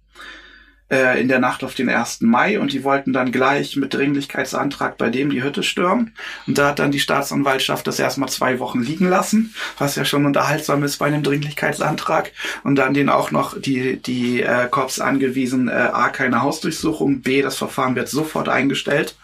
äh, 0.89 1.19
in 1.19 1.27
der 1.27 1.39
Nacht 1.39 1.63
auf 1.63 1.73
den 1.73 1.89
1. 1.89 2.21
Mai 2.21 2.59
und 2.59 2.71
die 2.71 2.83
wollten 2.83 3.13
dann 3.13 3.31
gleich 3.31 3.75
mit 3.75 3.93
Dringlichkeitsantrag 3.93 4.97
bei 4.97 5.09
dem 5.09 5.29
die 5.29 5.43
Hütte 5.43 5.63
stürmen. 5.63 6.13
Und 6.47 6.57
da 6.57 6.69
hat 6.69 6.79
dann 6.79 6.91
die 6.91 6.99
Staatsanwaltschaft 6.99 7.87
das 7.87 7.99
erstmal 7.99 8.29
zwei 8.29 8.59
Wochen 8.59 8.81
liegen 8.81 9.09
lassen, 9.09 9.53
was 9.77 9.95
ja 9.95 10.05
schon 10.05 10.25
unterhaltsam 10.25 10.83
ist 10.83 10.97
bei 10.97 11.07
einem 11.07 11.23
Dringlichkeitsantrag. 11.23 12.31
Und 12.63 12.75
dann 12.75 12.93
den 12.93 13.09
auch 13.09 13.31
noch 13.31 13.59
die, 13.59 13.97
die 13.97 14.41
äh, 14.41 14.67
Cops 14.69 14.99
angewiesen, 14.99 15.67
äh, 15.67 15.71
A, 15.71 16.09
keine 16.09 16.41
Hausdurchsuchung, 16.41 17.21
B, 17.21 17.41
das 17.41 17.57
Verfahren 17.57 17.95
wird 17.95 18.09
sofort 18.09 18.49
eingestellt 18.49 19.15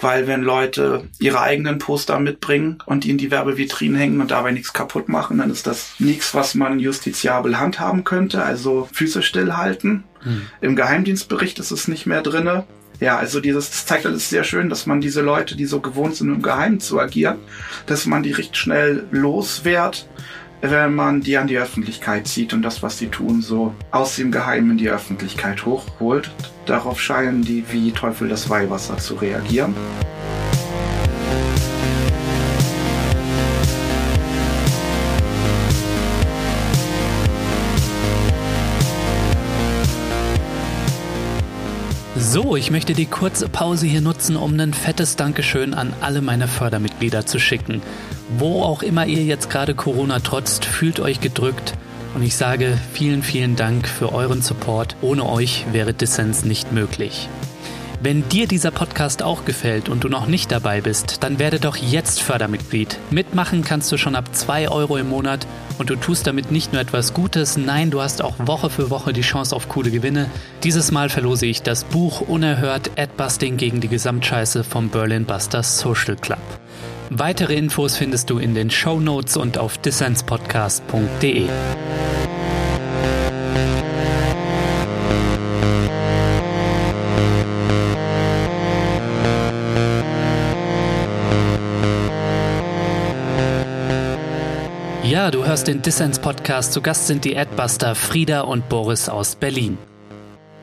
weil 0.00 0.26
wenn 0.26 0.42
Leute 0.42 1.04
ihre 1.18 1.40
eigenen 1.40 1.78
Poster 1.78 2.18
mitbringen 2.18 2.78
und 2.86 3.04
die 3.04 3.10
in 3.10 3.18
die 3.18 3.30
Werbevitrinen 3.30 3.96
hängen 3.96 4.20
und 4.20 4.30
dabei 4.30 4.52
nichts 4.52 4.72
kaputt 4.72 5.08
machen, 5.08 5.38
dann 5.38 5.50
ist 5.50 5.66
das 5.66 5.94
nichts, 5.98 6.34
was 6.34 6.54
man 6.54 6.78
justiziabel 6.78 7.58
handhaben 7.58 8.04
könnte, 8.04 8.42
also 8.42 8.88
Füße 8.92 9.22
stillhalten. 9.22 10.04
Hm. 10.20 10.42
Im 10.60 10.76
Geheimdienstbericht 10.76 11.58
ist 11.58 11.70
es 11.70 11.88
nicht 11.88 12.06
mehr 12.06 12.22
drinne. 12.22 12.64
Ja, 13.00 13.18
also 13.18 13.40
dieses 13.40 13.70
das 13.70 13.86
zeigt 13.86 14.06
alles 14.06 14.30
sehr 14.30 14.44
schön, 14.44 14.70
dass 14.70 14.86
man 14.86 15.00
diese 15.00 15.20
Leute, 15.20 15.56
die 15.56 15.66
so 15.66 15.80
gewohnt 15.80 16.16
sind, 16.16 16.28
im 16.28 16.42
Geheimen 16.42 16.80
zu 16.80 16.98
agieren, 16.98 17.38
dass 17.86 18.06
man 18.06 18.22
die 18.22 18.32
recht 18.32 18.56
schnell 18.56 19.04
loswehrt 19.10 20.08
wenn 20.60 20.94
man 20.94 21.20
die 21.20 21.36
an 21.36 21.46
die 21.46 21.58
Öffentlichkeit 21.58 22.26
zieht 22.26 22.52
und 22.52 22.62
das, 22.62 22.82
was 22.82 22.98
sie 22.98 23.08
tun, 23.08 23.42
so 23.42 23.74
aus 23.90 24.16
dem 24.16 24.30
Geheimen 24.30 24.72
in 24.72 24.78
die 24.78 24.90
Öffentlichkeit 24.90 25.64
hochholt. 25.66 26.30
Darauf 26.64 27.00
scheinen 27.00 27.42
die 27.42 27.64
wie 27.70 27.92
Teufel 27.92 28.28
das 28.28 28.48
Weihwasser 28.48 28.98
zu 28.98 29.14
reagieren. 29.14 29.74
So, 42.18 42.56
ich 42.56 42.70
möchte 42.70 42.92
die 42.92 43.06
kurze 43.06 43.48
Pause 43.48 43.86
hier 43.86 44.00
nutzen, 44.00 44.36
um 44.36 44.58
ein 44.58 44.74
fettes 44.74 45.16
Dankeschön 45.16 45.74
an 45.74 45.94
alle 46.00 46.20
meine 46.20 46.48
Fördermitglieder 46.48 47.24
zu 47.24 47.38
schicken. 47.38 47.82
Wo 48.28 48.62
auch 48.62 48.82
immer 48.82 49.06
ihr 49.06 49.22
jetzt 49.22 49.50
gerade 49.50 49.74
Corona 49.74 50.18
trotzt, 50.20 50.64
fühlt 50.64 50.98
euch 50.98 51.20
gedrückt. 51.20 51.74
Und 52.14 52.22
ich 52.22 52.34
sage 52.34 52.76
vielen, 52.92 53.22
vielen 53.22 53.56
Dank 53.56 53.86
für 53.86 54.12
euren 54.12 54.42
Support. 54.42 54.96
Ohne 55.00 55.28
euch 55.28 55.64
wäre 55.72 55.94
Dissens 55.94 56.44
nicht 56.44 56.72
möglich. 56.72 57.28
Wenn 58.02 58.28
dir 58.28 58.46
dieser 58.46 58.72
Podcast 58.72 59.22
auch 59.22 59.44
gefällt 59.44 59.88
und 59.88 60.04
du 60.04 60.08
noch 60.08 60.26
nicht 60.26 60.52
dabei 60.52 60.80
bist, 60.80 61.22
dann 61.22 61.38
werde 61.38 61.60
doch 61.60 61.76
jetzt 61.76 62.20
Fördermitglied. 62.20 62.98
Mitmachen 63.10 63.64
kannst 63.64 63.90
du 63.90 63.96
schon 63.96 64.14
ab 64.14 64.34
2 64.34 64.68
Euro 64.70 64.96
im 64.96 65.08
Monat 65.08 65.46
und 65.78 65.88
du 65.88 65.96
tust 65.96 66.26
damit 66.26 66.50
nicht 66.50 66.72
nur 66.72 66.82
etwas 66.82 67.14
Gutes, 67.14 67.56
nein, 67.56 67.90
du 67.90 68.02
hast 68.02 68.22
auch 68.22 68.34
Woche 68.38 68.70
für 68.70 68.90
Woche 68.90 69.12
die 69.12 69.22
Chance 69.22 69.56
auf 69.56 69.68
coole 69.68 69.90
Gewinne. 69.90 70.30
Dieses 70.62 70.92
Mal 70.92 71.08
verlose 71.08 71.46
ich 71.46 71.62
das 71.62 71.84
Buch 71.84 72.20
Unerhört 72.20 72.90
Adbusting 72.98 73.56
gegen 73.56 73.80
die 73.80 73.88
Gesamtscheiße 73.88 74.62
vom 74.62 74.90
Berlin 74.90 75.24
Busters 75.24 75.78
Social 75.78 76.16
Club. 76.16 76.38
Weitere 77.10 77.54
Infos 77.54 77.96
findest 77.96 78.30
du 78.30 78.38
in 78.38 78.54
den 78.54 78.70
Show 78.70 78.98
Notes 78.98 79.36
und 79.36 79.58
auf 79.58 79.78
dissenspodcast.de. 79.78 81.48
Ja, 95.04 95.30
du 95.30 95.44
hörst 95.44 95.68
den 95.68 95.82
Dissens 95.82 96.18
Podcast. 96.18 96.72
Zu 96.72 96.82
Gast 96.82 97.06
sind 97.06 97.24
die 97.24 97.38
Adbuster 97.38 97.94
Frieda 97.94 98.40
und 98.40 98.68
Boris 98.68 99.08
aus 99.08 99.36
Berlin. 99.36 99.78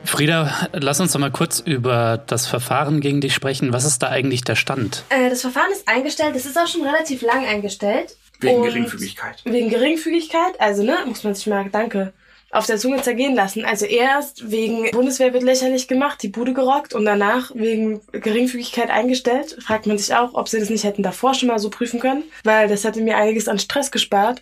Frieda, 0.04 0.68
lass 0.72 1.00
uns 1.00 1.12
doch 1.12 1.20
mal 1.20 1.30
kurz 1.30 1.60
über 1.60 2.22
das 2.26 2.46
Verfahren 2.46 3.00
gegen 3.00 3.20
dich 3.20 3.34
sprechen. 3.34 3.72
Was 3.72 3.84
ist 3.84 4.02
da 4.02 4.08
eigentlich 4.08 4.42
der 4.44 4.54
Stand? 4.54 5.04
Äh, 5.08 5.30
das 5.30 5.40
Verfahren 5.40 5.72
ist 5.72 5.88
eingestellt. 5.88 6.36
Es 6.36 6.46
ist 6.46 6.58
auch 6.58 6.66
schon 6.66 6.82
relativ 6.82 7.22
lang 7.22 7.44
eingestellt. 7.46 8.16
Wegen 8.40 8.56
Und 8.56 8.64
Geringfügigkeit. 8.64 9.42
Wegen 9.44 9.70
Geringfügigkeit. 9.70 10.60
Also, 10.60 10.82
ne, 10.82 10.96
muss 11.06 11.24
man 11.24 11.34
sich 11.34 11.46
mal, 11.46 11.68
danke, 11.70 12.12
auf 12.54 12.66
der 12.66 12.78
Zunge 12.78 13.02
zergehen 13.02 13.34
lassen. 13.34 13.64
Also 13.64 13.84
erst 13.84 14.50
wegen 14.50 14.90
Bundeswehr 14.92 15.32
wird 15.32 15.42
lächerlich 15.42 15.88
gemacht, 15.88 16.22
die 16.22 16.28
Bude 16.28 16.54
gerockt 16.54 16.94
und 16.94 17.04
danach 17.04 17.50
wegen 17.54 18.00
Geringfügigkeit 18.12 18.90
eingestellt. 18.90 19.56
Fragt 19.60 19.86
man 19.86 19.98
sich 19.98 20.14
auch, 20.14 20.34
ob 20.34 20.48
sie 20.48 20.60
das 20.60 20.70
nicht 20.70 20.84
hätten 20.84 21.02
davor 21.02 21.34
schon 21.34 21.48
mal 21.48 21.58
so 21.58 21.68
prüfen 21.68 21.98
können, 21.98 22.22
weil 22.44 22.68
das 22.68 22.84
hätte 22.84 23.00
mir 23.00 23.16
einiges 23.16 23.48
an 23.48 23.58
Stress 23.58 23.90
gespart. 23.90 24.40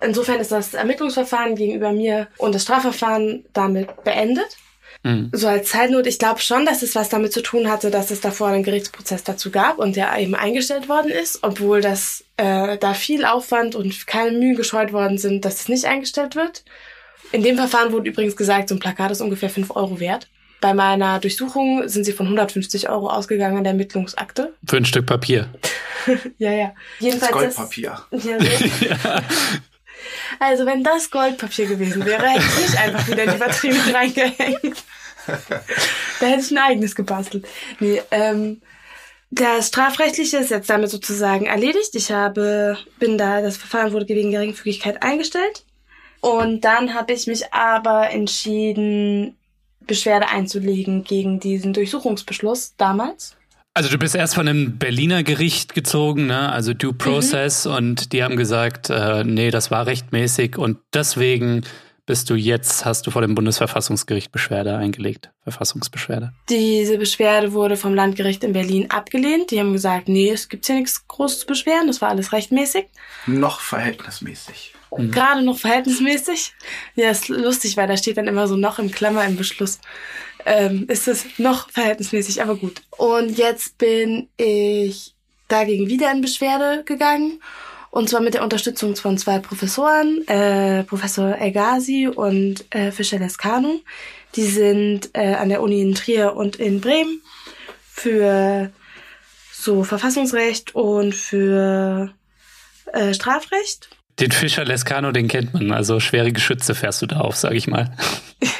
Insofern 0.00 0.38
ist 0.38 0.52
das 0.52 0.74
Ermittlungsverfahren 0.74 1.56
gegenüber 1.56 1.92
mir 1.92 2.28
und 2.38 2.54
das 2.54 2.62
Strafverfahren 2.62 3.44
damit 3.52 4.04
beendet. 4.04 4.56
Mhm. 5.02 5.30
So 5.32 5.48
als 5.48 5.70
Zeitnot, 5.70 6.06
ich 6.06 6.18
glaube 6.18 6.40
schon, 6.40 6.66
dass 6.66 6.82
es 6.82 6.94
was 6.94 7.08
damit 7.08 7.32
zu 7.32 7.42
tun 7.42 7.70
hatte, 7.70 7.90
dass 7.90 8.10
es 8.10 8.20
davor 8.20 8.48
einen 8.48 8.62
Gerichtsprozess 8.62 9.24
dazu 9.24 9.50
gab 9.50 9.78
und 9.78 9.96
der 9.96 10.16
eben 10.18 10.34
eingestellt 10.34 10.88
worden 10.88 11.10
ist, 11.10 11.38
obwohl 11.42 11.80
das 11.80 12.24
äh, 12.36 12.76
da 12.78 12.94
viel 12.94 13.24
Aufwand 13.24 13.74
und 13.74 14.06
keine 14.06 14.36
Mühen 14.36 14.56
gescheut 14.56 14.92
worden 14.92 15.18
sind, 15.18 15.44
dass 15.44 15.60
es 15.60 15.68
nicht 15.68 15.86
eingestellt 15.86 16.36
wird. 16.36 16.64
In 17.32 17.42
dem 17.42 17.56
Verfahren 17.56 17.92
wurde 17.92 18.10
übrigens 18.10 18.36
gesagt, 18.36 18.68
so 18.68 18.74
ein 18.74 18.80
Plakat 18.80 19.10
ist 19.10 19.20
ungefähr 19.20 19.50
5 19.50 19.70
Euro 19.74 20.00
wert. 20.00 20.28
Bei 20.60 20.74
meiner 20.74 21.20
Durchsuchung 21.20 21.88
sind 21.88 22.04
sie 22.04 22.12
von 22.12 22.26
150 22.26 22.90
Euro 22.90 23.08
ausgegangen 23.08 23.58
in 23.58 23.64
der 23.64 23.72
Ermittlungsakte. 23.72 24.52
Für 24.68 24.76
ein 24.76 24.84
Stück 24.84 25.06
Papier. 25.06 25.48
Ja, 26.38 26.50
ja. 26.50 26.72
Das 26.98 27.04
Jedenfalls 27.06 27.32
Goldpapier. 27.32 28.00
Das, 28.10 28.24
ja, 28.24 28.38
so. 28.40 28.46
Also 30.38 30.66
wenn 30.66 30.84
das 30.84 31.10
Goldpapier 31.10 31.66
gewesen 31.66 32.04
wäre, 32.04 32.26
hätte 32.26 32.44
ich 32.66 32.78
einfach 32.78 33.06
wieder 33.08 33.26
die 33.26 33.38
Verträge 33.38 33.94
reingehängt. 33.94 34.84
Da 36.20 36.26
hätte 36.26 36.40
ich 36.40 36.50
ein 36.50 36.58
eigenes 36.58 36.94
gebastelt. 36.94 37.46
Nee, 37.78 38.02
ähm, 38.10 38.60
das 39.30 39.68
Strafrechtliche 39.68 40.38
ist 40.38 40.50
jetzt 40.50 40.70
damit 40.70 40.90
sozusagen 40.90 41.46
erledigt. 41.46 41.94
Ich 41.94 42.10
habe, 42.10 42.76
bin 42.98 43.16
da, 43.16 43.42
das 43.42 43.56
Verfahren 43.56 43.92
wurde 43.92 44.08
wegen 44.08 44.30
Geringfügigkeit 44.30 45.02
eingestellt. 45.02 45.64
Und 46.20 46.64
dann 46.64 46.94
habe 46.94 47.12
ich 47.12 47.26
mich 47.26 47.52
aber 47.52 48.10
entschieden, 48.10 49.36
Beschwerde 49.80 50.28
einzulegen 50.28 51.04
gegen 51.04 51.40
diesen 51.40 51.72
Durchsuchungsbeschluss 51.72 52.74
damals. 52.76 53.36
Also 53.72 53.88
du 53.88 53.98
bist 53.98 54.16
erst 54.16 54.34
von 54.34 54.48
einem 54.48 54.78
Berliner 54.78 55.22
Gericht 55.22 55.74
gezogen, 55.74 56.26
ne? 56.26 56.50
also 56.50 56.74
Due 56.74 56.92
Process, 56.92 57.66
und 57.66 58.12
die 58.12 58.24
haben 58.24 58.36
gesagt, 58.36 58.90
äh, 58.90 59.22
nee, 59.22 59.50
das 59.50 59.70
war 59.70 59.86
rechtmäßig 59.86 60.58
und 60.58 60.78
deswegen 60.92 61.62
bist 62.04 62.28
du 62.28 62.34
jetzt, 62.34 62.84
hast 62.84 63.06
du 63.06 63.12
vor 63.12 63.22
dem 63.22 63.36
Bundesverfassungsgericht 63.36 64.32
Beschwerde 64.32 64.76
eingelegt, 64.76 65.30
Verfassungsbeschwerde. 65.44 66.32
Diese 66.48 66.98
Beschwerde 66.98 67.52
wurde 67.52 67.76
vom 67.76 67.94
Landgericht 67.94 68.42
in 68.42 68.52
Berlin 68.52 68.90
abgelehnt. 68.90 69.52
Die 69.52 69.60
haben 69.60 69.72
gesagt, 69.72 70.08
nee, 70.08 70.30
es 70.30 70.48
gibt 70.48 70.66
hier 70.66 70.74
nichts 70.74 71.06
Großes 71.06 71.40
zu 71.40 71.46
beschweren, 71.46 71.86
das 71.86 72.00
war 72.00 72.08
alles 72.08 72.32
rechtmäßig. 72.32 72.86
Noch 73.26 73.60
verhältnismäßig. 73.60 74.74
Gerade 74.90 75.42
noch 75.42 75.58
verhältnismäßig. 75.58 76.52
Ja, 76.96 77.10
ist 77.10 77.28
lustig, 77.28 77.76
weil 77.76 77.86
da 77.86 77.96
steht 77.96 78.16
dann 78.16 78.26
immer 78.26 78.48
so 78.48 78.56
noch 78.56 78.80
im 78.80 78.90
Klammer 78.90 79.24
im 79.24 79.36
Beschluss. 79.36 79.78
Ähm, 80.52 80.86
ist 80.88 81.06
es 81.06 81.38
noch 81.38 81.70
verhältnismäßig, 81.70 82.42
aber 82.42 82.56
gut. 82.56 82.82
Und 82.90 83.38
jetzt 83.38 83.78
bin 83.78 84.28
ich 84.36 85.14
dagegen 85.46 85.86
wieder 85.86 86.10
in 86.10 86.22
Beschwerde 86.22 86.82
gegangen. 86.84 87.40
Und 87.92 88.08
zwar 88.08 88.20
mit 88.20 88.34
der 88.34 88.42
Unterstützung 88.42 88.96
von 88.96 89.16
zwei 89.16 89.38
Professoren, 89.38 90.26
äh, 90.26 90.82
Professor 90.82 91.36
Elgazi 91.36 92.08
und 92.08 92.64
äh, 92.70 92.90
Fischer 92.90 93.20
Lescano. 93.20 93.80
Die 94.34 94.46
sind 94.46 95.10
äh, 95.12 95.34
an 95.34 95.50
der 95.50 95.62
Uni 95.62 95.82
in 95.82 95.94
Trier 95.94 96.34
und 96.34 96.56
in 96.56 96.80
Bremen 96.80 97.22
für 97.88 98.72
so 99.52 99.84
Verfassungsrecht 99.84 100.74
und 100.74 101.14
für 101.14 102.12
äh, 102.92 103.14
Strafrecht. 103.14 103.88
Den 104.20 104.32
Fischer 104.32 104.64
Lescano, 104.64 105.12
den 105.12 105.28
kennt 105.28 105.54
man, 105.54 105.72
also 105.72 105.98
schwere 105.98 106.30
Geschütze 106.30 106.74
fährst 106.74 107.00
du 107.00 107.06
da 107.06 107.20
auf, 107.20 107.36
sag 107.36 107.54
ich 107.54 107.66
mal. 107.66 107.90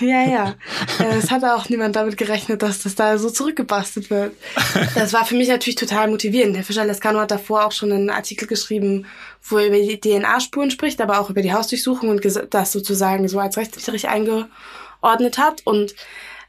Ja, 0.01 0.23
ja. 0.27 0.55
Äh, 0.99 1.17
Es 1.17 1.31
hatte 1.31 1.55
auch 1.55 1.69
niemand 1.71 1.97
damit 1.97 2.19
gerechnet, 2.19 2.63
dass 2.63 2.81
das 2.83 2.95
da 2.95 3.17
so 3.17 3.31
zurückgebastelt 3.31 4.11
wird. 4.11 4.35
Das 4.95 5.13
war 5.15 5.25
für 5.25 5.35
mich 5.35 5.49
natürlich 5.49 5.77
total 5.77 6.09
motivierend. 6.09 6.55
Der 6.57 6.65
Fischer 6.65 6.85
Lescano 6.85 7.21
hat 7.21 7.31
davor 7.31 7.65
auch 7.67 7.73
schon 7.73 7.93
einen 7.93 8.11
Artikel 8.11 8.47
geschrieben, 8.47 9.07
wo 9.43 9.57
er 9.59 9.69
über 9.69 9.77
die 9.79 9.99
DNA-Spuren 9.99 10.71
spricht, 10.71 11.01
aber 11.01 11.19
auch 11.19 11.31
über 11.31 11.41
die 11.43 11.53
Hausdurchsuchung 11.53 12.11
und 12.11 12.23
das 12.51 12.73
sozusagen 12.73 13.27
so 13.29 13.39
als 13.39 13.57
rechtswidrig 13.57 14.09
eingeordnet 14.09 15.39
hat. 15.39 15.63
Und 15.65 15.95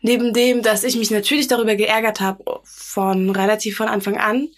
neben 0.02 0.34
dem, 0.34 0.62
dass 0.62 0.84
ich 0.84 0.98
mich 0.98 1.12
natürlich 1.12 1.48
darüber 1.48 1.76
geärgert 1.76 2.20
habe, 2.20 2.44
von 2.64 3.30
relativ 3.30 3.78
von 3.78 3.88
Anfang 3.88 4.18
an, 4.18 4.50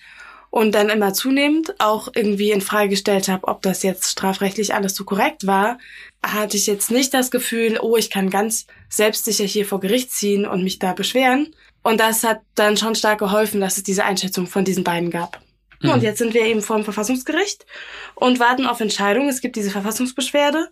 und 0.54 0.76
dann 0.76 0.90
immer 0.90 1.16
zunehmend 1.16 1.74
auch 1.80 2.10
irgendwie 2.14 2.52
in 2.52 2.62
Frage 2.62 2.90
gestellt 2.90 3.28
habe, 3.28 3.48
ob 3.48 3.64
das 3.64 3.82
jetzt 3.82 4.12
strafrechtlich 4.12 4.76
alles 4.76 4.94
so 4.94 5.04
korrekt 5.04 5.48
war, 5.48 5.80
hatte 6.24 6.58
ich 6.58 6.68
jetzt 6.68 6.92
nicht 6.92 7.12
das 7.12 7.32
Gefühl, 7.32 7.80
oh, 7.82 7.98
ich 7.98 8.12
kann 8.12 8.30
ganz 8.30 8.68
selbstsicher 8.88 9.46
hier 9.46 9.66
vor 9.66 9.80
Gericht 9.80 10.12
ziehen 10.12 10.46
und 10.46 10.64
mich 10.64 10.78
da 10.78 10.94
beschweren. 10.94 11.56
Und 11.82 12.00
das 12.00 12.24
hat 12.24 12.42
dann 12.54 12.78
schon 12.78 12.94
stark 12.94 13.18
geholfen, 13.18 13.62
dass 13.62 13.78
es 13.78 13.84
diese 13.84 14.06
Einschätzung 14.06 14.46
von 14.46 14.64
diesen 14.64 14.84
beiden 14.84 15.10
gab. 15.10 15.42
Und 15.82 16.04
jetzt 16.04 16.20
sind 16.20 16.36
wir 16.36 16.46
eben 16.46 16.62
vor 16.62 16.76
dem 16.76 16.86
Verfassungsgericht 16.86 17.66
und 18.14 18.40
warten 18.40 18.68
auf 18.68 18.80
Entscheidung. 18.80 19.30
Es 19.30 19.42
gibt 19.42 19.56
diese 19.56 19.72
Verfassungsbeschwerde 19.72 20.70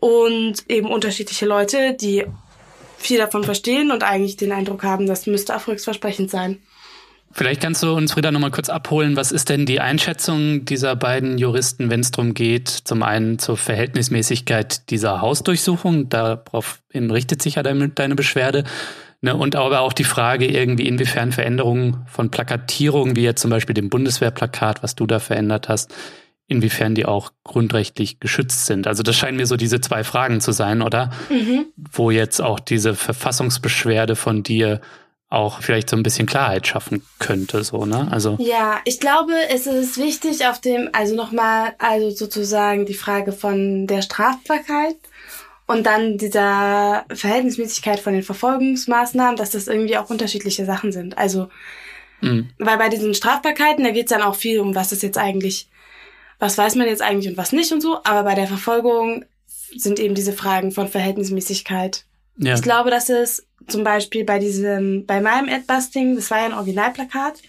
und 0.00 0.68
eben 0.68 0.90
unterschiedliche 0.90 1.46
Leute, 1.46 1.94
die 1.94 2.24
viel 2.98 3.18
davon 3.18 3.44
verstehen 3.44 3.92
und 3.92 4.02
eigentlich 4.02 4.36
den 4.36 4.50
Eindruck 4.50 4.82
haben, 4.82 5.06
das 5.06 5.28
müsste 5.28 5.52
erfolgsversprechend 5.52 6.32
sein. 6.32 6.60
Vielleicht 7.36 7.60
kannst 7.60 7.82
du 7.82 7.92
uns, 7.92 8.12
Frieda, 8.12 8.30
nochmal 8.30 8.52
kurz 8.52 8.68
abholen. 8.68 9.16
Was 9.16 9.32
ist 9.32 9.48
denn 9.48 9.66
die 9.66 9.80
Einschätzung 9.80 10.64
dieser 10.64 10.94
beiden 10.94 11.36
Juristen, 11.36 11.90
wenn 11.90 11.98
es 11.98 12.12
darum 12.12 12.32
geht, 12.32 12.68
zum 12.68 13.02
einen 13.02 13.40
zur 13.40 13.56
Verhältnismäßigkeit 13.56 14.88
dieser 14.90 15.20
Hausdurchsuchung, 15.20 16.08
daraufhin 16.08 17.10
richtet 17.10 17.42
sich 17.42 17.56
ja 17.56 17.64
deine, 17.64 18.14
Beschwerde, 18.14 18.62
ne, 19.20 19.34
und 19.34 19.56
aber 19.56 19.80
auch 19.80 19.92
die 19.92 20.04
Frage 20.04 20.46
irgendwie, 20.46 20.86
inwiefern 20.86 21.32
Veränderungen 21.32 22.04
von 22.06 22.30
Plakatierungen, 22.30 23.16
wie 23.16 23.24
jetzt 23.24 23.42
zum 23.42 23.50
Beispiel 23.50 23.74
dem 23.74 23.90
Bundeswehrplakat, 23.90 24.84
was 24.84 24.94
du 24.94 25.04
da 25.04 25.18
verändert 25.18 25.68
hast, 25.68 25.92
inwiefern 26.46 26.94
die 26.94 27.04
auch 27.04 27.32
grundrechtlich 27.42 28.20
geschützt 28.20 28.66
sind. 28.66 28.86
Also 28.86 29.02
das 29.02 29.16
scheinen 29.16 29.38
mir 29.38 29.46
so 29.46 29.56
diese 29.56 29.80
zwei 29.80 30.04
Fragen 30.04 30.40
zu 30.40 30.52
sein, 30.52 30.82
oder? 30.82 31.10
Wo 31.90 32.12
jetzt 32.12 32.40
auch 32.40 32.60
diese 32.60 32.94
Verfassungsbeschwerde 32.94 34.14
von 34.14 34.44
dir 34.44 34.80
auch 35.34 35.60
vielleicht 35.62 35.90
so 35.90 35.96
ein 35.96 36.02
bisschen 36.02 36.26
Klarheit 36.26 36.66
schaffen 36.66 37.04
könnte, 37.18 37.62
so, 37.64 37.84
ne? 37.84 38.08
Also, 38.10 38.36
Ja, 38.40 38.80
ich 38.84 39.00
glaube, 39.00 39.32
es 39.50 39.66
ist 39.66 39.98
wichtig 39.98 40.46
auf 40.46 40.60
dem, 40.60 40.90
also 40.92 41.14
nochmal, 41.14 41.74
also 41.78 42.10
sozusagen 42.10 42.86
die 42.86 42.94
Frage 42.94 43.32
von 43.32 43.86
der 43.86 44.02
Strafbarkeit 44.02 44.96
und 45.66 45.84
dann 45.86 46.18
dieser 46.18 47.04
Verhältnismäßigkeit 47.12 48.00
von 48.00 48.12
den 48.12 48.22
Verfolgungsmaßnahmen, 48.22 49.36
dass 49.36 49.50
das 49.50 49.66
irgendwie 49.66 49.96
auch 49.96 50.10
unterschiedliche 50.10 50.64
Sachen 50.64 50.92
sind. 50.92 51.18
Also, 51.18 51.48
mh, 52.20 52.44
weil 52.58 52.78
bei 52.78 52.88
diesen 52.88 53.14
Strafbarkeiten, 53.14 53.84
da 53.84 53.90
geht's 53.90 54.10
dann 54.10 54.22
auch 54.22 54.36
viel 54.36 54.60
um, 54.60 54.74
was 54.74 54.92
ist 54.92 55.02
jetzt 55.02 55.18
eigentlich, 55.18 55.68
was 56.38 56.58
weiß 56.58 56.74
man 56.74 56.86
jetzt 56.86 57.02
eigentlich 57.02 57.28
und 57.30 57.36
was 57.36 57.52
nicht 57.52 57.72
und 57.72 57.80
so, 57.80 57.98
aber 58.04 58.24
bei 58.24 58.34
der 58.34 58.46
Verfolgung 58.46 59.24
sind 59.76 59.98
eben 59.98 60.14
diese 60.14 60.32
Fragen 60.32 60.70
von 60.70 60.88
Verhältnismäßigkeit 60.88 62.04
ja. 62.36 62.54
ich 62.54 62.62
glaube, 62.62 62.90
dass 62.90 63.08
es 63.08 63.46
zum 63.66 63.84
Beispiel 63.84 64.24
bei 64.24 64.38
diesem, 64.38 65.06
bei 65.06 65.20
meinem 65.20 65.48
Adbusting, 65.48 66.16
das 66.16 66.30
war 66.30 66.38
ja 66.38 66.44
ein 66.46 66.54
Originalplakat 66.54 67.40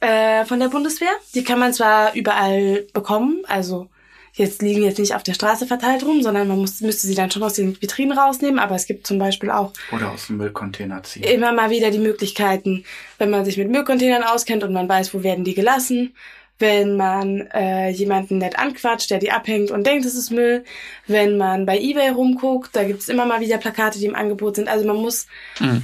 äh, 0.00 0.44
von 0.44 0.60
der 0.60 0.68
Bundeswehr. 0.68 1.12
Die 1.34 1.44
kann 1.44 1.58
man 1.58 1.72
zwar 1.72 2.14
überall 2.14 2.86
bekommen, 2.92 3.42
also 3.46 3.88
jetzt 4.32 4.62
liegen 4.62 4.82
jetzt 4.82 4.98
nicht 4.98 5.14
auf 5.14 5.22
der 5.22 5.34
Straße 5.34 5.66
verteilt 5.66 6.04
rum, 6.04 6.22
sondern 6.22 6.48
man 6.48 6.58
muss, 6.58 6.80
müsste 6.80 7.06
sie 7.06 7.14
dann 7.14 7.30
schon 7.30 7.42
aus 7.42 7.54
den 7.54 7.80
Vitrinen 7.80 8.16
rausnehmen. 8.16 8.58
Aber 8.58 8.74
es 8.74 8.86
gibt 8.86 9.06
zum 9.06 9.18
Beispiel 9.18 9.50
auch 9.50 9.72
Oder 9.92 10.10
aus 10.10 10.28
dem 10.28 10.36
Müllcontainer 10.36 11.02
ziehen. 11.02 11.24
immer 11.24 11.52
mal 11.52 11.70
wieder 11.70 11.90
die 11.90 11.98
Möglichkeiten, 11.98 12.84
wenn 13.18 13.30
man 13.30 13.44
sich 13.44 13.56
mit 13.56 13.70
Müllcontainern 13.70 14.22
auskennt 14.22 14.62
und 14.62 14.72
man 14.72 14.88
weiß, 14.88 15.12
wo 15.14 15.22
werden 15.22 15.44
die 15.44 15.54
gelassen, 15.54 16.14
wenn 16.60 16.96
man 16.96 17.48
äh, 17.52 17.90
jemanden 17.90 18.38
nett 18.38 18.58
anquatscht, 18.58 19.10
der 19.10 19.18
die 19.18 19.32
abhängt 19.32 19.70
und 19.70 19.86
denkt, 19.86 20.04
es 20.04 20.14
ist 20.14 20.30
Müll, 20.30 20.64
wenn 21.06 21.36
man 21.36 21.66
bei 21.66 21.78
eBay 21.78 22.10
rumguckt, 22.10 22.76
da 22.76 22.84
gibt's 22.84 23.08
immer 23.08 23.26
mal 23.26 23.40
wieder 23.40 23.58
Plakate, 23.58 23.98
die 23.98 24.06
im 24.06 24.14
Angebot 24.14 24.56
sind. 24.56 24.68
Also 24.68 24.86
man 24.86 24.96
muss 24.96 25.26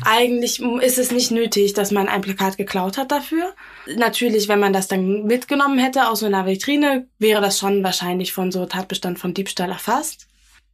eigentlich 0.05 0.61
ist 0.61 0.99
es 0.99 1.11
nicht 1.11 1.31
nötig, 1.31 1.73
dass 1.73 1.91
man 1.91 2.09
ein 2.09 2.21
Plakat 2.21 2.57
geklaut 2.57 2.99
hat 2.99 3.11
dafür. 3.11 3.55
Natürlich, 3.97 4.49
wenn 4.49 4.61
man 4.61 4.73
das 4.73 4.89
dann 4.89 5.25
mitgenommen 5.25 5.79
hätte 5.79 6.09
aus 6.09 6.21
so 6.21 6.27
einer 6.27 6.47
Vitrine, 6.47 7.07
wäre 7.19 7.41
das 7.41 7.59
schon 7.59 7.83
wahrscheinlich 7.83 8.33
von 8.33 8.53
so 8.53 8.67
Tatbestand 8.67 9.19
von 9.19 9.35
Diebstahl 9.35 9.71
erfasst. 9.71 10.27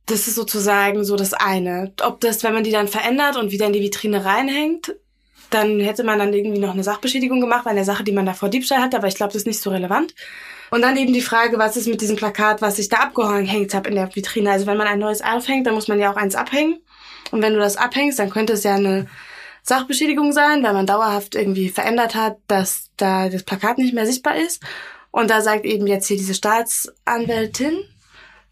Das 0.06 0.26
ist 0.26 0.34
sozusagen 0.34 1.04
so 1.04 1.16
das 1.16 1.32
eine. 1.32 1.92
Ob 2.02 2.20
das, 2.20 2.42
wenn 2.42 2.54
man 2.54 2.64
die 2.64 2.72
dann 2.72 2.88
verändert 2.88 3.36
und 3.36 3.52
wieder 3.52 3.66
in 3.66 3.72
die 3.72 3.82
Vitrine 3.82 4.24
reinhängt, 4.24 4.96
dann 5.54 5.80
hätte 5.80 6.04
man 6.04 6.18
dann 6.18 6.32
irgendwie 6.32 6.60
noch 6.60 6.72
eine 6.72 6.84
Sachbeschädigung 6.84 7.40
gemacht 7.40 7.64
bei 7.64 7.70
einer 7.70 7.84
Sache, 7.84 8.04
die 8.04 8.12
man 8.12 8.26
davor 8.26 8.48
Diebstahl 8.48 8.80
hatte, 8.80 8.96
aber 8.96 9.08
ich 9.08 9.14
glaube, 9.14 9.32
das 9.32 9.42
ist 9.42 9.46
nicht 9.46 9.60
so 9.60 9.70
relevant. 9.70 10.14
Und 10.70 10.82
dann 10.82 10.96
eben 10.96 11.12
die 11.12 11.20
Frage, 11.20 11.58
was 11.58 11.76
ist 11.76 11.86
mit 11.86 12.00
diesem 12.00 12.16
Plakat, 12.16 12.62
was 12.62 12.78
ich 12.78 12.88
da 12.88 12.98
abgehängt 12.98 13.74
habe 13.74 13.90
in 13.90 13.94
der 13.94 14.14
Vitrine. 14.14 14.50
Also 14.50 14.66
wenn 14.66 14.78
man 14.78 14.86
ein 14.86 14.98
neues 14.98 15.22
aufhängt, 15.22 15.66
dann 15.66 15.74
muss 15.74 15.88
man 15.88 15.98
ja 15.98 16.10
auch 16.10 16.16
eins 16.16 16.34
abhängen. 16.34 16.80
Und 17.30 17.42
wenn 17.42 17.52
du 17.52 17.58
das 17.58 17.76
abhängst, 17.76 18.18
dann 18.18 18.30
könnte 18.30 18.54
es 18.54 18.64
ja 18.64 18.74
eine 18.74 19.06
Sachbeschädigung 19.62 20.32
sein, 20.32 20.62
weil 20.62 20.72
man 20.72 20.86
dauerhaft 20.86 21.34
irgendwie 21.34 21.68
verändert 21.68 22.14
hat, 22.14 22.38
dass 22.46 22.90
da 22.96 23.28
das 23.28 23.42
Plakat 23.42 23.78
nicht 23.78 23.94
mehr 23.94 24.06
sichtbar 24.06 24.36
ist. 24.36 24.62
Und 25.10 25.30
da 25.30 25.42
sagt 25.42 25.66
eben 25.66 25.86
jetzt 25.86 26.06
hier 26.06 26.16
diese 26.16 26.34
Staatsanwältin 26.34 27.78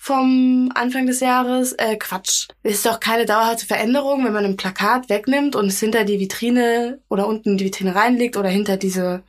vom 0.03 0.73
Anfang 0.75 1.05
des 1.05 1.21
Jahres, 1.21 1.75
äh, 1.75 1.95
Quatsch. 1.97 2.49
Ist 2.63 2.87
doch 2.87 3.01
keine 3.01 3.27
dauerhafte 3.27 3.67
Veränderung, 3.67 4.25
wenn 4.25 4.33
man 4.33 4.47
ein 4.47 4.57
Plakat 4.57 5.11
wegnimmt 5.11 5.55
und 5.55 5.67
es 5.67 5.79
hinter 5.79 6.05
die 6.05 6.19
Vitrine 6.19 7.01
oder 7.11 7.27
unten 7.27 7.51
in 7.51 7.59
die 7.59 7.67
Vitrine 7.67 7.95
reinlegt 7.95 8.39
oder 8.39 8.49
hinter 8.49 8.79
diese 8.79 9.23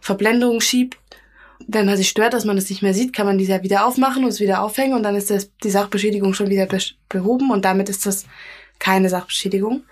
Verblendung 0.00 0.62
schiebt. 0.62 0.96
Wenn 1.66 1.84
man 1.84 1.98
sich 1.98 2.08
stört, 2.08 2.32
dass 2.32 2.46
man 2.46 2.56
es 2.56 2.70
nicht 2.70 2.80
mehr 2.80 2.94
sieht, 2.94 3.12
kann 3.12 3.26
man 3.26 3.36
diese 3.36 3.52
ja 3.52 3.62
wieder 3.62 3.86
aufmachen 3.86 4.24
und 4.24 4.30
es 4.30 4.40
wieder 4.40 4.62
aufhängen 4.62 4.94
und 4.94 5.02
dann 5.02 5.14
ist 5.14 5.28
das, 5.28 5.50
die 5.62 5.70
Sachbeschädigung 5.70 6.32
schon 6.32 6.48
wieder 6.48 6.66
behoben 7.10 7.50
und 7.50 7.66
damit 7.66 7.90
ist 7.90 8.06
das 8.06 8.24
keine 8.78 9.10
Sachbeschädigung. 9.10 9.82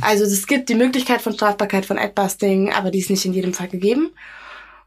Also 0.00 0.22
es 0.22 0.46
gibt 0.46 0.68
die 0.68 0.76
Möglichkeit 0.76 1.20
von 1.20 1.32
Strafbarkeit 1.34 1.84
von 1.84 1.98
Adbusting, 1.98 2.72
aber 2.72 2.92
die 2.92 3.00
ist 3.00 3.10
nicht 3.10 3.24
in 3.24 3.32
jedem 3.34 3.52
Fall 3.52 3.68
gegeben. 3.68 4.10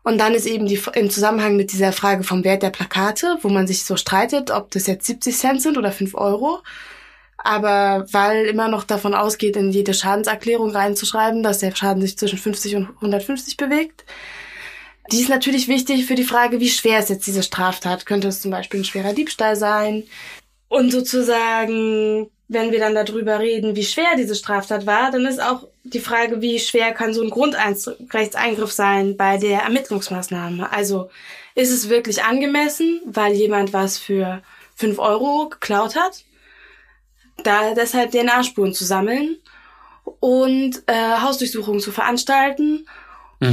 Und 0.03 0.17
dann 0.17 0.33
ist 0.33 0.47
eben 0.47 0.65
die, 0.65 0.81
im 0.95 1.09
Zusammenhang 1.09 1.55
mit 1.55 1.71
dieser 1.71 1.91
Frage 1.91 2.23
vom 2.23 2.43
Wert 2.43 2.63
der 2.63 2.71
Plakate, 2.71 3.37
wo 3.41 3.49
man 3.49 3.67
sich 3.67 3.83
so 3.83 3.97
streitet, 3.97 4.49
ob 4.49 4.71
das 4.71 4.87
jetzt 4.87 5.05
70 5.05 5.37
Cent 5.37 5.61
sind 5.61 5.77
oder 5.77 5.91
5 5.91 6.15
Euro. 6.15 6.61
Aber 7.37 8.05
weil 8.11 8.45
immer 8.45 8.67
noch 8.67 8.83
davon 8.83 9.13
ausgeht, 9.13 9.55
in 9.55 9.71
jede 9.71 9.93
Schadenserklärung 9.93 10.71
reinzuschreiben, 10.71 11.43
dass 11.43 11.59
der 11.59 11.75
Schaden 11.75 12.01
sich 12.01 12.17
zwischen 12.17 12.37
50 12.37 12.75
und 12.75 12.89
150 12.97 13.57
bewegt. 13.57 14.05
Die 15.11 15.21
ist 15.21 15.29
natürlich 15.29 15.67
wichtig 15.67 16.05
für 16.05 16.15
die 16.15 16.23
Frage, 16.23 16.59
wie 16.59 16.69
schwer 16.69 16.99
ist 16.99 17.09
jetzt 17.09 17.27
diese 17.27 17.43
Straftat? 17.43 18.05
Könnte 18.05 18.27
es 18.27 18.41
zum 18.41 18.51
Beispiel 18.51 18.81
ein 18.81 18.85
schwerer 18.85 19.13
Diebstahl 19.13 19.55
sein? 19.55 20.03
Und 20.67 20.91
sozusagen, 20.91 22.29
wenn 22.51 22.73
wir 22.73 22.79
dann 22.79 22.93
darüber 22.93 23.39
reden, 23.39 23.77
wie 23.77 23.85
schwer 23.85 24.17
diese 24.17 24.35
Straftat 24.35 24.85
war, 24.85 25.09
dann 25.09 25.25
ist 25.25 25.41
auch 25.41 25.67
die 25.85 26.01
Frage, 26.01 26.41
wie 26.41 26.59
schwer 26.59 26.91
kann 26.91 27.13
so 27.13 27.21
ein 27.21 27.29
Grundrechtseingriff 27.29 28.73
sein 28.73 29.15
bei 29.15 29.37
der 29.37 29.61
Ermittlungsmaßnahme. 29.61 30.69
Also 30.69 31.09
ist 31.55 31.71
es 31.71 31.87
wirklich 31.87 32.23
angemessen, 32.23 32.99
weil 33.05 33.33
jemand 33.33 33.71
was 33.71 33.97
für 33.97 34.41
5 34.75 34.99
Euro 34.99 35.47
geklaut 35.47 35.95
hat, 35.95 36.25
da 37.43 37.73
deshalb 37.73 38.11
DNA-Spuren 38.11 38.73
zu 38.73 38.83
sammeln 38.83 39.37
und 40.19 40.83
äh, 40.87 41.19
Hausdurchsuchungen 41.21 41.79
zu 41.79 41.93
veranstalten 41.93 42.85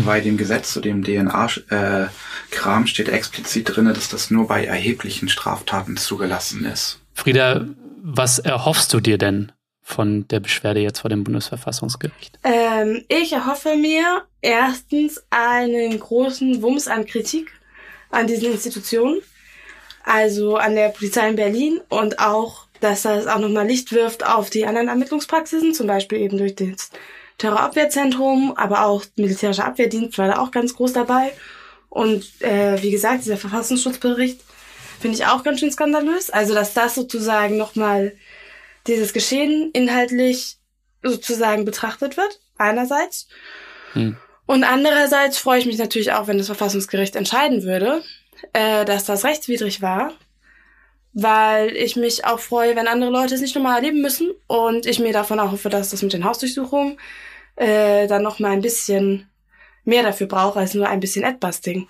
Bei 0.05 0.21
dem 0.21 0.37
Gesetz 0.37 0.73
zu 0.73 0.81
dem 0.81 1.05
DNA-Kram 1.05 2.87
steht 2.89 3.09
explizit 3.09 3.77
drinne, 3.77 3.93
dass 3.93 4.09
das 4.09 4.33
nur 4.33 4.49
bei 4.49 4.65
erheblichen 4.65 5.29
Straftaten 5.29 5.97
zugelassen 5.97 6.65
ist. 6.65 7.01
Frieda, 7.15 7.65
was 8.03 8.39
erhoffst 8.39 8.93
du 8.93 9.01
dir 9.01 9.19
denn 9.19 9.53
von 9.83 10.29
der 10.29 10.41
Beschwerde 10.41 10.81
jetzt 10.81 11.01
vor 11.01 11.11
dem 11.11 11.25
Bundesverfassungsgericht? 11.25 12.39
Ähm, 12.45 13.05
ich 13.09 13.33
erhoffe 13.33 13.77
mir 13.77 14.25
erstens 14.43 15.25
einen 15.31 15.99
großen 15.99 16.61
Wumms 16.63 16.89
an 16.89 17.07
Kritik 17.07 17.53
an 18.11 18.27
diesen 18.27 18.53
Institutionen, 18.53 19.21
also 20.05 20.57
an 20.57 20.75
der 20.75 20.91
Polizei 20.91 21.29
in 21.29 21.37
Berlin 21.37 21.81
und 21.89 22.19
auch, 22.19 22.67
dass 22.81 23.03
das 23.03 23.27
auch 23.27 23.39
nochmal 23.39 23.67
Licht 23.67 23.93
wirft 23.93 24.25
auf 24.25 24.51
die 24.51 24.67
anderen 24.67 24.89
Ermittlungspraxisen, 24.89 25.75
zum 25.75 25.87
Beispiel 25.87 26.19
eben 26.19 26.39
durch 26.39 26.55
das 26.55 26.91
Terrorabwehrzentrum, 27.39 28.53
aber 28.57 28.87
auch 28.87 29.05
militärischer 29.17 29.65
Abwehrdienst 29.65 30.19
war 30.19 30.29
da 30.29 30.39
auch 30.39 30.51
ganz 30.51 30.75
groß 30.75 30.93
dabei. 30.93 31.33
Und 31.89 32.25
äh, 32.41 32.83
wie 32.83 32.91
gesagt, 32.91 33.25
dieser 33.25 33.37
Verfassungsschutzbericht 33.37 34.41
finde 35.01 35.17
ich 35.17 35.27
auch 35.27 35.45
ganz 35.45 35.61
schön 35.61 35.71
skandalös. 35.71 36.31
Also, 36.31 36.55
dass 36.55 36.75
das 36.75 36.95
sozusagen 36.95 37.57
nochmal 37.57 38.13
dieses 38.87 39.13
Geschehen 39.13 39.71
inhaltlich 39.73 40.59
sozusagen 41.03 41.65
betrachtet 41.65 42.17
wird, 42.17 42.41
einerseits. 42.57 43.29
Hm. 43.93 44.17
Und 44.47 44.65
andererseits 44.65 45.39
freue 45.39 45.59
ich 45.61 45.67
mich 45.67 45.79
natürlich 45.79 46.13
auch, 46.13 46.27
wenn 46.27 46.39
das 46.39 46.47
Verfassungsgericht 46.47 47.17
entscheiden 47.17 47.65
würde, 47.65 48.03
äh, 48.53 48.85
dass 48.85 49.05
das 49.05 49.25
rechtswidrig 49.25 49.83
war, 49.83 50.15
weil 51.13 51.77
ich 51.77 51.97
mich 51.97 52.25
auch 52.25 52.39
freue, 52.41 52.75
wenn 52.75 52.89
andere 52.89 53.11
Leute 53.11 53.35
es 53.35 53.41
nicht 53.41 53.55
nochmal 53.55 53.77
erleben 53.77 54.01
müssen 54.01 54.31
und 54.47 54.87
ich 54.87 55.01
mir 55.01 55.13
davon 55.13 55.39
auch 55.39 55.53
hoffe, 55.53 55.69
dass 55.69 55.91
das 55.91 56.03
mit 56.03 56.13
den 56.15 56.25
Hausdurchsuchungen 56.25 56.99
äh, 57.57 58.07
dann 58.07 58.23
nochmal 58.23 58.53
ein 58.53 58.63
bisschen 58.63 59.29
mehr 59.85 60.03
dafür 60.03 60.27
brauche 60.27 60.61
als 60.61 60.75
nur 60.75 60.89
ein 60.89 61.01
bisschen 61.01 61.25
Adbusting. 61.25 61.89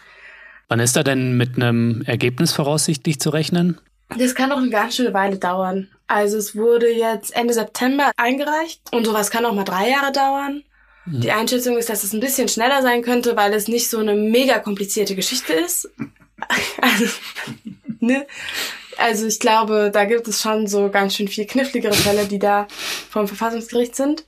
Wann 0.68 0.80
ist 0.80 0.96
da 0.96 1.02
denn 1.02 1.36
mit 1.36 1.56
einem 1.56 2.02
Ergebnis 2.02 2.52
voraussichtlich 2.52 3.20
zu 3.20 3.30
rechnen? 3.30 3.80
Das 4.16 4.34
kann 4.34 4.50
noch 4.50 4.58
eine 4.58 4.70
ganz 4.70 4.96
schöne 4.96 5.14
Weile 5.14 5.38
dauern. 5.38 5.88
Also 6.06 6.36
es 6.36 6.56
wurde 6.56 6.90
jetzt 6.90 7.34
Ende 7.34 7.54
September 7.54 8.12
eingereicht 8.16 8.80
und 8.92 9.04
sowas 9.04 9.30
kann 9.30 9.44
auch 9.44 9.54
mal 9.54 9.64
drei 9.64 9.90
Jahre 9.90 10.12
dauern. 10.12 10.62
Die 11.10 11.32
Einschätzung 11.32 11.78
ist, 11.78 11.88
dass 11.88 12.04
es 12.04 12.12
ein 12.12 12.20
bisschen 12.20 12.48
schneller 12.48 12.82
sein 12.82 13.00
könnte, 13.00 13.34
weil 13.34 13.54
es 13.54 13.66
nicht 13.66 13.88
so 13.88 13.98
eine 13.98 14.14
mega 14.14 14.58
komplizierte 14.58 15.14
Geschichte 15.14 15.52
ist. 15.52 15.88
Also, 16.80 17.06
ne? 17.98 18.24
also 18.96 19.26
ich 19.26 19.40
glaube, 19.40 19.90
da 19.92 20.04
gibt 20.04 20.28
es 20.28 20.40
schon 20.40 20.68
so 20.68 20.88
ganz 20.88 21.16
schön 21.16 21.26
viel 21.26 21.46
kniffligere 21.46 21.94
Fälle, 21.94 22.26
die 22.26 22.38
da 22.38 22.68
vom 23.10 23.26
Verfassungsgericht 23.26 23.96
sind. 23.96 24.24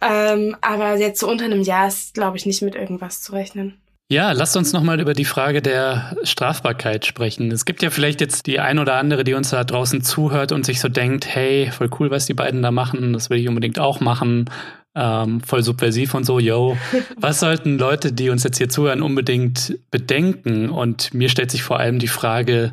Ähm, 0.00 0.56
aber 0.60 0.96
jetzt 0.96 1.18
so 1.18 1.28
unter 1.28 1.44
einem 1.44 1.62
Jahr 1.62 1.88
ist, 1.88 2.14
glaube 2.14 2.36
ich, 2.36 2.46
nicht 2.46 2.62
mit 2.62 2.76
irgendwas 2.76 3.20
zu 3.20 3.32
rechnen. 3.32 3.80
Ja, 4.08 4.30
lasst 4.30 4.56
uns 4.56 4.72
nochmal 4.72 5.00
über 5.00 5.14
die 5.14 5.24
Frage 5.24 5.60
der 5.60 6.16
Strafbarkeit 6.22 7.06
sprechen. 7.06 7.50
Es 7.50 7.64
gibt 7.64 7.82
ja 7.82 7.90
vielleicht 7.90 8.20
jetzt 8.20 8.46
die 8.46 8.60
ein 8.60 8.78
oder 8.78 8.94
andere, 8.94 9.24
die 9.24 9.34
uns 9.34 9.50
da 9.50 9.64
draußen 9.64 10.00
zuhört 10.02 10.52
und 10.52 10.64
sich 10.64 10.80
so 10.80 10.88
denkt, 10.88 11.26
hey, 11.26 11.72
voll 11.72 11.90
cool, 11.98 12.08
was 12.12 12.26
die 12.26 12.34
beiden 12.34 12.62
da 12.62 12.70
machen, 12.70 13.12
das 13.12 13.30
will 13.30 13.38
ich 13.38 13.48
unbedingt 13.48 13.80
auch 13.80 13.98
machen, 13.98 14.48
ähm, 14.94 15.40
voll 15.40 15.64
subversiv 15.64 16.14
und 16.14 16.24
so, 16.24 16.38
yo. 16.38 16.78
Was 17.16 17.40
sollten 17.40 17.78
Leute, 17.78 18.12
die 18.12 18.30
uns 18.30 18.44
jetzt 18.44 18.56
hier 18.56 18.70
zuhören, 18.70 19.02
unbedingt 19.02 19.78
bedenken? 19.90 20.70
Und 20.70 21.12
mir 21.12 21.28
stellt 21.28 21.50
sich 21.50 21.62
vor 21.62 21.78
allem 21.78 21.98
die 21.98 22.08
Frage, 22.08 22.72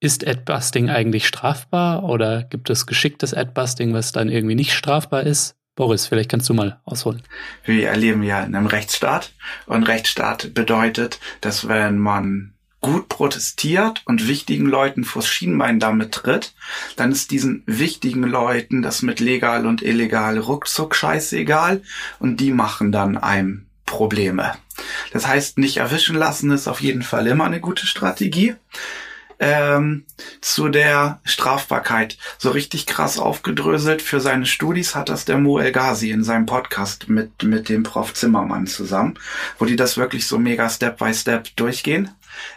ist 0.00 0.26
Adbusting 0.26 0.90
eigentlich 0.90 1.26
strafbar 1.26 2.02
oder 2.04 2.42
gibt 2.42 2.68
es 2.68 2.86
geschicktes 2.86 3.32
Adbusting, 3.32 3.94
was 3.94 4.12
dann 4.12 4.28
irgendwie 4.28 4.56
nicht 4.56 4.74
strafbar 4.74 5.22
ist? 5.22 5.54
Boris, 5.74 6.06
vielleicht 6.06 6.30
kannst 6.30 6.48
du 6.48 6.54
mal 6.54 6.80
ausholen. 6.84 7.22
Wir 7.64 7.88
erleben 7.88 8.22
ja 8.22 8.42
in 8.42 8.54
einem 8.54 8.66
Rechtsstaat 8.66 9.32
und 9.66 9.84
Rechtsstaat 9.84 10.52
bedeutet, 10.52 11.18
dass 11.40 11.66
wenn 11.66 11.98
man 11.98 12.52
gut 12.82 13.08
protestiert 13.08 14.02
und 14.04 14.28
wichtigen 14.28 14.66
Leuten 14.66 15.04
vors 15.04 15.28
Schienbein 15.28 15.78
damit 15.80 16.12
tritt, 16.12 16.52
dann 16.96 17.12
ist 17.12 17.30
diesen 17.30 17.62
wichtigen 17.64 18.24
Leuten 18.24 18.82
das 18.82 19.02
mit 19.02 19.20
legal 19.20 19.66
und 19.66 19.82
illegal 19.82 20.36
ruckzuck 20.38 20.94
scheißegal 20.94 21.82
und 22.18 22.38
die 22.38 22.50
machen 22.50 22.92
dann 22.92 23.16
einem 23.16 23.66
Probleme. 23.86 24.54
Das 25.12 25.26
heißt, 25.26 25.58
nicht 25.58 25.76
erwischen 25.76 26.16
lassen 26.16 26.50
ist 26.50 26.68
auf 26.68 26.80
jeden 26.80 27.02
Fall 27.02 27.26
immer 27.26 27.44
eine 27.44 27.60
gute 27.60 27.86
Strategie. 27.86 28.56
Ähm, 29.38 30.04
zu 30.40 30.68
der 30.68 31.20
Strafbarkeit. 31.24 32.18
So 32.38 32.50
richtig 32.50 32.86
krass 32.86 33.18
aufgedröselt 33.18 34.02
für 34.02 34.20
seine 34.20 34.46
Studis 34.46 34.94
hat 34.94 35.08
das 35.08 35.24
der 35.24 35.38
Mo 35.38 35.58
El 35.58 35.72
Ghazi 35.72 36.10
in 36.10 36.24
seinem 36.24 36.46
Podcast 36.46 37.08
mit, 37.08 37.42
mit 37.42 37.68
dem 37.68 37.82
Prof 37.82 38.14
Zimmermann 38.14 38.66
zusammen, 38.66 39.18
wo 39.58 39.64
die 39.64 39.76
das 39.76 39.96
wirklich 39.96 40.26
so 40.26 40.38
mega 40.38 40.68
Step 40.68 40.98
by 40.98 41.12
Step 41.12 41.48
durchgehen. 41.56 42.10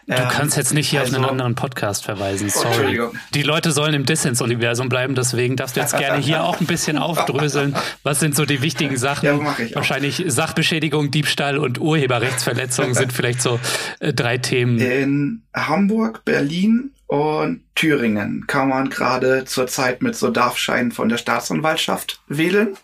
Du 0.07 0.27
kannst 0.29 0.55
jetzt 0.55 0.73
nicht 0.73 0.89
hier 0.89 1.01
auf 1.01 1.13
einen 1.13 1.25
anderen 1.25 1.55
Podcast 1.55 2.05
verweisen, 2.05 2.49
sorry. 2.49 2.67
Also 2.67 2.79
Entschuldigung. 2.81 3.17
Die 3.33 3.41
Leute 3.41 3.71
sollen 3.71 3.93
im 3.93 4.05
Dissens-Universum 4.05 4.89
bleiben, 4.89 5.15
deswegen 5.15 5.55
darfst 5.55 5.75
du 5.75 5.79
jetzt 5.81 5.97
gerne 5.97 6.21
hier 6.21 6.43
auch 6.43 6.59
ein 6.59 6.67
bisschen 6.67 6.97
aufdröseln. 6.99 7.75
Was 8.03 8.19
sind 8.19 8.35
so 8.35 8.45
die 8.45 8.61
wichtigen 8.61 8.97
Sachen? 8.97 9.25
Ja. 9.25 9.55
Wahrscheinlich 9.73 10.23
Sachbeschädigung, 10.27 11.11
Diebstahl 11.11 11.57
und 11.57 11.79
Urheberrechtsverletzung 11.79 12.93
sind 12.93 13.13
vielleicht 13.13 13.41
so 13.41 13.59
äh, 13.99 14.13
drei 14.13 14.37
Themen. 14.37 14.79
In 14.79 15.43
Hamburg, 15.55 16.23
Berlin 16.25 16.91
und 17.07 17.61
Thüringen 17.75 18.45
kann 18.47 18.69
man 18.69 18.89
gerade 18.89 19.45
zurzeit 19.45 20.01
mit 20.01 20.15
so 20.15 20.29
Darfscheinen 20.29 20.91
von 20.91 21.09
der 21.09 21.17
Staatsanwaltschaft 21.17 22.21
wählen. 22.27 22.75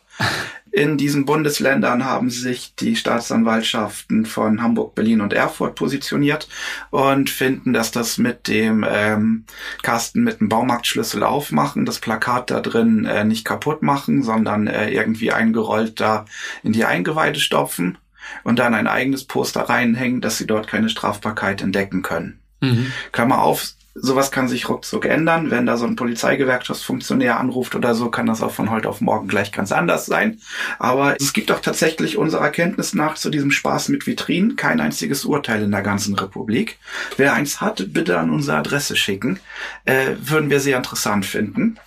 In 0.72 0.98
diesen 0.98 1.26
Bundesländern 1.26 2.06
haben 2.06 2.30
sich 2.30 2.76
die 2.76 2.96
Staatsanwaltschaften 2.96 4.26
von 4.26 4.62
Hamburg, 4.62 4.96
Berlin 4.96 5.20
und 5.20 5.34
Erfurt 5.34 5.76
positioniert 5.76 6.48
und 6.92 7.30
finden, 7.30 7.74
dass 7.74 7.92
das 7.92 8.18
mit 8.18 8.48
dem 8.48 8.86
ähm, 8.90 9.46
Kasten 9.84 10.24
mit 10.24 10.40
dem 10.40 10.48
Baumarktschlüssel 10.48 11.24
aufmachen, 11.24 11.86
das 11.86 12.00
Plakat 12.00 12.52
da 12.52 12.62
drin 12.62 13.06
äh, 13.06 13.26
nicht 13.26 13.44
kaputt 13.44 13.82
machen, 13.82 14.24
sondern 14.24 14.68
äh, 14.68 14.90
irgendwie 14.90 15.34
eingerollt 15.34 16.00
da 16.00 16.26
in 16.64 16.72
die 16.72 16.86
Eingeweide 16.86 17.40
stopfen 17.40 17.98
und 18.44 18.60
dann 18.60 18.74
ein 18.74 18.88
eigenes 18.88 19.26
Poster 19.26 19.62
reinhängen, 19.62 20.22
dass 20.22 20.38
sie 20.38 20.48
dort 20.48 20.68
keine 20.68 20.88
Strafbarkeit 20.88 21.62
entdecken 21.62 22.02
können. 22.02 22.40
Mhm. 22.62 22.94
Klammer 23.12 23.42
auf, 23.42 23.74
sowas 23.94 24.32
kann 24.32 24.48
sich 24.48 24.70
ruckzuck 24.70 25.06
ändern. 25.06 25.52
Wenn 25.52 25.66
da 25.66 25.78
so 25.78 25.86
ein 25.86 25.96
Polizeigewerkschaftsfunktionär 25.96 27.40
anruft 27.40 27.76
oder 27.76 27.94
so, 27.94 28.10
kann 28.10 28.26
das 28.26 28.42
auch 28.42 28.52
von 28.52 28.70
heute 28.70 28.90
auf 28.90 29.02
morgen 29.02 29.28
gleich 29.28 29.52
ganz 29.52 29.72
anders 29.72 30.06
sein. 30.06 30.40
Aber 30.80 31.16
es 31.20 31.34
gibt 31.34 31.52
auch 31.52 31.60
tatsächlich 31.60 32.18
unserer 32.18 32.50
Kenntnis 32.50 32.94
nach 32.94 33.16
zu 33.16 33.30
diesem 33.30 33.52
Spaß 33.52 33.90
mit 33.90 34.08
Vitrinen 34.08 34.56
kein 34.56 34.80
einziges 34.80 35.26
Urteil 35.26 35.64
in 35.64 35.72
der 35.72 35.82
ganzen 35.82 36.16
Republik. 36.16 36.80
Wer 37.18 37.34
eins 37.34 37.62
hat, 37.62 37.94
bitte 37.94 38.18
an 38.18 38.30
unsere 38.30 38.58
Adresse 38.58 38.96
schicken. 38.96 39.40
Äh, 39.86 40.16
würden 40.22 40.50
wir 40.50 40.60
sehr 40.60 40.78
interessant 40.78 41.26
finden. 41.26 41.78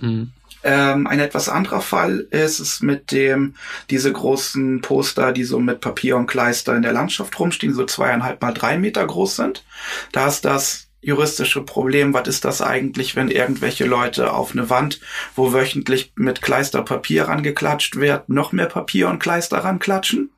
Mhm. 0.00 0.32
Ähm, 0.64 1.06
ein 1.06 1.20
etwas 1.20 1.48
anderer 1.48 1.80
Fall 1.80 2.26
ist 2.30 2.58
es 2.58 2.80
mit 2.80 3.12
dem, 3.12 3.54
diese 3.90 4.12
großen 4.12 4.80
Poster, 4.80 5.32
die 5.32 5.44
so 5.44 5.60
mit 5.60 5.80
Papier 5.80 6.16
und 6.16 6.26
Kleister 6.26 6.74
in 6.74 6.82
der 6.82 6.92
Landschaft 6.92 7.38
rumstehen, 7.38 7.74
so 7.74 7.86
zweieinhalb 7.86 8.42
mal 8.42 8.52
drei 8.52 8.76
Meter 8.76 9.06
groß 9.06 9.36
sind. 9.36 9.64
Da 10.10 10.26
ist 10.26 10.44
das 10.44 10.87
juristische 11.00 11.62
Problem, 11.62 12.12
was 12.12 12.28
ist 12.28 12.44
das 12.44 12.60
eigentlich, 12.60 13.16
wenn 13.16 13.30
irgendwelche 13.30 13.84
Leute 13.84 14.32
auf 14.32 14.52
eine 14.52 14.68
Wand, 14.68 15.00
wo 15.34 15.52
wöchentlich 15.52 16.12
mit 16.16 16.42
Kleister 16.42 16.82
Papier 16.82 17.24
rangeklatscht 17.24 17.96
wird, 17.96 18.28
noch 18.28 18.52
mehr 18.52 18.66
Papier 18.66 19.08
und 19.08 19.20
Kleister 19.20 19.58
ranklatschen? 19.58 20.30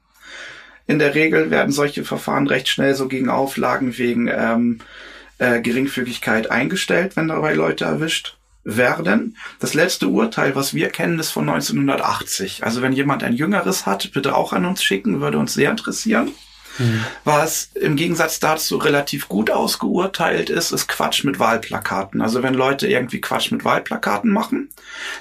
In 0.87 0.99
der 0.99 1.15
Regel 1.15 1.51
werden 1.51 1.73
solche 1.73 2.05
Verfahren 2.05 2.49
recht 2.49 2.69
schnell 2.69 2.95
so 2.95 3.09
gegen 3.09 3.29
Auflagen 3.29 3.97
wegen 3.97 4.29
ähm, 4.29 4.81
äh, 5.39 5.61
Geringfügigkeit 5.61 6.51
eingestellt, 6.51 7.17
wenn 7.17 7.29
dabei 7.29 7.55
Leute 7.55 7.85
erwischt 7.85 8.37
werden. 8.65 9.37
Das 9.59 9.75
letzte 9.75 10.09
Urteil, 10.09 10.55
was 10.55 10.75
wir 10.75 10.91
kennen, 10.91 11.19
ist 11.19 11.31
von 11.31 11.49
1980. 11.49 12.65
Also 12.65 12.83
wenn 12.83 12.93
jemand 12.93 13.23
ein 13.23 13.35
jüngeres 13.35 13.87
hat, 13.87 14.11
bitte 14.13 14.35
auch 14.35 14.53
an 14.53 14.67
uns 14.67 14.83
schicken, 14.83 15.21
würde 15.21 15.39
uns 15.39 15.55
sehr 15.55 15.71
interessieren. 15.71 16.33
Mhm. 16.81 17.05
Was 17.25 17.71
im 17.75 17.95
Gegensatz 17.95 18.41
dazu 18.41 18.79
relativ 18.79 19.29
gut 19.29 19.51
ausgeurteilt 19.51 20.49
ist, 20.49 20.73
ist 20.73 20.89
Quatsch 20.89 21.25
mit 21.25 21.39
Wahlplakaten. 21.39 22.23
Also 22.23 22.43
wenn 22.43 22.55
Leute 22.55 22.89
irgendwie 22.89 23.21
Quatsch 23.21 23.53
mit 23.53 23.65
Wahlplakaten 23.65 24.33
machen, 24.33 24.71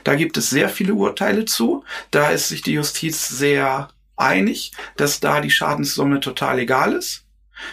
da 0.05 0.15
gibt 0.15 0.37
es 0.37 0.49
sehr 0.49 0.69
viele 0.69 0.93
Urteile 0.93 1.45
zu. 1.45 1.83
Da 2.11 2.29
ist 2.29 2.47
sich 2.47 2.61
die 2.61 2.73
Justiz 2.73 3.27
sehr 3.27 3.89
einig, 4.15 4.71
dass 4.95 5.19
da 5.19 5.41
die 5.41 5.51
Schadenssumme 5.51 6.21
total 6.21 6.59
egal 6.59 6.93
ist 6.93 7.25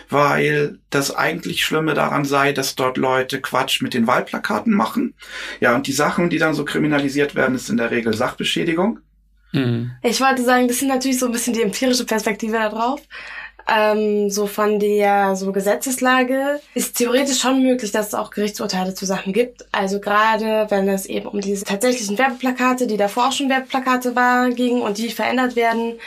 weil 0.09 0.81
das 0.91 1.15
eigentlich 1.15 1.65
Schlimme 1.65 1.95
daran 1.95 2.25
sei, 2.25 2.51
dass 2.51 2.75
dort 2.75 2.97
Leute 2.97 3.41
Quatsch 3.41 3.83
mit 3.83 3.95
den 3.95 4.09
Wahlplakaten 4.09 4.73
machen. 4.73 5.15
Ja, 5.61 5.77
und 5.77 5.87
die 5.87 5.93
Sachen, 5.93 6.29
die 6.29 6.39
dann 6.39 6.55
so 6.55 6.65
kriminalisiert 6.65 7.37
werden, 7.37 7.55
ist 7.55 7.71
in 7.71 7.77
der 7.77 7.93
Regel 7.93 8.13
Sachbeschädigung. 8.13 8.99
Mhm. 9.53 9.93
Ich 10.03 10.21
wollte 10.21 10.43
sagen, 10.45 10.69
das 10.69 10.79
sind 10.79 10.89
natürlich 10.89 11.19
so 11.19 11.27
ein 11.27 11.33
bisschen 11.33 11.55
die 11.55 11.63
empirische 11.63 12.05
Perspektive 12.05 12.55
da 12.55 12.69
drauf 12.69 13.01
ähm, 13.69 14.31
so 14.31 14.47
von 14.47 14.79
der 14.79 15.35
so 15.35 15.51
Gesetzeslage 15.51 16.61
ist 16.75 16.97
theoretisch 16.97 17.41
schon 17.41 17.63
möglich, 17.63 17.91
dass 17.91 18.09
es 18.09 18.15
auch 18.15 18.31
Gerichtsurteile 18.31 18.95
zu 18.95 19.07
Sachen 19.07 19.33
gibt. 19.33 19.67
Also 19.73 19.99
gerade 19.99 20.67
wenn 20.69 20.89
es 20.89 21.07
eben 21.07 21.27
um 21.27 21.41
diese 21.41 21.65
tatsächlichen 21.65 22.17
Werbeplakate, 22.17 22.87
die 22.87 22.97
davor 22.97 23.33
schon 23.33 23.49
Werbeplakate 23.49 24.15
waren, 24.15 24.55
ging 24.55 24.81
und 24.83 24.99
die 24.99 25.11
verändert 25.11 25.57
werden, 25.57 25.99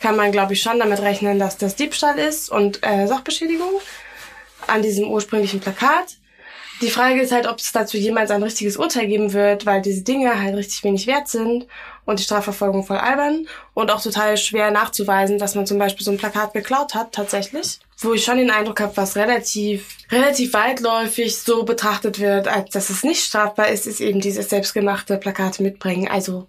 kann 0.00 0.16
man 0.16 0.32
glaube 0.32 0.54
ich 0.54 0.62
schon 0.62 0.80
damit 0.80 1.00
rechnen, 1.00 1.38
dass 1.38 1.56
das 1.56 1.76
Diebstahl 1.76 2.18
ist 2.18 2.50
und 2.50 2.80
äh, 2.82 3.06
Sachbeschädigung 3.06 3.80
an 4.66 4.82
diesem 4.82 5.08
ursprünglichen 5.08 5.60
Plakat. 5.60 6.16
Die 6.82 6.90
Frage 6.90 7.22
ist 7.22 7.32
halt, 7.32 7.46
ob 7.46 7.58
es 7.58 7.72
dazu 7.72 7.96
jemals 7.96 8.30
ein 8.30 8.42
richtiges 8.42 8.76
Urteil 8.76 9.06
geben 9.06 9.32
wird, 9.32 9.64
weil 9.64 9.80
diese 9.80 10.02
Dinge 10.02 10.42
halt 10.42 10.56
richtig 10.56 10.84
wenig 10.84 11.06
wert 11.06 11.28
sind 11.28 11.66
und 12.06 12.18
die 12.18 12.24
Strafverfolgung 12.24 12.84
voll 12.84 12.96
albern 12.96 13.46
und 13.74 13.90
auch 13.90 14.00
total 14.00 14.36
schwer 14.38 14.70
nachzuweisen, 14.70 15.38
dass 15.38 15.54
man 15.54 15.66
zum 15.66 15.78
Beispiel 15.78 16.04
so 16.04 16.12
ein 16.12 16.16
Plakat 16.16 16.54
geklaut 16.54 16.94
hat, 16.94 17.12
tatsächlich. 17.12 17.80
Wo 17.98 18.14
ich 18.14 18.24
schon 18.24 18.38
den 18.38 18.50
Eindruck 18.50 18.80
habe, 18.80 18.96
was 18.96 19.16
relativ, 19.16 19.98
relativ 20.10 20.54
weitläufig 20.54 21.36
so 21.36 21.64
betrachtet 21.64 22.20
wird, 22.20 22.48
als 22.48 22.70
dass 22.70 22.90
es 22.90 23.02
nicht 23.02 23.24
strafbar 23.24 23.68
ist, 23.68 23.86
ist 23.86 24.00
eben 24.00 24.20
dieses 24.20 24.48
selbstgemachte 24.48 25.18
Plakate 25.18 25.62
mitbringen. 25.62 26.08
Also 26.08 26.46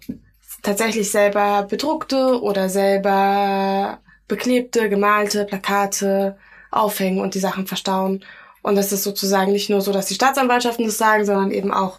tatsächlich 0.62 1.10
selber 1.10 1.66
bedruckte 1.68 2.40
oder 2.40 2.68
selber 2.68 3.98
beklebte, 4.28 4.88
gemalte 4.88 5.44
Plakate 5.44 6.36
aufhängen 6.70 7.20
und 7.20 7.34
die 7.34 7.40
Sachen 7.40 7.66
verstauen. 7.66 8.24
Und 8.62 8.76
das 8.76 8.92
ist 8.92 9.02
sozusagen 9.02 9.52
nicht 9.52 9.70
nur 9.70 9.80
so, 9.80 9.92
dass 9.92 10.06
die 10.06 10.14
Staatsanwaltschaften 10.14 10.84
das 10.84 10.98
sagen, 10.98 11.24
sondern 11.24 11.50
eben 11.50 11.72
auch 11.72 11.98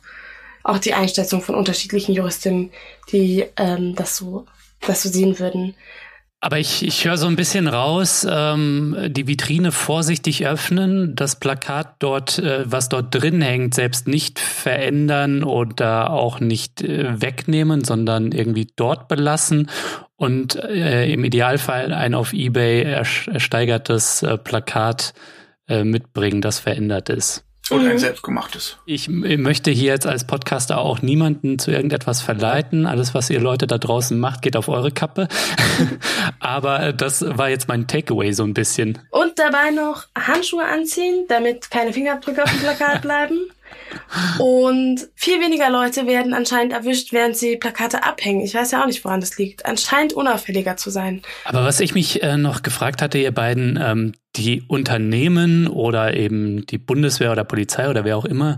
auch 0.70 0.80
die 0.80 0.94
Einschätzung 0.94 1.42
von 1.42 1.56
unterschiedlichen 1.56 2.14
Juristinnen, 2.14 2.72
die 3.12 3.46
ähm, 3.58 3.96
das 3.96 4.16
so 4.18 4.46
das 4.86 5.04
so 5.04 5.10
sehen 5.10 5.40
würden. 5.40 5.76
Aber 6.42 6.58
ich, 6.58 6.86
ich 6.86 7.04
höre 7.04 7.18
so 7.18 7.28
ein 7.28 7.36
bisschen 7.36 7.68
raus, 7.68 8.26
ähm, 8.30 8.96
die 9.10 9.28
Vitrine 9.28 9.74
vorsichtig 9.74 10.48
öffnen, 10.48 11.14
das 11.14 11.38
Plakat 11.38 11.96
dort, 12.00 12.40
äh, 12.40 12.64
was 12.64 12.88
dort 12.88 13.14
drin 13.14 13.42
hängt, 13.42 13.74
selbst 13.74 14.08
nicht 14.08 14.40
verändern 14.40 15.44
oder 15.44 16.12
auch 16.12 16.40
nicht 16.40 16.82
äh, 16.82 17.22
wegnehmen, 17.22 17.84
sondern 17.84 18.32
irgendwie 18.32 18.70
dort 18.74 19.10
belassen 19.10 19.70
und 20.16 20.56
äh, 20.56 21.12
im 21.12 21.26
Idealfall 21.26 21.94
ein 21.94 22.16
auf 22.16 22.32
eBay 22.32 22.84
ersteigertes 22.84 24.24
äh, 24.24 24.38
Plakat 24.38 25.14
äh, 25.68 25.84
mitbringen, 25.84 26.40
das 26.40 26.60
verändert 26.60 27.10
ist. 27.10 27.49
Oder 27.72 27.86
ein 27.86 27.94
mhm. 27.94 28.00
selbstgemachtes. 28.00 28.78
Ich 28.86 29.10
möchte 29.10 29.72
hier 29.72 29.94
jetzt 29.94 30.08
als 30.08 30.26
Podcaster 30.26 30.80
auch 30.80 31.02
niemanden 31.02 31.60
zu 31.60 31.72
irgendetwas 31.72 32.22
verleiten. 32.22 32.86
Alles, 32.86 33.14
was 33.14 33.30
ihr 33.30 33.40
Leute 33.40 33.68
da 33.68 33.78
draußen 33.78 34.20
macht, 34.20 34.42
geht 34.42 34.56
auf 34.56 34.70
eure 34.70 34.92
Kappe. 34.92 35.28
Aber 36.40 36.94
das 36.94 37.24
war 37.28 37.50
jetzt 37.50 37.68
mein 37.68 37.88
Takeaway 37.88 38.32
so 38.32 38.44
ein 38.44 38.54
bisschen. 38.54 39.00
Und 39.12 39.38
dabei 39.38 39.72
noch 39.72 40.06
Handschuhe 40.18 40.66
anziehen, 40.66 41.26
damit 41.28 41.70
keine 41.70 41.94
Fingerabdrücke 41.94 42.44
auf 42.44 42.52
dem 42.52 42.60
Plakat 42.60 43.02
bleiben. 43.04 43.50
Und 44.40 45.08
viel 45.16 45.40
weniger 45.42 45.70
Leute 45.70 46.08
werden 46.08 46.34
anscheinend 46.34 46.74
erwischt, 46.74 47.12
während 47.12 47.38
sie 47.38 47.58
Plakate 47.58 48.04
abhängen. 48.04 48.42
Ich 48.42 48.54
weiß 48.54 48.72
ja 48.72 48.82
auch 48.82 48.88
nicht, 48.88 49.04
woran 49.04 49.20
das 49.20 49.38
liegt. 49.38 49.66
Anscheinend 49.66 50.14
unauffälliger 50.14 50.78
zu 50.78 50.90
sein. 50.90 51.22
Aber 51.46 51.64
was 51.64 51.80
ich 51.80 51.94
mich 51.94 52.24
äh, 52.24 52.38
noch 52.38 52.62
gefragt 52.64 53.02
hatte, 53.02 53.18
ihr 53.18 53.32
beiden, 53.32 53.80
ähm, 53.82 54.14
die 54.36 54.64
Unternehmen 54.68 55.68
oder 55.68 56.16
eben 56.16 56.66
die 56.66 56.78
Bundeswehr 56.78 57.32
oder 57.32 57.44
Polizei 57.44 57.90
oder 57.90 58.06
wer 58.06 58.18
auch 58.18 58.26
immer, 58.26 58.58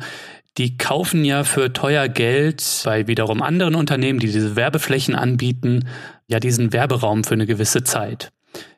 die 0.57 0.77
kaufen 0.77 1.23
ja 1.23 1.43
für 1.43 1.71
teuer 1.71 2.09
Geld 2.09 2.81
bei 2.83 3.07
wiederum 3.07 3.41
anderen 3.41 3.75
Unternehmen, 3.75 4.19
die 4.19 4.27
diese 4.27 4.55
Werbeflächen 4.55 5.15
anbieten, 5.15 5.87
ja 6.27 6.39
diesen 6.39 6.73
Werberaum 6.73 7.23
für 7.23 7.35
eine 7.35 7.45
gewisse 7.45 7.83
Zeit 7.83 8.31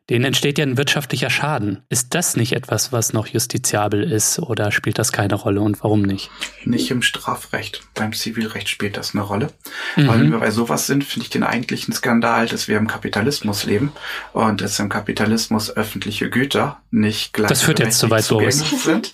denen 0.10 0.26
entsteht 0.26 0.58
ja 0.58 0.66
ein 0.66 0.78
wirtschaftlicher 0.78 1.30
Schaden. 1.30 1.84
Ist 1.88 2.14
das 2.14 2.36
nicht 2.36 2.52
etwas, 2.54 2.92
was 2.92 3.14
noch 3.14 3.28
justiziabel 3.28 4.04
ist 4.04 4.38
oder 4.40 4.72
spielt 4.72 5.00
das 5.00 5.14
keine 5.14 5.36
Rolle 5.36 5.62
und 5.62 5.82
warum 5.82 6.02
nicht? 6.02 6.30
Nicht 6.66 6.92
im 6.92 7.02
Strafrecht. 7.02 7.82
Beim 7.94 8.12
Zivilrecht 8.12 8.68
spielt 8.68 8.98
das 8.98 9.16
eine 9.16 9.24
Rolle. 9.24 9.48
Mhm. 9.96 10.08
Weil 10.08 10.20
wenn 10.20 10.32
wir 10.32 10.40
bei 10.40 10.52
sowas 10.52 10.88
sind, 10.88 11.06
finde 11.06 11.24
ich 11.24 11.30
den 11.30 11.44
eigentlichen 11.44 11.94
Skandal, 11.94 12.48
dass 12.48 12.68
wir 12.68 12.78
im 12.78 12.88
Kapitalismus 12.88 13.64
leben 13.64 13.94
und 14.34 14.60
dass 14.60 14.78
im 14.80 14.90
Kapitalismus 14.90 15.72
öffentliche 15.76 16.30
Güter 16.30 16.82
nicht 16.92 17.34
gleich 17.34 17.50
das 17.50 17.62
führt 17.62 17.80
jetzt 17.80 18.00
zu 18.00 18.10
weit 18.10 18.30
los. 18.30 18.84
sind. 18.84 19.14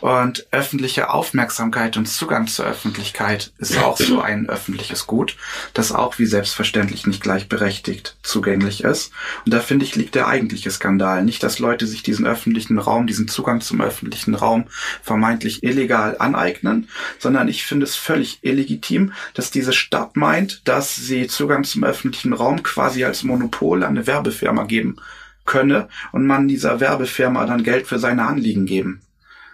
Und 0.00 0.46
öffentliche 0.52 1.10
Aufmerksamkeit 1.10 1.96
und 1.96 2.06
Zugang 2.06 2.46
zur 2.46 2.64
Öffentlichkeit 2.64 3.52
ist 3.58 3.76
auch 3.78 3.96
so 3.98 4.20
ein 4.20 4.48
öffentliches 4.48 5.06
Gut, 5.08 5.36
das 5.74 5.90
auch 5.90 6.18
wie 6.18 6.26
selbstverständlich 6.26 7.06
nicht 7.06 7.22
gleichberechtigt 7.22 8.16
zugänglich 8.22 8.84
ist. 8.84 9.10
Und 9.44 9.52
da 9.52 9.60
finde 9.60 9.84
ich, 9.84 9.96
liegt 9.96 10.14
der 10.14 10.27
eigentliche 10.28 10.70
Skandal. 10.70 11.24
Nicht, 11.24 11.42
dass 11.42 11.58
Leute 11.58 11.86
sich 11.86 12.02
diesen 12.02 12.26
öffentlichen 12.26 12.78
Raum, 12.78 13.06
diesen 13.06 13.28
Zugang 13.28 13.60
zum 13.60 13.80
öffentlichen 13.80 14.34
Raum 14.34 14.64
vermeintlich 15.02 15.62
illegal 15.62 16.16
aneignen, 16.18 16.88
sondern 17.18 17.48
ich 17.48 17.64
finde 17.64 17.84
es 17.84 17.96
völlig 17.96 18.38
illegitim, 18.42 19.12
dass 19.34 19.50
diese 19.50 19.72
Stadt 19.72 20.16
meint, 20.16 20.66
dass 20.68 20.94
sie 20.94 21.26
Zugang 21.26 21.64
zum 21.64 21.84
öffentlichen 21.84 22.32
Raum 22.32 22.62
quasi 22.62 23.04
als 23.04 23.24
Monopol 23.24 23.82
an 23.82 23.96
eine 23.96 24.06
Werbefirma 24.06 24.64
geben 24.64 24.96
könne 25.44 25.88
und 26.12 26.26
man 26.26 26.46
dieser 26.46 26.78
Werbefirma 26.78 27.46
dann 27.46 27.64
Geld 27.64 27.86
für 27.86 27.98
seine 27.98 28.26
Anliegen 28.26 28.66
geben 28.66 29.02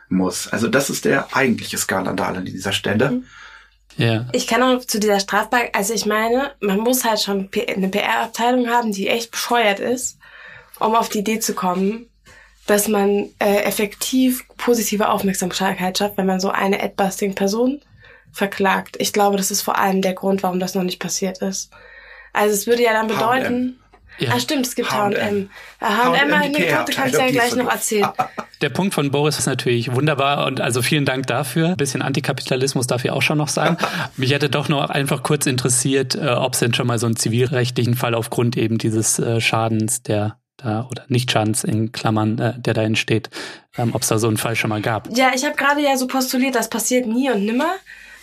muss. 0.08 0.48
Also 0.48 0.68
das 0.68 0.90
ist 0.90 1.04
der 1.04 1.34
eigentliche 1.34 1.78
Skandal 1.78 2.36
an 2.36 2.44
dieser 2.44 2.72
Stelle. 2.72 3.10
Mhm. 3.10 3.24
Ja. 3.96 4.26
Ich 4.32 4.46
kann 4.46 4.62
auch 4.62 4.84
zu 4.84 4.98
dieser 4.98 5.20
Strafbar, 5.20 5.62
also 5.72 5.94
ich 5.94 6.04
meine, 6.06 6.52
man 6.60 6.78
muss 6.78 7.04
halt 7.04 7.20
schon 7.20 7.48
eine 7.54 7.88
PR-Abteilung 7.88 8.68
haben, 8.68 8.92
die 8.92 9.08
echt 9.08 9.30
bescheuert 9.30 9.78
ist, 9.78 10.18
um 10.80 10.94
auf 10.94 11.08
die 11.08 11.18
Idee 11.18 11.40
zu 11.40 11.54
kommen, 11.54 12.08
dass 12.66 12.88
man 12.88 13.28
äh, 13.38 13.62
effektiv 13.64 14.44
positive 14.56 15.08
Aufmerksamkeit 15.08 15.98
schafft, 15.98 16.16
wenn 16.16 16.26
man 16.26 16.40
so 16.40 16.50
eine 16.50 16.82
Ad-Busting-Person 16.82 17.80
verklagt. 18.32 18.96
Ich 18.98 19.12
glaube, 19.12 19.36
das 19.36 19.50
ist 19.50 19.62
vor 19.62 19.78
allem 19.78 20.02
der 20.02 20.14
Grund, 20.14 20.42
warum 20.42 20.58
das 20.58 20.74
noch 20.74 20.82
nicht 20.82 20.98
passiert 20.98 21.38
ist. 21.38 21.70
Also 22.32 22.54
es 22.54 22.66
würde 22.66 22.82
ja 22.82 22.92
dann 22.92 23.06
bedeuten, 23.06 23.78
ja. 24.18 24.30
Ah, 24.32 24.40
stimmt, 24.40 24.66
es 24.66 24.74
gibt 24.74 24.92
H&M. 24.92 25.50
H&M 25.80 26.32
Anekdote 26.32 26.92
kannst 26.92 27.14
du 27.14 27.18
ja 27.18 27.30
gleich 27.30 27.56
noch 27.56 27.70
erzählen. 27.70 28.08
Der 28.60 28.68
Punkt 28.68 28.94
von 28.94 29.10
Boris 29.10 29.38
ist 29.38 29.46
natürlich 29.46 29.92
wunderbar 29.92 30.46
und 30.46 30.60
also 30.60 30.80
vielen 30.82 31.04
Dank 31.04 31.26
dafür. 31.26 31.70
Ein 31.70 31.76
bisschen 31.76 32.00
Antikapitalismus 32.00 32.86
darf 32.86 33.04
ich 33.04 33.10
auch 33.10 33.22
schon 33.22 33.38
noch 33.38 33.48
sagen. 33.48 33.76
Mich 34.16 34.30
hätte 34.30 34.48
doch 34.48 34.68
noch 34.68 34.88
einfach 34.88 35.22
kurz 35.22 35.46
interessiert, 35.46 36.14
äh, 36.14 36.28
ob 36.28 36.54
es 36.54 36.60
denn 36.60 36.72
schon 36.72 36.86
mal 36.86 36.98
so 36.98 37.06
einen 37.06 37.16
zivilrechtlichen 37.16 37.96
Fall 37.96 38.14
aufgrund 38.14 38.56
eben 38.56 38.78
dieses 38.78 39.18
äh, 39.18 39.40
Schadens, 39.40 40.02
der 40.02 40.38
da 40.56 40.86
oder 40.90 41.04
nicht 41.08 41.30
Schadens 41.30 41.64
in 41.64 41.92
Klammern, 41.92 42.38
äh, 42.38 42.58
der 42.58 42.74
da 42.74 42.82
entsteht, 42.82 43.30
ähm, 43.76 43.94
ob 43.94 44.02
es 44.02 44.08
da 44.08 44.18
so 44.18 44.28
einen 44.28 44.36
Fall 44.36 44.56
schon 44.56 44.70
mal 44.70 44.80
gab. 44.80 45.08
Ja, 45.16 45.32
ich 45.34 45.44
habe 45.44 45.56
gerade 45.56 45.80
ja 45.80 45.96
so 45.96 46.06
postuliert, 46.06 46.54
das 46.54 46.68
passiert 46.68 47.06
nie 47.06 47.30
und 47.30 47.44
nimmer 47.44 47.74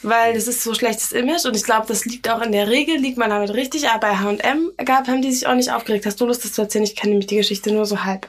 weil 0.04 0.34
das 0.34 0.48
ist 0.48 0.64
so 0.64 0.74
schlechtes 0.74 1.12
Image 1.12 1.46
und 1.46 1.56
ich 1.56 1.64
glaube, 1.64 1.88
das 1.88 2.06
liegt 2.06 2.30
auch 2.30 2.42
in 2.42 2.52
der 2.52 2.68
Regel, 2.68 2.98
liegt 2.98 3.18
man 3.18 3.30
damit 3.30 3.54
richtig, 3.54 3.88
aber 3.90 4.00
bei 4.00 4.18
H&M 4.18 4.72
gab, 4.84 5.08
haben 5.08 5.22
die 5.22 5.32
sich 5.32 5.48
auch 5.48 5.56
nicht 5.56 5.72
aufgeregt. 5.72 6.06
Hast 6.06 6.20
du 6.20 6.26
Lust, 6.26 6.44
das 6.44 6.54
zu 6.54 6.62
erzählen? 6.62 6.84
Ich 6.84 6.96
kenne 6.96 7.12
nämlich 7.12 7.28
die 7.28 7.38
Geschichte 7.38 7.72
nur 7.72 7.86
so 7.86 8.04
halb. 8.04 8.28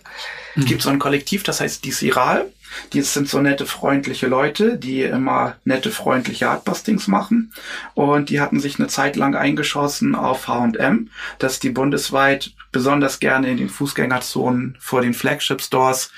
Es 0.57 0.66
gibt 0.66 0.82
so 0.82 0.90
ein 0.90 0.98
Kollektiv, 0.98 1.42
das 1.42 1.61
heißt 1.61 1.84
die 1.84 1.92
Siral. 1.92 2.53
Die 2.93 3.03
sind 3.03 3.29
so 3.29 3.41
nette, 3.41 3.66
freundliche 3.66 4.27
Leute, 4.27 4.79
die 4.79 5.03
immer 5.03 5.57
nette, 5.64 5.91
freundliche 5.91 6.49
Artbustings 6.49 7.09
machen. 7.09 7.53
Und 7.95 8.31
die 8.31 8.41
hatten 8.41 8.61
sich 8.61 8.79
eine 8.79 8.89
Zeit 8.89 9.16
lang 9.16 9.35
eingeschossen 9.35 10.14
auf 10.14 10.49
H&M, 10.49 11.11
dass 11.39 11.61
die 11.61 11.70
bundesweit 11.70 12.53
besonders 12.73 13.20
gerne 13.20 13.51
in 13.51 13.59
den 13.59 13.68
Fußgängerzonen 13.68 14.77
vor 14.81 15.03
den 15.03 15.14
Flagship-Stores 15.14 16.11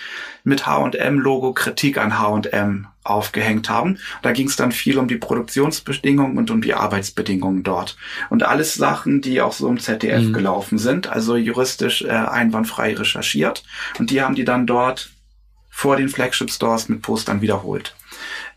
mit 0.44 0.66
H&M-Logo 0.66 1.52
Kritik 1.52 1.98
an 1.98 2.18
H&M 2.18 2.86
aufgehängt 3.04 3.68
haben. 3.68 3.98
Da 4.22 4.32
ging 4.32 4.48
es 4.48 4.56
dann 4.56 4.72
viel 4.72 4.98
um 4.98 5.08
die 5.08 5.16
Produktionsbedingungen 5.16 6.38
und 6.38 6.50
um 6.50 6.62
die 6.62 6.74
Arbeitsbedingungen 6.74 7.62
dort. 7.62 7.96
Und 8.30 8.44
alles 8.44 8.74
Sachen, 8.74 9.20
die 9.20 9.42
auch 9.42 9.52
so 9.52 9.68
im 9.68 9.78
ZDF 9.78 10.22
mhm. 10.22 10.32
gelaufen 10.32 10.78
sind, 10.78 11.08
also 11.08 11.36
juristisch 11.36 12.02
äh, 12.02 12.08
einwandfrei 12.08 12.94
recherchiert. 12.94 13.62
Und 13.98 14.10
die 14.10 14.22
haben 14.22 14.34
die 14.34 14.44
dann 14.44 14.66
dort 14.66 15.10
vor 15.74 15.96
den 15.96 16.08
Flagship 16.08 16.52
Stores 16.52 16.88
mit 16.88 17.02
Postern 17.02 17.40
wiederholt. 17.40 17.96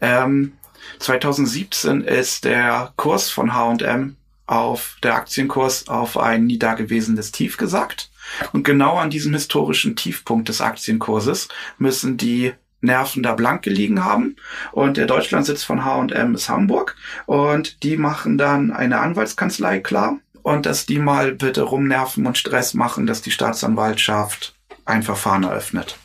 Ähm, 0.01 0.53
2017 0.99 2.01
ist 2.01 2.45
der 2.45 2.93
Kurs 2.95 3.31
von 3.31 3.55
H&M 3.55 4.15
auf 4.45 4.97
der 5.01 5.15
Aktienkurs 5.15 5.87
auf 5.87 6.17
ein 6.17 6.45
nie 6.45 6.59
dagewesenes 6.59 7.31
Tief 7.31 7.57
gesackt. 7.57 8.11
Und 8.53 8.63
genau 8.63 8.97
an 8.97 9.09
diesem 9.09 9.33
historischen 9.33 9.95
Tiefpunkt 9.95 10.47
des 10.47 10.61
Aktienkurses 10.61 11.47
müssen 11.79 12.17
die 12.17 12.53
Nerven 12.81 13.23
da 13.23 13.33
blank 13.33 13.63
gelegen 13.63 14.05
haben. 14.05 14.35
Und 14.71 14.97
der 14.97 15.07
Deutschlandsitz 15.07 15.63
von 15.63 15.83
H&M 15.83 16.35
ist 16.35 16.49
Hamburg. 16.49 16.95
Und 17.25 17.81
die 17.81 17.97
machen 17.97 18.37
dann 18.37 18.71
eine 18.71 18.99
Anwaltskanzlei 18.99 19.79
klar. 19.79 20.19
Und 20.43 20.67
dass 20.67 20.85
die 20.85 20.99
mal 20.99 21.33
bitte 21.33 21.63
rumnerven 21.63 22.27
und 22.27 22.37
Stress 22.37 22.75
machen, 22.75 23.07
dass 23.07 23.23
die 23.23 23.31
Staatsanwaltschaft 23.31 24.53
ein 24.85 25.01
Verfahren 25.03 25.43
eröffnet. 25.43 25.97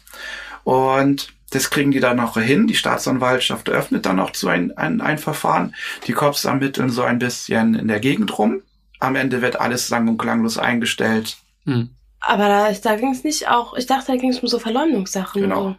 Und 0.64 1.32
das 1.50 1.70
kriegen 1.70 1.90
die 1.90 2.00
dann 2.00 2.20
auch 2.20 2.36
hin. 2.36 2.66
Die 2.66 2.74
Staatsanwaltschaft 2.74 3.68
eröffnet 3.68 4.06
dann 4.06 4.20
auch 4.20 4.30
zu 4.30 4.48
ein, 4.48 4.76
ein, 4.76 5.00
ein 5.00 5.18
Verfahren. 5.18 5.74
Die 6.06 6.12
Cops 6.12 6.44
ermitteln 6.44 6.90
so 6.90 7.02
ein 7.02 7.18
bisschen 7.18 7.74
in 7.74 7.88
der 7.88 8.00
Gegend 8.00 8.38
rum. 8.38 8.62
Am 9.00 9.16
Ende 9.16 9.42
wird 9.42 9.60
alles 9.60 9.88
sang- 9.88 10.08
und 10.08 10.18
klanglos 10.18 10.58
eingestellt. 10.58 11.36
Hm. 11.66 11.90
Aber 12.20 12.48
da, 12.48 12.72
da 12.72 12.96
ging 12.96 13.12
es 13.12 13.24
nicht 13.24 13.48
auch, 13.48 13.74
ich 13.76 13.86
dachte, 13.86 14.12
da 14.12 14.16
ging 14.16 14.30
es 14.30 14.38
um 14.38 14.48
so 14.48 14.58
Verleumdungssachen. 14.58 15.42
Genau. 15.42 15.76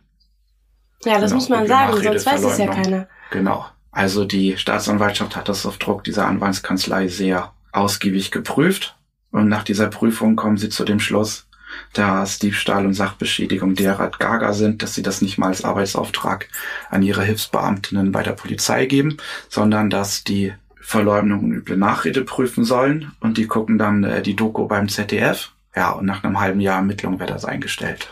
Ja, 1.06 1.20
das 1.20 1.32
genau. 1.32 1.36
muss 1.36 1.50
man 1.50 1.68
sagen, 1.68 2.02
sonst 2.02 2.26
weiß 2.26 2.44
es 2.44 2.58
ja 2.58 2.68
keiner. 2.68 3.08
Genau. 3.32 3.66
Also 3.92 4.26
die 4.26 4.58
Staatsanwaltschaft 4.58 5.36
hat 5.36 5.50
das 5.50 5.66
auf 5.66 5.78
Druck 5.78 6.04
dieser 6.04 6.28
Anwaltskanzlei 6.28 7.08
sehr 7.08 7.54
ausgiebig 7.72 8.32
geprüft. 8.32 8.98
Und 9.32 9.48
nach 9.48 9.64
dieser 9.64 9.88
Prüfung 9.88 10.36
kommen 10.36 10.58
sie 10.58 10.70
zu 10.70 10.84
dem 10.84 11.00
Schluss, 11.00 11.48
dass 11.94 12.40
Diebstahl 12.40 12.86
und 12.86 12.94
Sachbeschädigung 12.94 13.76
derart 13.76 14.20
gaga 14.20 14.54
sind, 14.54 14.84
dass 14.84 14.96
sie 14.96 15.02
das 15.04 15.22
nicht 15.22 15.38
mal 15.38 15.48
als 15.48 15.64
Arbeitsauftrag 15.64 16.50
an 16.90 17.04
ihre 17.04 17.24
Hilfsbeamtinnen 17.24 18.12
bei 18.12 18.24
der 18.24 18.32
Polizei 18.32 18.86
geben, 18.86 19.18
sondern 19.50 19.90
dass 19.90 20.24
die 20.24 20.54
Verleumdung 20.82 21.40
und 21.40 21.52
üble 21.54 21.78
Nachrede 21.78 22.24
prüfen 22.24 22.66
sollen 22.66 23.14
und 23.22 23.38
die 23.38 23.48
gucken 23.48 23.78
dann 23.78 24.04
äh, 24.04 24.22
die 24.22 24.36
Doku 24.36 24.68
beim 24.68 24.90
ZDF. 24.90 25.52
Ja, 25.76 25.92
und 25.92 26.06
nach 26.06 26.24
einem 26.24 26.40
halben 26.40 26.60
Jahr 26.60 26.78
Ermittlung 26.78 27.20
wird 27.20 27.30
das 27.30 27.46
eingestellt. 27.46 28.10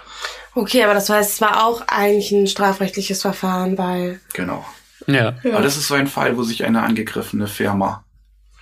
Okay, 0.55 0.83
aber 0.83 0.93
das 0.93 1.09
heißt, 1.09 1.33
es 1.33 1.41
war 1.41 1.65
auch 1.65 1.83
eigentlich 1.87 2.31
ein 2.31 2.47
strafrechtliches 2.47 3.21
Verfahren, 3.21 3.77
weil. 3.77 4.19
Genau. 4.33 4.65
Ja. 5.07 5.35
ja. 5.43 5.53
Aber 5.53 5.61
das 5.61 5.77
ist 5.77 5.87
so 5.87 5.95
ein 5.95 6.07
Fall, 6.07 6.37
wo 6.37 6.43
sich 6.43 6.65
eine 6.65 6.81
angegriffene 6.81 7.47
Firma 7.47 8.03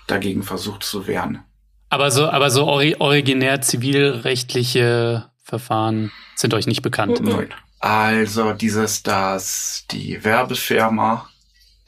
dagegen 0.08 0.43
versucht 0.43 0.84
zu 0.84 1.08
wehren. 1.08 1.43
Aber 1.90 2.12
so, 2.12 2.28
aber 2.30 2.52
so 2.52 2.66
ori 2.68 2.96
originär 3.00 3.62
zivilrechtliche 3.62 5.26
Verfahren 5.44 6.12
sind 6.36 6.54
euch 6.54 6.68
nicht 6.68 6.82
bekannt. 6.82 7.22
Nein. 7.22 7.50
Also 7.80 8.54
dieses, 8.54 9.04
dass 9.04 9.86
die 9.92 10.24
Werbefirma 10.24 11.28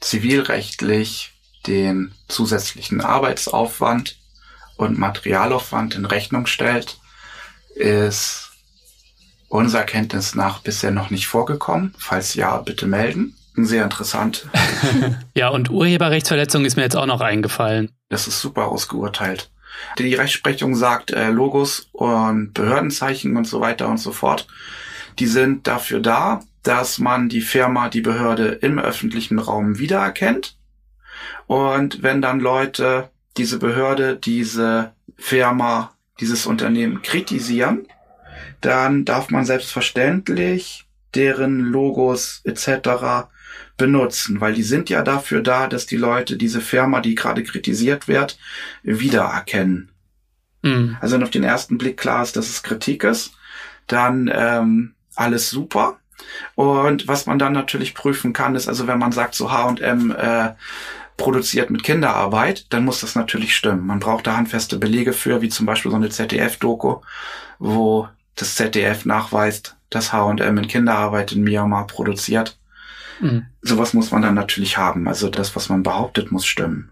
zivilrechtlich 0.00 1.32
den 1.66 2.12
zusätzlichen 2.28 3.00
Arbeitsaufwand 3.00 4.16
und 4.76 4.98
Materialaufwand 4.98 5.94
in 5.94 6.06
Rechnung 6.06 6.46
stellt, 6.46 6.98
ist 7.76 8.50
unserer 9.48 9.84
Kenntnis 9.84 10.34
nach 10.34 10.60
bisher 10.60 10.90
noch 10.90 11.10
nicht 11.10 11.26
vorgekommen. 11.26 11.94
Falls 11.98 12.34
ja, 12.34 12.56
bitte 12.58 12.86
melden. 12.86 13.36
Sehr 13.54 13.84
interessant. 13.84 14.46
ja, 15.36 15.50
und 15.50 15.70
Urheberrechtsverletzung 15.70 16.64
ist 16.64 16.76
mir 16.76 16.82
jetzt 16.82 16.96
auch 16.96 17.06
noch 17.06 17.20
eingefallen. 17.20 17.90
Das 18.08 18.26
ist 18.26 18.40
super 18.40 18.68
ausgeurteilt. 18.68 19.50
Die 19.98 20.14
Rechtsprechung 20.14 20.74
sagt, 20.74 21.10
äh, 21.10 21.30
Logos 21.30 21.88
und 21.92 22.54
Behördenzeichen 22.54 23.36
und 23.36 23.46
so 23.46 23.60
weiter 23.60 23.88
und 23.88 23.98
so 23.98 24.12
fort, 24.12 24.46
die 25.18 25.26
sind 25.26 25.66
dafür 25.66 26.00
da, 26.00 26.40
dass 26.62 26.98
man 26.98 27.28
die 27.28 27.40
Firma, 27.40 27.88
die 27.88 28.00
Behörde 28.00 28.46
im 28.48 28.78
öffentlichen 28.78 29.38
Raum 29.38 29.78
wiedererkennt. 29.78 30.56
Und 31.46 32.02
wenn 32.02 32.22
dann 32.22 32.40
Leute 32.40 33.10
diese 33.36 33.58
Behörde, 33.58 34.16
diese 34.16 34.92
Firma, 35.16 35.92
dieses 36.20 36.46
Unternehmen 36.46 37.02
kritisieren, 37.02 37.86
dann 38.60 39.04
darf 39.04 39.30
man 39.30 39.44
selbstverständlich 39.44 40.86
deren 41.14 41.60
Logos 41.60 42.40
etc. 42.44 43.28
benutzen, 43.76 44.40
weil 44.40 44.54
die 44.54 44.62
sind 44.62 44.90
ja 44.90 45.02
dafür 45.02 45.42
da, 45.42 45.66
dass 45.66 45.86
die 45.86 45.96
Leute 45.96 46.36
diese 46.36 46.60
Firma, 46.60 47.00
die 47.00 47.14
gerade 47.14 47.42
kritisiert 47.42 48.08
wird, 48.08 48.38
wiedererkennen. 48.82 49.90
Mhm. 50.62 50.96
Also 51.00 51.16
wenn 51.16 51.22
auf 51.22 51.30
den 51.30 51.44
ersten 51.44 51.78
Blick 51.78 51.96
klar 51.96 52.22
ist, 52.22 52.36
dass 52.36 52.48
es 52.48 52.62
Kritik 52.62 53.04
ist, 53.04 53.32
dann 53.86 54.30
ähm, 54.32 54.94
alles 55.14 55.50
super. 55.50 55.98
Und 56.54 57.08
was 57.08 57.26
man 57.26 57.38
dann 57.38 57.52
natürlich 57.52 57.94
prüfen 57.94 58.32
kann, 58.32 58.54
ist 58.54 58.68
also, 58.68 58.86
wenn 58.86 58.98
man 58.98 59.12
sagt, 59.12 59.34
so 59.34 59.50
H&M 59.50 60.12
äh, 60.12 60.54
produziert 61.16 61.70
mit 61.70 61.82
Kinderarbeit, 61.82 62.66
dann 62.70 62.84
muss 62.84 63.00
das 63.00 63.14
natürlich 63.14 63.56
stimmen. 63.56 63.86
Man 63.86 64.00
braucht 64.00 64.26
da 64.26 64.36
handfeste 64.36 64.78
Belege 64.78 65.12
für, 65.12 65.42
wie 65.42 65.48
zum 65.48 65.66
Beispiel 65.66 65.90
so 65.90 65.96
eine 65.96 66.10
ZDF-Doku, 66.10 67.00
wo 67.58 68.08
das 68.36 68.54
ZDF 68.54 69.04
nachweist, 69.04 69.76
dass 69.90 70.12
H&M 70.12 70.58
in 70.58 70.68
Kinderarbeit 70.68 71.32
in 71.32 71.42
Myanmar 71.42 71.86
produziert. 71.86 72.58
Mhm. 73.22 73.46
Sowas 73.62 73.94
muss 73.94 74.10
man 74.10 74.22
dann 74.22 74.34
natürlich 74.34 74.76
haben. 74.76 75.08
Also 75.08 75.28
das, 75.28 75.56
was 75.56 75.68
man 75.68 75.82
behauptet, 75.82 76.32
muss 76.32 76.44
stimmen. 76.44 76.90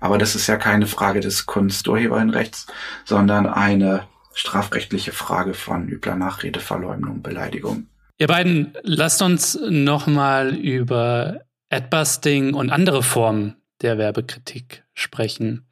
Aber 0.00 0.18
das 0.18 0.34
ist 0.34 0.48
ja 0.48 0.56
keine 0.56 0.86
Frage 0.86 1.20
des 1.20 1.46
Kunsturheberrechts, 1.46 2.66
sondern 3.04 3.46
eine 3.46 4.08
strafrechtliche 4.34 5.12
Frage 5.12 5.54
von 5.54 5.88
übler 5.88 6.16
Nachrede, 6.16 6.58
Verleumdung, 6.58 7.22
Beleidigung. 7.22 7.86
Ihr 8.18 8.26
beiden, 8.26 8.74
lasst 8.82 9.22
uns 9.22 9.58
nochmal 9.68 10.54
über 10.54 11.42
Adbusting 11.70 12.54
und 12.54 12.70
andere 12.70 13.02
Formen 13.02 13.56
der 13.82 13.98
Werbekritik 13.98 14.84
sprechen. 14.94 15.66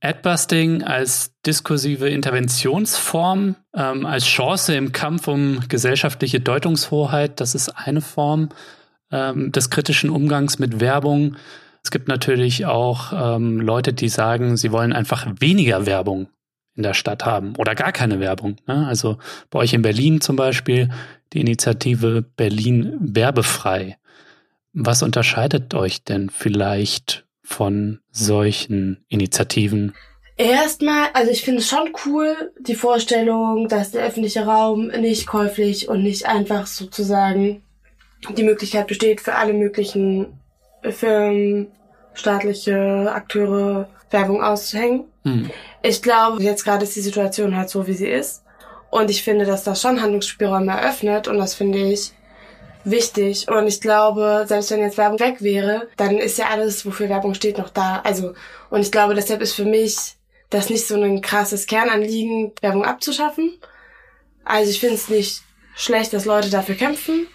Adbusting 0.00 0.82
als 0.84 1.32
diskursive 1.44 2.08
Interventionsform, 2.08 3.56
ähm, 3.74 4.06
als 4.06 4.24
Chance 4.24 4.74
im 4.74 4.92
Kampf 4.92 5.28
um 5.28 5.60
gesellschaftliche 5.68 6.40
Deutungshoheit, 6.40 7.40
das 7.40 7.54
ist 7.54 7.70
eine 7.70 8.00
Form 8.00 8.50
ähm, 9.10 9.50
des 9.52 9.70
kritischen 9.70 10.10
Umgangs 10.10 10.58
mit 10.58 10.80
Werbung. 10.80 11.36
Es 11.82 11.90
gibt 11.90 12.08
natürlich 12.08 12.66
auch 12.66 13.12
ähm, 13.12 13.60
Leute, 13.60 13.92
die 13.92 14.08
sagen, 14.08 14.56
sie 14.56 14.72
wollen 14.72 14.92
einfach 14.92 15.26
weniger 15.40 15.86
Werbung 15.86 16.28
in 16.74 16.84
der 16.84 16.94
Stadt 16.94 17.24
haben 17.24 17.54
oder 17.56 17.74
gar 17.74 17.92
keine 17.92 18.20
Werbung. 18.20 18.56
Ne? 18.66 18.86
Also 18.86 19.18
bei 19.50 19.58
euch 19.58 19.74
in 19.74 19.82
Berlin 19.82 20.20
zum 20.20 20.36
Beispiel 20.36 20.90
die 21.32 21.40
Initiative 21.40 22.22
Berlin 22.22 22.96
werbefrei. 23.00 23.98
Was 24.72 25.02
unterscheidet 25.02 25.74
euch 25.74 26.04
denn 26.04 26.30
vielleicht 26.30 27.24
von 27.48 28.00
solchen 28.10 29.04
Initiativen? 29.08 29.94
Erstmal, 30.36 31.08
also 31.14 31.30
ich 31.30 31.42
finde 31.42 31.60
es 31.60 31.68
schon 31.68 31.90
cool, 32.04 32.52
die 32.60 32.74
Vorstellung, 32.74 33.68
dass 33.68 33.90
der 33.90 34.04
öffentliche 34.04 34.44
Raum 34.44 34.88
nicht 34.88 35.26
käuflich 35.26 35.88
und 35.88 36.02
nicht 36.02 36.26
einfach 36.26 36.66
sozusagen 36.66 37.62
die 38.36 38.42
Möglichkeit 38.42 38.86
besteht, 38.86 39.22
für 39.22 39.34
alle 39.34 39.54
möglichen 39.54 40.38
Firmen, 40.82 41.68
staatliche 42.12 43.10
Akteure 43.12 43.88
Werbung 44.10 44.42
auszuhängen. 44.42 45.04
Mhm. 45.24 45.50
Ich 45.82 46.02
glaube, 46.02 46.42
jetzt 46.42 46.64
gerade 46.64 46.84
ist 46.84 46.96
die 46.96 47.00
Situation 47.00 47.56
halt 47.56 47.70
so, 47.70 47.86
wie 47.86 47.94
sie 47.94 48.08
ist. 48.08 48.44
Und 48.90 49.10
ich 49.10 49.22
finde, 49.22 49.46
dass 49.46 49.64
das 49.64 49.80
schon 49.80 50.02
Handlungsspielräume 50.02 50.72
eröffnet 50.72 51.28
und 51.28 51.38
das 51.38 51.54
finde 51.54 51.78
ich 51.78 52.12
wichtig. 52.84 53.48
Und 53.48 53.66
ich 53.66 53.80
glaube, 53.80 54.44
selbst 54.46 54.70
wenn 54.70 54.80
jetzt 54.80 54.98
Werbung 54.98 55.20
weg 55.20 55.42
wäre, 55.42 55.88
dann 55.96 56.18
ist 56.18 56.38
ja 56.38 56.48
alles, 56.48 56.84
wofür 56.86 57.08
Werbung 57.08 57.34
steht, 57.34 57.58
noch 57.58 57.70
da. 57.70 58.00
Also, 58.04 58.34
und 58.70 58.80
ich 58.80 58.92
glaube, 58.92 59.14
deshalb 59.14 59.40
ist 59.42 59.54
für 59.54 59.64
mich 59.64 59.96
das 60.50 60.70
nicht 60.70 60.86
so 60.86 61.00
ein 61.00 61.20
krasses 61.20 61.66
Kernanliegen, 61.66 62.52
Werbung 62.60 62.84
abzuschaffen. 62.84 63.58
Also 64.44 64.70
ich 64.70 64.80
finde 64.80 64.94
es 64.94 65.08
nicht 65.08 65.42
schlecht, 65.76 66.12
dass 66.12 66.24
Leute 66.24 66.50
dafür 66.50 66.74
kämpfen. 66.74 67.26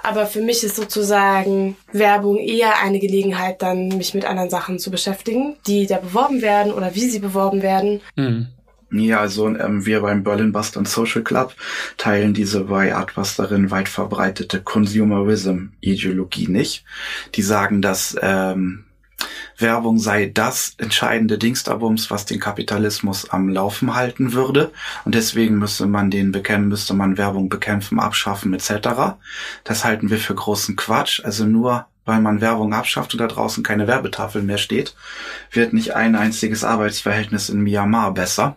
Aber 0.00 0.26
für 0.26 0.40
mich 0.40 0.62
ist 0.62 0.76
sozusagen 0.76 1.76
Werbung 1.92 2.38
eher 2.38 2.78
eine 2.82 3.00
Gelegenheit, 3.00 3.62
dann 3.62 3.88
mich 3.88 4.14
mit 4.14 4.24
anderen 4.24 4.50
Sachen 4.50 4.78
zu 4.78 4.90
beschäftigen, 4.90 5.56
die 5.66 5.86
da 5.86 5.98
beworben 5.98 6.40
werden 6.40 6.72
oder 6.72 6.94
wie 6.94 7.08
sie 7.08 7.18
beworben 7.18 7.62
werden. 7.62 8.00
Mhm. 8.14 8.48
Ja, 8.90 9.20
also 9.20 9.48
ähm, 9.48 9.84
wir 9.84 10.00
beim 10.00 10.24
Berlin 10.24 10.52
Buster 10.52 10.82
Social 10.86 11.22
Club 11.22 11.54
teilen 11.98 12.32
diese 12.32 12.64
bei 12.64 12.94
Artbusterin 12.94 13.70
weit 13.70 13.88
verbreitete 13.88 14.62
Consumerism-Ideologie 14.62 16.48
nicht. 16.48 16.84
Die 17.34 17.42
sagen, 17.42 17.82
dass 17.82 18.16
ähm, 18.22 18.84
Werbung 19.58 19.98
sei 19.98 20.30
das 20.32 20.74
entscheidende 20.78 21.36
Dingsterbums, 21.36 22.10
was 22.10 22.24
den 22.24 22.40
Kapitalismus 22.40 23.28
am 23.28 23.48
Laufen 23.48 23.94
halten 23.94 24.32
würde. 24.32 24.70
Und 25.04 25.14
deswegen 25.14 25.58
müsste 25.58 25.86
man 25.86 26.10
den 26.10 26.32
bekämpfen, 26.32 26.68
müsste 26.68 26.94
man 26.94 27.18
Werbung 27.18 27.48
bekämpfen, 27.48 27.98
abschaffen 27.98 28.54
etc. 28.54 29.18
Das 29.64 29.84
halten 29.84 30.08
wir 30.08 30.18
für 30.18 30.34
großen 30.34 30.76
Quatsch. 30.76 31.20
Also 31.24 31.44
nur 31.44 31.86
weil 32.04 32.22
man 32.22 32.40
Werbung 32.40 32.72
abschafft 32.72 33.12
und 33.12 33.20
da 33.20 33.26
draußen 33.26 33.62
keine 33.62 33.86
Werbetafel 33.86 34.42
mehr 34.42 34.56
steht, 34.56 34.94
wird 35.50 35.74
nicht 35.74 35.94
ein 35.94 36.16
einziges 36.16 36.64
Arbeitsverhältnis 36.64 37.50
in 37.50 37.60
Myanmar 37.60 38.14
besser. 38.14 38.56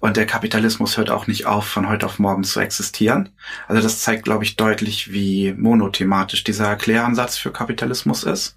Und 0.00 0.16
der 0.16 0.26
Kapitalismus 0.26 0.96
hört 0.96 1.10
auch 1.10 1.26
nicht 1.26 1.46
auf, 1.46 1.66
von 1.66 1.88
heute 1.88 2.06
auf 2.06 2.18
morgen 2.18 2.44
zu 2.44 2.60
existieren. 2.60 3.30
Also 3.68 3.82
das 3.82 4.00
zeigt, 4.00 4.24
glaube 4.24 4.44
ich, 4.44 4.56
deutlich, 4.56 5.12
wie 5.12 5.54
monothematisch 5.56 6.44
dieser 6.44 6.68
Erkläransatz 6.68 7.38
für 7.38 7.52
Kapitalismus 7.52 8.24
ist 8.24 8.56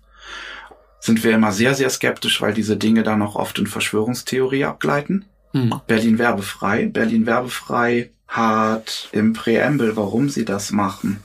sind 0.99 1.23
wir 1.23 1.31
immer 1.31 1.51
sehr, 1.51 1.73
sehr 1.73 1.89
skeptisch, 1.89 2.41
weil 2.41 2.53
diese 2.53 2.77
Dinge 2.77 3.03
dann 3.03 3.21
auch 3.21 3.35
oft 3.35 3.59
in 3.59 3.67
Verschwörungstheorie 3.67 4.65
abgleiten. 4.65 5.25
Mhm. 5.53 5.81
Berlin 5.87 6.19
werbefrei. 6.19 6.85
Berlin 6.87 7.25
werbefrei 7.25 8.09
hat 8.27 9.07
im 9.11 9.33
Präambel, 9.33 9.95
warum 9.95 10.29
sie 10.29 10.43
das 10.43 10.71
machen, 10.71 11.23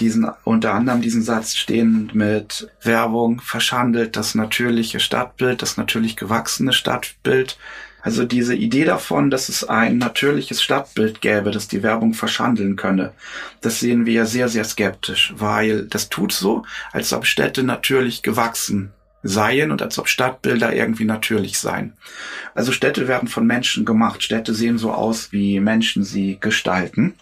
diesen, 0.00 0.30
unter 0.44 0.72
anderem 0.74 1.02
diesen 1.02 1.22
Satz 1.22 1.56
stehen 1.56 2.10
mit 2.14 2.70
Werbung 2.82 3.40
verschandelt 3.40 4.16
das 4.16 4.34
natürliche 4.34 5.00
Stadtbild, 5.00 5.60
das 5.60 5.76
natürlich 5.76 6.16
gewachsene 6.16 6.72
Stadtbild. 6.72 7.58
Also 8.08 8.24
diese 8.24 8.54
Idee 8.54 8.86
davon, 8.86 9.28
dass 9.28 9.50
es 9.50 9.68
ein 9.68 9.98
natürliches 9.98 10.62
Stadtbild 10.62 11.20
gäbe, 11.20 11.50
das 11.50 11.68
die 11.68 11.82
Werbung 11.82 12.14
verschandeln 12.14 12.74
könne, 12.74 13.12
das 13.60 13.80
sehen 13.80 14.06
wir 14.06 14.24
sehr, 14.24 14.48
sehr 14.48 14.64
skeptisch, 14.64 15.34
weil 15.36 15.84
das 15.84 16.08
tut 16.08 16.32
so, 16.32 16.62
als 16.90 17.12
ob 17.12 17.26
Städte 17.26 17.64
natürlich 17.64 18.22
gewachsen 18.22 18.94
seien 19.22 19.70
und 19.70 19.82
als 19.82 19.98
ob 19.98 20.08
Stadtbilder 20.08 20.74
irgendwie 20.74 21.04
natürlich 21.04 21.58
seien. 21.58 21.92
Also 22.54 22.72
Städte 22.72 23.08
werden 23.08 23.28
von 23.28 23.46
Menschen 23.46 23.84
gemacht. 23.84 24.22
Städte 24.22 24.54
sehen 24.54 24.78
so 24.78 24.90
aus, 24.90 25.30
wie 25.30 25.60
Menschen 25.60 26.02
sie 26.02 26.38
gestalten. 26.40 27.14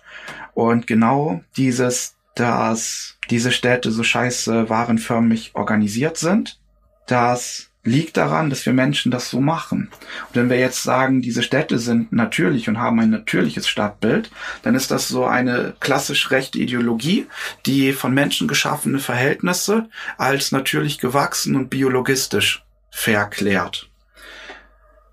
Und 0.55 0.87
genau 0.87 1.43
dieses, 1.57 2.15
dass 2.37 3.17
diese 3.29 3.51
Städte 3.51 3.91
so 3.91 4.05
scheiße 4.05 4.69
warenförmig 4.69 5.51
organisiert 5.55 6.17
sind, 6.17 6.61
dass 7.09 7.66
liegt 7.87 8.17
daran, 8.17 8.51
dass 8.51 8.67
wir 8.67 8.73
Menschen 8.73 9.11
das 9.11 9.31
so 9.31 9.41
machen. 9.41 9.89
Und 10.29 10.35
wenn 10.35 10.51
wir 10.51 10.59
jetzt 10.59 10.83
sagen, 10.83 11.23
diese 11.23 11.43
Städte 11.43 11.79
sind 11.79 12.13
natürlich 12.13 12.69
und 12.69 12.79
haben 12.79 13.01
ein 13.01 13.11
natürliches 13.11 13.69
Stadtbild, 13.69 14.31
dann 14.63 14.75
ist 14.75 14.91
das 14.91 15.09
so 15.09 15.25
eine 15.25 15.75
klassisch 15.81 16.31
rechte 16.31 16.59
Ideologie, 16.59 17.27
die 17.65 17.93
von 17.93 18.13
Menschen 18.13 18.49
geschaffene 18.49 18.99
Verhältnisse 18.99 19.89
als 20.19 20.53
natürlich 20.53 20.99
gewachsen 20.99 21.57
und 21.57 21.71
biologistisch 21.71 22.65
verklärt. 22.91 23.89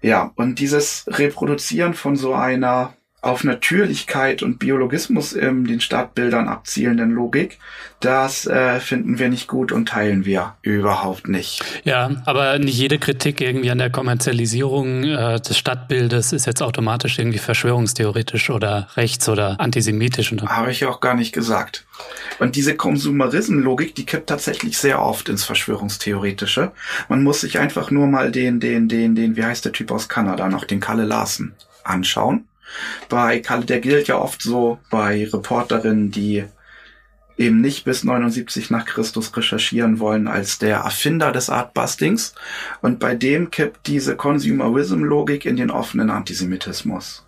Ja, 0.01 0.31
und 0.35 0.59
dieses 0.59 1.05
Reproduzieren 1.07 1.93
von 1.93 2.17
so 2.17 2.33
einer 2.33 2.93
auf 3.23 3.45
Natürlichkeit 3.45 4.43
und 4.43 4.59
Biologismus 4.59 5.31
in 5.31 5.63
den 5.63 5.79
Stadtbildern 5.79 6.49
abzielenden 6.49 7.11
Logik, 7.11 7.57
das 8.01 8.45
äh, 8.45 8.81
finden 8.81 9.17
wir 9.17 9.29
nicht 9.29 9.47
gut 9.47 9.71
und 9.71 9.87
teilen 9.87 10.25
wir 10.25 10.55
überhaupt 10.61 11.29
nicht. 11.29 11.63
Ja, 11.85 12.11
aber 12.25 12.59
nicht 12.59 12.77
jede 12.77 12.99
Kritik 12.99 13.39
irgendwie 13.39 13.71
an 13.71 13.77
der 13.77 13.89
Kommerzialisierung 13.89 15.05
äh, 15.05 15.39
des 15.39 15.57
Stadtbildes 15.57 16.33
ist 16.33 16.45
jetzt 16.45 16.61
automatisch 16.61 17.17
irgendwie 17.17 17.37
verschwörungstheoretisch 17.37 18.49
oder 18.49 18.89
rechts 18.97 19.29
oder 19.29 19.57
antisemitisch. 19.57 20.33
Habe 20.45 20.71
ich 20.71 20.85
auch 20.85 20.99
gar 20.99 21.13
nicht 21.13 21.31
gesagt. 21.31 21.85
Und 22.39 22.57
diese 22.57 22.75
Konsumerism-Logik, 22.75 23.95
die 23.95 24.05
kippt 24.05 24.27
tatsächlich 24.27 24.77
sehr 24.77 25.01
oft 25.01 25.29
ins 25.29 25.45
Verschwörungstheoretische. 25.45 26.73
Man 27.07 27.23
muss 27.23 27.39
sich 27.39 27.57
einfach 27.57 27.89
nur 27.89 28.07
mal 28.07 28.33
den, 28.33 28.59
den, 28.59 28.89
den, 28.89 29.15
den, 29.15 29.37
wie 29.37 29.45
heißt 29.45 29.63
der 29.63 29.71
Typ 29.71 29.91
aus 29.91 30.09
Kanada 30.09 30.49
noch, 30.49 30.65
den 30.65 30.81
Kalle 30.81 31.05
Larsen 31.05 31.53
anschauen 31.85 32.45
bei 33.09 33.39
Kalle, 33.39 33.65
der 33.65 33.79
gilt 33.79 34.07
ja 34.07 34.17
oft 34.17 34.41
so 34.41 34.79
bei 34.89 35.27
Reporterinnen, 35.31 36.11
die 36.11 36.45
eben 37.37 37.61
nicht 37.61 37.83
bis 37.85 38.03
79 38.03 38.69
nach 38.69 38.85
Christus 38.85 39.35
recherchieren 39.35 39.99
wollen 39.99 40.27
als 40.27 40.59
der 40.59 40.77
Erfinder 40.77 41.31
des 41.31 41.49
Artbustings. 41.49 42.35
Und 42.81 42.99
bei 42.99 43.15
dem 43.15 43.51
kippt 43.51 43.87
diese 43.87 44.15
Consumerism-Logik 44.15 45.45
in 45.45 45.55
den 45.55 45.71
offenen 45.71 46.09
Antisemitismus. 46.09 47.25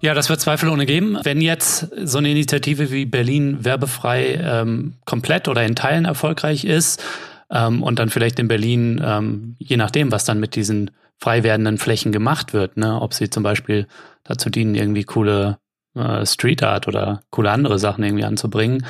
Ja, 0.00 0.14
das 0.14 0.28
wird 0.28 0.40
zweifelsohne 0.40 0.84
geben. 0.84 1.18
Wenn 1.22 1.40
jetzt 1.40 1.88
so 2.02 2.18
eine 2.18 2.30
Initiative 2.30 2.90
wie 2.90 3.06
Berlin 3.06 3.64
werbefrei 3.64 4.40
ähm, 4.42 4.94
komplett 5.04 5.48
oder 5.48 5.64
in 5.64 5.76
Teilen 5.76 6.06
erfolgreich 6.06 6.64
ist 6.64 7.02
ähm, 7.50 7.82
und 7.82 7.98
dann 7.98 8.10
vielleicht 8.10 8.38
in 8.40 8.48
Berlin, 8.48 9.00
ähm, 9.04 9.56
je 9.58 9.76
nachdem, 9.76 10.10
was 10.10 10.24
dann 10.24 10.40
mit 10.40 10.56
diesen 10.56 10.90
frei 11.20 11.42
werdenden 11.42 11.78
Flächen 11.78 12.12
gemacht 12.12 12.52
wird, 12.52 12.76
ne, 12.76 13.00
ob 13.00 13.14
sie 13.14 13.30
zum 13.30 13.42
Beispiel 13.42 13.86
dazu 14.24 14.50
dienen, 14.50 14.74
irgendwie 14.74 15.04
coole 15.04 15.58
äh, 15.94 16.24
Street 16.24 16.62
Art 16.62 16.88
oder 16.88 17.22
coole 17.30 17.50
andere 17.50 17.78
Sachen 17.78 18.04
irgendwie 18.04 18.24
anzubringen. 18.24 18.86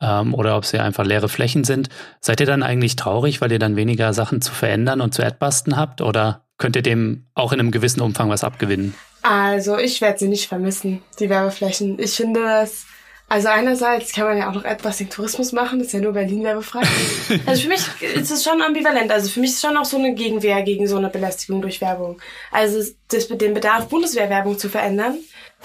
Ähm, 0.00 0.34
oder 0.34 0.56
ob 0.56 0.64
sie 0.64 0.80
einfach 0.80 1.04
leere 1.04 1.28
Flächen 1.28 1.64
sind. 1.64 1.88
Seid 2.20 2.40
ihr 2.40 2.46
dann 2.46 2.62
eigentlich 2.62 2.96
traurig, 2.96 3.40
weil 3.40 3.52
ihr 3.52 3.58
dann 3.58 3.76
weniger 3.76 4.12
Sachen 4.12 4.40
zu 4.40 4.52
verändern 4.52 5.00
und 5.00 5.14
zu 5.14 5.24
adbusten 5.24 5.76
habt? 5.76 6.00
Oder 6.00 6.44
könnt 6.58 6.76
ihr 6.76 6.82
dem 6.82 7.26
auch 7.34 7.52
in 7.52 7.60
einem 7.60 7.70
gewissen 7.70 8.00
Umfang 8.00 8.28
was 8.28 8.44
abgewinnen? 8.44 8.94
Also 9.22 9.78
ich 9.78 10.00
werde 10.00 10.18
sie 10.18 10.28
nicht 10.28 10.48
vermissen, 10.48 11.02
die 11.18 11.30
Werbeflächen. 11.30 11.98
Ich 11.98 12.16
finde 12.16 12.40
das 12.40 12.86
also 13.34 13.48
einerseits 13.48 14.12
kann 14.12 14.26
man 14.26 14.38
ja 14.38 14.48
auch 14.48 14.54
noch 14.54 14.64
etwas 14.64 14.98
den 14.98 15.10
Tourismus 15.10 15.50
machen, 15.50 15.80
das 15.80 15.88
ist 15.88 15.94
ja 15.94 15.98
nur 15.98 16.12
Berlin 16.12 16.44
werbefrei. 16.44 16.82
also 17.46 17.62
für 17.62 17.68
mich 17.68 17.80
ist 18.00 18.30
es 18.30 18.44
schon 18.44 18.62
ambivalent. 18.62 19.10
Also 19.10 19.28
für 19.28 19.40
mich 19.40 19.50
ist 19.50 19.56
es 19.56 19.62
schon 19.62 19.76
auch 19.76 19.84
so 19.84 19.96
eine 19.96 20.14
Gegenwehr 20.14 20.62
gegen 20.62 20.86
so 20.86 20.98
eine 20.98 21.08
Belästigung 21.08 21.60
durch 21.60 21.80
Werbung. 21.80 22.22
Also 22.52 22.78
das, 23.08 23.26
den 23.26 23.52
Bedarf, 23.52 23.88
Bundeswehrwerbung 23.88 24.56
zu 24.56 24.68
verändern, 24.68 25.18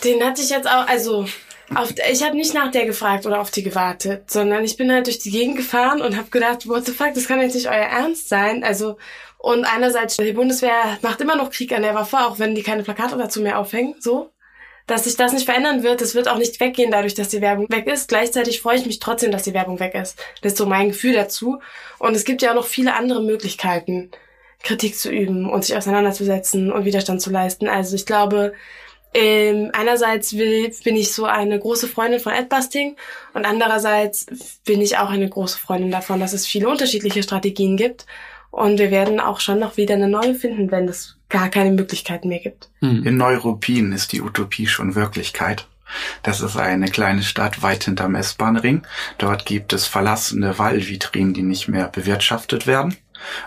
den 0.03 0.25
hatte 0.25 0.41
ich 0.41 0.49
jetzt 0.49 0.67
auch, 0.67 0.87
also 0.87 1.27
auf, 1.75 1.93
ich 2.11 2.23
habe 2.23 2.35
nicht 2.35 2.55
nach 2.55 2.71
der 2.71 2.87
gefragt 2.87 3.27
oder 3.27 3.39
auf 3.39 3.51
die 3.51 3.61
gewartet, 3.61 4.31
sondern 4.31 4.63
ich 4.63 4.75
bin 4.75 4.91
halt 4.91 5.05
durch 5.05 5.19
die 5.19 5.29
Gegend 5.29 5.57
gefahren 5.57 6.01
und 6.01 6.17
habe 6.17 6.31
gedacht, 6.31 6.67
what 6.67 6.87
the 6.87 6.91
fuck, 6.91 7.13
das 7.13 7.27
kann 7.27 7.39
jetzt 7.39 7.53
nicht 7.53 7.67
euer 7.67 7.75
Ernst 7.75 8.29
sein. 8.29 8.63
Also 8.63 8.97
und 9.37 9.63
einerseits 9.63 10.17
die 10.17 10.33
Bundeswehr 10.33 10.97
macht 11.03 11.21
immer 11.21 11.35
noch 11.35 11.51
Krieg 11.51 11.71
an 11.71 11.83
der 11.83 11.93
Waffe, 11.93 12.17
auch 12.17 12.39
wenn 12.39 12.55
die 12.55 12.63
keine 12.63 12.81
Plakate 12.81 13.15
dazu 13.15 13.41
mehr 13.41 13.59
aufhängen, 13.59 13.93
so 13.99 14.31
dass 14.89 15.03
sich 15.03 15.15
das 15.15 15.33
nicht 15.33 15.45
verändern 15.45 15.83
wird. 15.83 16.01
Das 16.01 16.15
wird 16.15 16.27
auch 16.27 16.37
nicht 16.37 16.59
weggehen 16.59 16.89
dadurch, 16.89 17.13
dass 17.13 17.29
die 17.29 17.41
Werbung 17.41 17.67
weg 17.69 17.85
ist. 17.85 18.07
Gleichzeitig 18.07 18.59
freue 18.59 18.77
ich 18.77 18.87
mich 18.87 18.99
trotzdem, 18.99 19.31
dass 19.31 19.43
die 19.43 19.53
Werbung 19.53 19.79
weg 19.79 19.93
ist. 19.93 20.17
Das 20.41 20.53
ist 20.53 20.57
so 20.57 20.65
mein 20.65 20.89
Gefühl 20.89 21.13
dazu. 21.13 21.59
Und 21.99 22.15
es 22.15 22.25
gibt 22.25 22.41
ja 22.41 22.51
auch 22.51 22.55
noch 22.55 22.65
viele 22.65 22.95
andere 22.95 23.21
Möglichkeiten, 23.21 24.09
Kritik 24.63 24.97
zu 24.97 25.11
üben 25.11 25.47
und 25.47 25.63
sich 25.63 25.77
auseinanderzusetzen 25.77 26.71
und 26.71 26.85
Widerstand 26.85 27.21
zu 27.21 27.29
leisten. 27.29 27.67
Also 27.67 27.95
ich 27.95 28.07
glaube, 28.07 28.53
ähm, 29.13 29.69
einerseits 29.73 30.35
will, 30.37 30.71
bin 30.83 30.95
ich 30.95 31.11
so 31.13 31.25
eine 31.25 31.59
große 31.59 31.87
Freundin 31.87 32.19
von 32.19 32.33
Adbusting 32.33 32.95
und 33.33 33.45
andererseits 33.45 34.25
bin 34.65 34.81
ich 34.81 34.97
auch 34.97 35.09
eine 35.09 35.29
große 35.29 35.57
Freundin 35.59 35.91
davon, 35.91 36.19
dass 36.19 36.33
es 36.33 36.47
viele 36.47 36.67
unterschiedliche 36.67 37.21
Strategien 37.21 37.77
gibt 37.77 38.05
und 38.51 38.79
wir 38.79 38.91
werden 38.91 39.19
auch 39.19 39.39
schon 39.39 39.59
noch 39.59 39.77
wieder 39.77 39.95
eine 39.95 40.07
neue 40.07 40.35
finden, 40.35 40.71
wenn 40.71 40.87
es 40.87 41.17
gar 41.29 41.49
keine 41.49 41.71
Möglichkeiten 41.71 42.29
mehr 42.29 42.39
gibt. 42.39 42.69
Hm. 42.79 43.05
In 43.05 43.17
Neuruppin 43.17 43.91
ist 43.91 44.11
die 44.11 44.21
Utopie 44.21 44.67
schon 44.67 44.95
Wirklichkeit. 44.95 45.67
Das 46.21 46.41
ist 46.41 46.55
eine 46.55 46.87
kleine 46.87 47.23
Stadt 47.23 47.63
weit 47.63 47.85
hinterm 47.85 48.15
S-Bahn-Ring. 48.15 48.83
Dort 49.17 49.45
gibt 49.45 49.73
es 49.73 49.87
verlassene 49.87 50.59
Wallvitrinen, 50.59 51.33
die 51.33 51.41
nicht 51.41 51.67
mehr 51.67 51.87
bewirtschaftet 51.87 52.67
werden. 52.67 52.95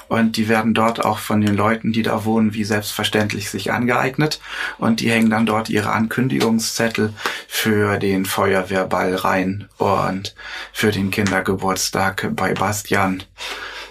und 0.08 0.36
die 0.36 0.48
werden 0.48 0.74
dort 0.74 1.04
auch 1.04 1.18
von 1.18 1.40
den 1.40 1.54
Leuten, 1.54 1.92
die 1.92 2.02
da 2.02 2.24
wohnen, 2.24 2.54
wie 2.54 2.64
selbstverständlich 2.64 3.50
sich 3.50 3.72
angeeignet 3.72 4.40
und 4.78 5.00
die 5.00 5.10
hängen 5.10 5.30
dann 5.30 5.46
dort 5.46 5.70
ihre 5.70 5.92
Ankündigungszettel 5.92 7.12
für 7.48 7.98
den 7.98 8.26
Feuerwehrball 8.26 9.14
rein 9.14 9.68
und 9.78 10.34
für 10.72 10.90
den 10.90 11.10
Kindergeburtstag 11.10 12.28
bei 12.34 12.54
Bastian. 12.54 13.22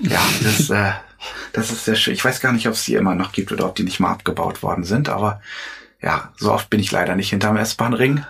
Ja, 0.01 0.21
das, 0.43 0.69
äh, 0.69 0.91
das 1.53 1.71
ist 1.71 1.85
sehr 1.85 1.95
schön. 1.95 2.13
Ich 2.13 2.25
weiß 2.25 2.39
gar 2.39 2.51
nicht, 2.51 2.67
ob 2.67 2.73
es 2.73 2.85
die 2.85 2.95
immer 2.95 3.15
noch 3.15 3.31
gibt 3.31 3.51
oder 3.51 3.65
ob 3.65 3.75
die 3.75 3.83
nicht 3.83 3.99
mal 3.99 4.11
abgebaut 4.11 4.63
worden 4.63 4.83
sind, 4.83 5.09
aber 5.09 5.41
ja, 6.01 6.31
so 6.37 6.51
oft 6.51 6.69
bin 6.69 6.79
ich 6.79 6.91
leider 6.91 7.15
nicht 7.15 7.29
hinterm 7.29 7.57
S-Bahn-Ring. 7.57 8.25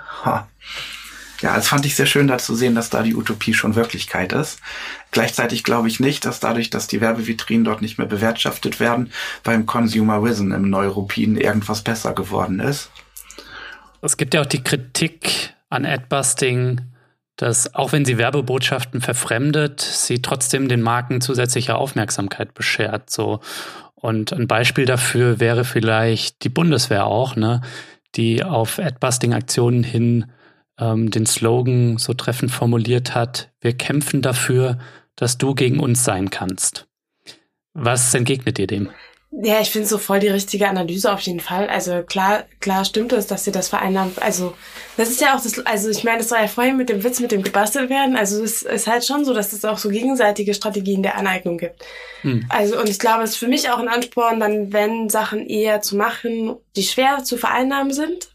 Ja, 1.41 1.57
es 1.57 1.67
fand 1.67 1.85
ich 1.85 1.95
sehr 1.95 2.05
schön, 2.05 2.27
da 2.27 2.37
zu 2.37 2.53
sehen, 2.53 2.75
dass 2.75 2.91
da 2.91 3.01
die 3.01 3.15
Utopie 3.15 3.53
schon 3.53 3.75
Wirklichkeit 3.75 4.31
ist. 4.31 4.59
Gleichzeitig 5.09 5.63
glaube 5.63 5.87
ich 5.87 5.99
nicht, 5.99 6.25
dass 6.25 6.39
dadurch, 6.39 6.69
dass 6.69 6.87
die 6.87 7.01
Werbevitrinen 7.01 7.63
dort 7.63 7.81
nicht 7.81 7.97
mehr 7.97 8.07
bewirtschaftet 8.07 8.79
werden, 8.79 9.11
beim 9.43 9.65
Consumer 9.65 10.23
Vision 10.23 10.51
im 10.51 10.69
Neuruppin 10.69 11.37
irgendwas 11.37 11.81
besser 11.81 12.13
geworden 12.13 12.59
ist. 12.59 12.91
Es 14.01 14.17
gibt 14.17 14.33
ja 14.33 14.41
auch 14.41 14.45
die 14.45 14.63
Kritik 14.63 15.53
an 15.69 15.85
Adbusting, 15.85 16.81
dass 17.41 17.73
auch 17.73 17.91
wenn 17.91 18.05
sie 18.05 18.19
Werbebotschaften 18.19 19.01
verfremdet, 19.01 19.81
sie 19.81 20.21
trotzdem 20.21 20.67
den 20.67 20.83
Marken 20.83 21.21
zusätzliche 21.21 21.75
Aufmerksamkeit 21.75 22.53
beschert. 22.53 23.09
So. 23.09 23.39
Und 23.95 24.31
ein 24.31 24.47
Beispiel 24.47 24.85
dafür 24.85 25.39
wäre 25.39 25.65
vielleicht 25.65 26.43
die 26.43 26.49
Bundeswehr 26.49 27.07
auch, 27.07 27.35
ne, 27.35 27.61
die 28.13 28.43
auf 28.43 28.77
Adbusting-Aktionen 28.77 29.83
hin 29.83 30.31
ähm, 30.77 31.09
den 31.09 31.25
Slogan 31.25 31.97
so 31.97 32.13
treffend 32.13 32.51
formuliert 32.51 33.15
hat, 33.15 33.49
wir 33.59 33.73
kämpfen 33.73 34.21
dafür, 34.21 34.77
dass 35.15 35.39
du 35.39 35.55
gegen 35.55 35.79
uns 35.79 36.03
sein 36.03 36.29
kannst. 36.29 36.87
Was 37.73 38.13
entgegnet 38.13 38.59
ihr 38.59 38.67
dem? 38.67 38.89
Ja, 39.33 39.61
ich 39.61 39.71
finde 39.71 39.87
so 39.87 39.97
voll 39.97 40.19
die 40.19 40.27
richtige 40.27 40.67
Analyse 40.67 41.11
auf 41.11 41.21
jeden 41.21 41.39
Fall. 41.39 41.69
Also 41.69 42.03
klar, 42.03 42.43
klar 42.59 42.83
stimmt 42.83 43.13
es, 43.13 43.27
dass 43.27 43.45
sie 43.45 43.53
das 43.53 43.69
vereinnahmt. 43.69 44.21
Also 44.21 44.53
das 44.97 45.09
ist 45.09 45.21
ja 45.21 45.35
auch 45.35 45.41
das, 45.41 45.65
also 45.65 45.89
ich 45.89 46.03
meine, 46.03 46.17
das 46.17 46.31
war 46.31 46.41
ja 46.41 46.47
vorhin 46.47 46.75
mit 46.75 46.89
dem 46.89 47.01
Witz 47.01 47.21
mit 47.21 47.31
dem 47.31 47.41
gebastelt 47.41 47.89
werden. 47.89 48.17
Also 48.17 48.43
es 48.43 48.61
ist 48.61 48.87
halt 48.87 49.05
schon 49.05 49.23
so, 49.23 49.33
dass 49.33 49.53
es 49.53 49.63
auch 49.63 49.77
so 49.77 49.87
gegenseitige 49.87 50.53
Strategien 50.53 51.01
der 51.01 51.17
Aneignung 51.17 51.57
gibt. 51.57 51.81
Hm. 52.23 52.45
Also 52.49 52.77
und 52.77 52.89
ich 52.89 52.99
glaube, 52.99 53.23
es 53.23 53.31
ist 53.31 53.37
für 53.37 53.47
mich 53.47 53.69
auch 53.69 53.79
ein 53.79 53.87
Ansporn, 53.87 54.41
dann 54.41 54.73
wenn 54.73 55.09
Sachen 55.09 55.47
eher 55.47 55.81
zu 55.81 55.95
machen, 55.95 56.57
die 56.75 56.83
schwer 56.83 57.23
zu 57.23 57.37
vereinnahmen 57.37 57.93
sind, 57.93 58.31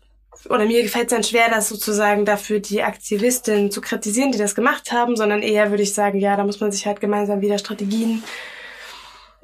oder 0.49 0.65
mir 0.65 0.83
gefällt 0.83 1.07
es 1.07 1.11
dann 1.11 1.25
schwer, 1.25 1.49
das 1.51 1.69
sozusagen 1.69 2.25
dafür 2.25 2.61
die 2.61 2.83
Aktivistinnen 2.83 3.71
zu 3.71 3.81
kritisieren, 3.81 4.33
die 4.33 4.39
das 4.39 4.55
gemacht 4.55 4.93
haben, 4.93 5.17
sondern 5.17 5.43
eher 5.43 5.71
würde 5.71 5.83
ich 5.83 5.93
sagen, 5.93 6.21
ja, 6.21 6.37
da 6.37 6.45
muss 6.45 6.61
man 6.61 6.73
sich 6.73 6.87
halt 6.87 7.01
gemeinsam 7.01 7.41
wieder 7.41 7.59
Strategien 7.59 8.23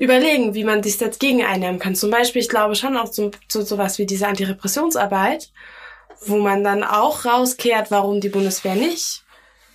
überlegen, 0.03 0.55
wie 0.55 0.65
man 0.65 0.83
sich 0.83 0.99
jetzt 0.99 1.21
gegen 1.21 1.45
einnehmen 1.45 1.79
kann. 1.79 1.95
Zum 1.95 2.11
Beispiel, 2.11 2.43
ich 2.43 2.49
glaube 2.49 2.75
schon 2.75 2.97
auch 2.97 3.11
zu, 3.11 3.31
zu 3.49 3.63
sowas 3.63 3.99
wie 3.99 4.07
diese 4.07 4.27
Antirepressionsarbeit, 4.27 5.53
wo 6.27 6.39
man 6.39 6.65
dann 6.65 6.83
auch 6.83 7.25
rauskehrt, 7.25 7.91
warum 7.91 8.21
die 8.21 8.29
Bundeswehr 8.29 8.75
nicht 8.75 9.23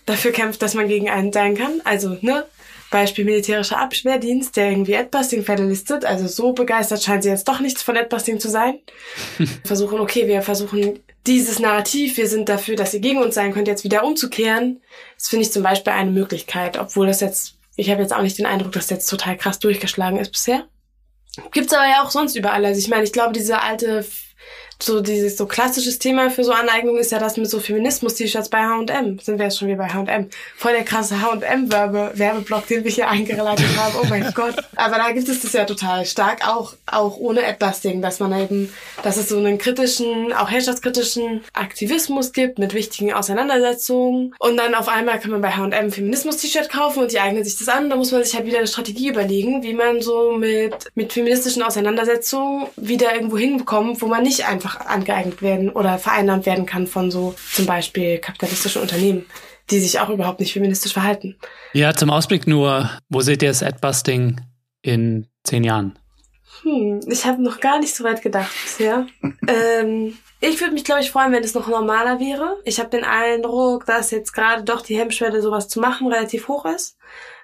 dafür 0.05 0.31
kämpft, 0.31 0.61
dass 0.61 0.73
man 0.73 0.87
gegen 0.87 1.09
einen 1.09 1.31
sein 1.31 1.55
kann. 1.55 1.81
Also, 1.85 2.17
ne, 2.21 2.45
Beispiel 2.89 3.25
militärischer 3.25 3.79
Abwehrdienst, 3.79 4.55
der 4.55 4.69
irgendwie 4.71 4.97
Adbusting-Fälle 4.97 5.65
listet. 5.65 6.05
Also 6.05 6.27
so 6.27 6.53
begeistert 6.53 7.03
scheint 7.03 7.23
sie 7.23 7.29
jetzt 7.29 7.47
doch 7.47 7.59
nichts 7.59 7.83
von 7.83 7.97
Adbusting 7.97 8.39
zu 8.39 8.49
sein. 8.49 8.79
versuchen, 9.65 9.99
okay, 9.99 10.27
wir 10.27 10.41
versuchen 10.41 10.99
dieses 11.25 11.59
Narrativ, 11.59 12.15
wir 12.15 12.27
sind 12.27 12.47
dafür, 12.47 12.75
dass 12.77 12.93
ihr 12.93 13.01
gegen 13.01 13.21
uns 13.21 13.35
sein 13.35 13.53
könnt, 13.53 13.67
jetzt 13.67 13.83
wieder 13.83 14.05
umzukehren. 14.05 14.81
Das 15.17 15.27
finde 15.27 15.43
ich 15.43 15.51
zum 15.51 15.63
Beispiel 15.63 15.93
eine 15.93 16.11
Möglichkeit, 16.11 16.77
obwohl 16.77 17.07
das 17.07 17.19
jetzt, 17.19 17.56
ich 17.77 17.89
habe 17.91 18.01
jetzt 18.01 18.13
auch 18.13 18.21
nicht 18.21 18.37
den 18.37 18.45
Eindruck, 18.45 18.73
dass 18.73 18.87
das 18.87 18.97
jetzt 18.97 19.09
total 19.09 19.37
krass 19.37 19.59
durchgeschlagen 19.59 20.17
ist 20.17 20.31
bisher. 20.31 20.65
Gibt's 21.51 21.73
aber 21.73 21.87
ja 21.87 22.03
auch 22.03 22.09
sonst 22.09 22.35
überall. 22.35 22.65
Also 22.65 22.79
ich 22.79 22.89
meine, 22.89 23.03
ich 23.03 23.13
glaube, 23.13 23.31
diese 23.31 23.61
alte 23.61 24.03
so 24.81 25.01
dieses 25.01 25.37
so 25.37 25.45
klassisches 25.45 25.99
Thema 25.99 26.29
für 26.29 26.43
so 26.43 26.51
Aneignung 26.51 26.97
ist 26.97 27.11
ja 27.11 27.19
das 27.19 27.37
mit 27.37 27.49
so 27.49 27.59
Feminismus-T-Shirts 27.59 28.49
bei 28.49 28.59
H&M. 28.59 29.19
Sind 29.19 29.39
wir 29.39 29.45
jetzt 29.45 29.57
schon 29.57 29.67
wieder 29.67 29.77
bei 29.77 29.89
H&M. 29.89 30.29
Voll 30.55 30.73
der 30.73 30.83
krasse 30.83 31.21
H&M-Werbeblock, 31.21 32.67
den 32.67 32.83
wir 32.83 32.91
hier 32.91 33.09
eingeleitet 33.09 33.65
haben. 33.77 33.95
Oh 34.01 34.05
mein 34.07 34.31
Gott. 34.33 34.55
Aber 34.75 34.97
da 34.97 35.11
gibt 35.11 35.29
es 35.29 35.41
das 35.41 35.53
ja 35.53 35.65
total 35.65 36.05
stark, 36.05 36.47
auch, 36.47 36.73
auch 36.85 37.17
ohne 37.17 37.45
Adbusting, 37.45 38.01
dass 38.01 38.19
man 38.19 38.39
eben, 38.39 38.71
dass 39.03 39.17
es 39.17 39.29
so 39.29 39.37
einen 39.37 39.57
kritischen, 39.57 40.31
auch 40.33 40.49
herrschaftskritischen 40.49 41.43
Aktivismus 41.53 42.31
gibt 42.31 42.59
mit 42.59 42.73
wichtigen 42.73 43.13
Auseinandersetzungen. 43.13 44.35
Und 44.39 44.57
dann 44.57 44.75
auf 44.75 44.87
einmal 44.87 45.19
kann 45.19 45.31
man 45.31 45.41
bei 45.41 45.51
H&M 45.51 45.91
Feminismus-T-Shirt 45.91 46.69
kaufen 46.69 47.03
und 47.03 47.11
die 47.11 47.19
eignen 47.19 47.43
sich 47.43 47.57
das 47.57 47.67
an. 47.67 47.89
Da 47.89 47.95
muss 47.95 48.11
man 48.11 48.23
sich 48.23 48.35
halt 48.35 48.45
wieder 48.45 48.59
eine 48.59 48.67
Strategie 48.67 49.09
überlegen, 49.09 49.63
wie 49.63 49.73
man 49.73 50.01
so 50.01 50.33
mit, 50.33 50.75
mit 50.93 51.13
feministischen 51.13 51.63
Auseinandersetzungen 51.63 52.67
wieder 52.75 53.15
irgendwo 53.15 53.37
hinbekommt, 53.37 54.01
wo 54.01 54.07
man 54.07 54.23
nicht 54.23 54.47
einfach 54.47 54.66
einfach 54.67 54.85
angeeignet 54.85 55.41
werden 55.41 55.69
oder 55.69 55.97
vereinnahmt 55.97 56.45
werden 56.45 56.65
kann 56.65 56.87
von 56.87 57.11
so 57.11 57.35
zum 57.53 57.65
Beispiel 57.65 58.19
kapitalistischen 58.19 58.81
Unternehmen, 58.81 59.25
die 59.69 59.79
sich 59.79 59.99
auch 59.99 60.09
überhaupt 60.09 60.39
nicht 60.39 60.53
feministisch 60.53 60.93
verhalten. 60.93 61.35
Ja, 61.73 61.93
zum 61.93 62.09
Ausblick 62.09 62.47
nur, 62.47 62.89
wo 63.09 63.21
seht 63.21 63.41
ihr 63.43 63.49
das 63.49 63.63
Adbusting 63.63 64.41
in 64.81 65.27
zehn 65.43 65.63
Jahren? 65.63 65.97
Hm, 66.63 67.01
ich 67.07 67.25
habe 67.25 67.41
noch 67.41 67.59
gar 67.59 67.79
nicht 67.79 67.95
so 67.95 68.03
weit 68.03 68.21
gedacht 68.21 68.51
bisher. 68.63 69.07
ähm, 69.47 70.17
ich 70.39 70.59
würde 70.59 70.73
mich, 70.73 70.83
glaube 70.83 71.01
ich, 71.01 71.11
freuen, 71.11 71.31
wenn 71.31 71.43
es 71.43 71.53
noch 71.53 71.67
normaler 71.67 72.19
wäre. 72.19 72.57
Ich 72.63 72.79
habe 72.79 72.89
den 72.89 73.03
Eindruck, 73.03 73.85
dass 73.85 74.11
jetzt 74.11 74.33
gerade 74.33 74.63
doch 74.63 74.81
die 74.81 74.97
Hemmschwelle, 74.97 75.41
sowas 75.41 75.67
zu 75.67 75.79
machen, 75.79 76.11
relativ 76.11 76.47
hoch 76.47 76.65
ist. 76.65 76.97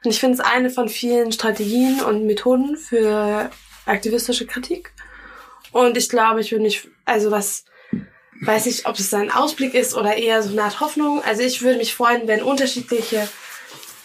Und 0.03 0.11
ich 0.11 0.19
finde 0.19 0.35
es 0.35 0.39
eine 0.39 0.69
von 0.69 0.89
vielen 0.89 1.31
Strategien 1.31 2.01
und 2.01 2.25
Methoden 2.25 2.77
für 2.77 3.49
aktivistische 3.85 4.45
Kritik. 4.45 4.93
Und 5.73 5.97
ich 5.97 6.07
glaube, 6.07 6.39
ich 6.39 6.51
würde 6.51 6.63
mich, 6.63 6.87
also 7.05 7.31
was, 7.31 7.65
weiß 8.41 8.65
nicht, 8.65 8.85
ob 8.85 8.97
es 8.97 9.13
ein 9.13 9.31
Ausblick 9.31 9.73
ist 9.73 9.95
oder 9.95 10.15
eher 10.15 10.41
so 10.43 10.51
eine 10.51 10.63
Art 10.63 10.79
Hoffnung. 10.79 11.21
Also 11.23 11.41
ich 11.41 11.61
würde 11.61 11.77
mich 11.77 11.93
freuen, 11.93 12.27
wenn 12.27 12.43
unterschiedliche 12.43 13.27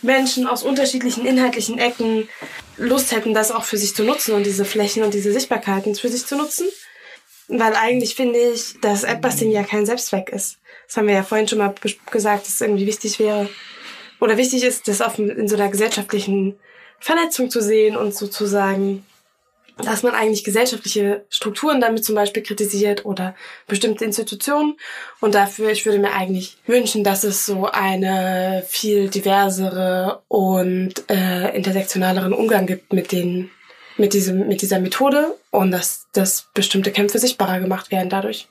Menschen 0.03 0.47
aus 0.47 0.63
unterschiedlichen 0.63 1.27
inhaltlichen 1.27 1.79
Ecken 1.79 2.29
Lust 2.77 3.11
hätten, 3.11 3.35
das 3.35 3.51
auch 3.51 3.65
für 3.65 3.77
sich 3.77 3.95
zu 3.95 4.05
nutzen 4.05 4.35
und 4.35 4.47
diese 4.47 4.65
Flächen 4.65 5.03
und 5.03 5.13
diese 5.13 5.33
Sichtbarkeiten 5.33 5.95
für 5.97 6.09
sich 6.09 6.27
zu 6.27 6.37
nutzen. 6.37 6.69
Weil 7.49 7.75
eigentlich 7.75 8.15
finde 8.15 8.39
ich, 8.39 8.79
dass 8.81 9.05
Adbusting 9.05 9.51
ja 9.51 9.65
kein 9.65 9.87
Selbstzweck 9.87 10.29
ist. 10.29 10.59
Das 10.87 10.97
haben 10.97 11.09
wir 11.09 11.15
ja 11.15 11.23
vorhin 11.23 11.49
schon 11.49 11.59
mal 11.59 11.75
gesagt, 12.11 12.47
dass 12.47 12.55
es 12.55 12.61
irgendwie 12.61 12.87
wichtig 12.87 13.19
wäre 13.19 13.49
oder 14.21 14.37
wichtig 14.37 14.63
ist, 14.65 14.87
das 14.87 15.01
auf, 15.01 15.19
in 15.19 15.49
so 15.49 15.57
einer 15.57 15.69
gesellschaftlichen 15.69 16.59
Vernetzung 17.01 17.51
zu 17.51 17.63
sehen 17.63 17.97
und 17.97 18.15
sozusagen 18.15 19.05
dass 19.85 20.03
man 20.03 20.15
eigentlich 20.15 20.45
gesellschaftliche 20.45 21.25
Strukturen 21.31 21.81
damit 21.81 22.05
zum 22.05 22.15
Beispiel 22.15 22.43
kritisiert 22.43 23.05
oder 23.05 23.35
bestimmte 23.67 24.05
Institutionen. 24.05 24.77
Und 25.21 25.35
dafür, 25.35 25.71
ich 25.71 25.87
würde 25.87 25.99
mir 25.99 26.13
eigentlich 26.13 26.59
wünschen, 26.67 27.05
dass 27.05 27.25
es 27.25 27.47
so 27.47 27.67
eine 27.67 28.65
viel 28.67 29.09
diversere 29.09 30.23
und 30.29 30.95
äh, 31.09 31.57
intersektionaleren 31.57 32.33
Umgang 32.33 32.67
gibt 32.67 32.93
mit 32.93 33.13
den 33.13 33.51
mit 33.97 34.13
diesem 34.13 34.47
mit 34.47 34.63
dieser 34.63 34.79
Methode 34.79 35.35
und 35.51 35.73
dass 35.73 36.07
dass 36.13 36.47
bestimmte 36.55 36.93
Kämpfe 36.93 37.19
sichtbarer 37.19 37.61
gemacht 37.61 37.91
werden 37.91 38.09
dadurch. 38.09 38.49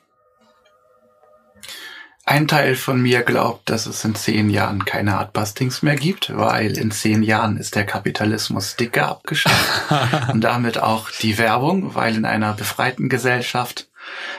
Ein 2.30 2.50
Teil 2.50 2.76
von 2.76 3.02
mir 3.02 3.22
glaubt, 3.22 3.70
dass 3.70 3.86
es 3.86 4.04
in 4.04 4.14
zehn 4.14 4.50
Jahren 4.50 4.84
keine 4.84 5.18
Art 5.18 5.32
Bustings 5.32 5.82
mehr 5.82 5.96
gibt, 5.96 6.36
weil 6.36 6.78
in 6.78 6.92
zehn 6.92 7.24
Jahren 7.24 7.56
ist 7.56 7.76
der 7.76 7.86
Kapitalismus 7.86 8.76
dicker 8.76 9.08
abgeschafft. 9.08 10.30
Und 10.34 10.42
damit 10.42 10.78
auch 10.78 11.10
die 11.10 11.38
Werbung, 11.38 11.96
weil 11.96 12.18
in 12.18 12.26
einer 12.26 12.52
befreiten 12.52 13.08
Gesellschaft 13.08 13.88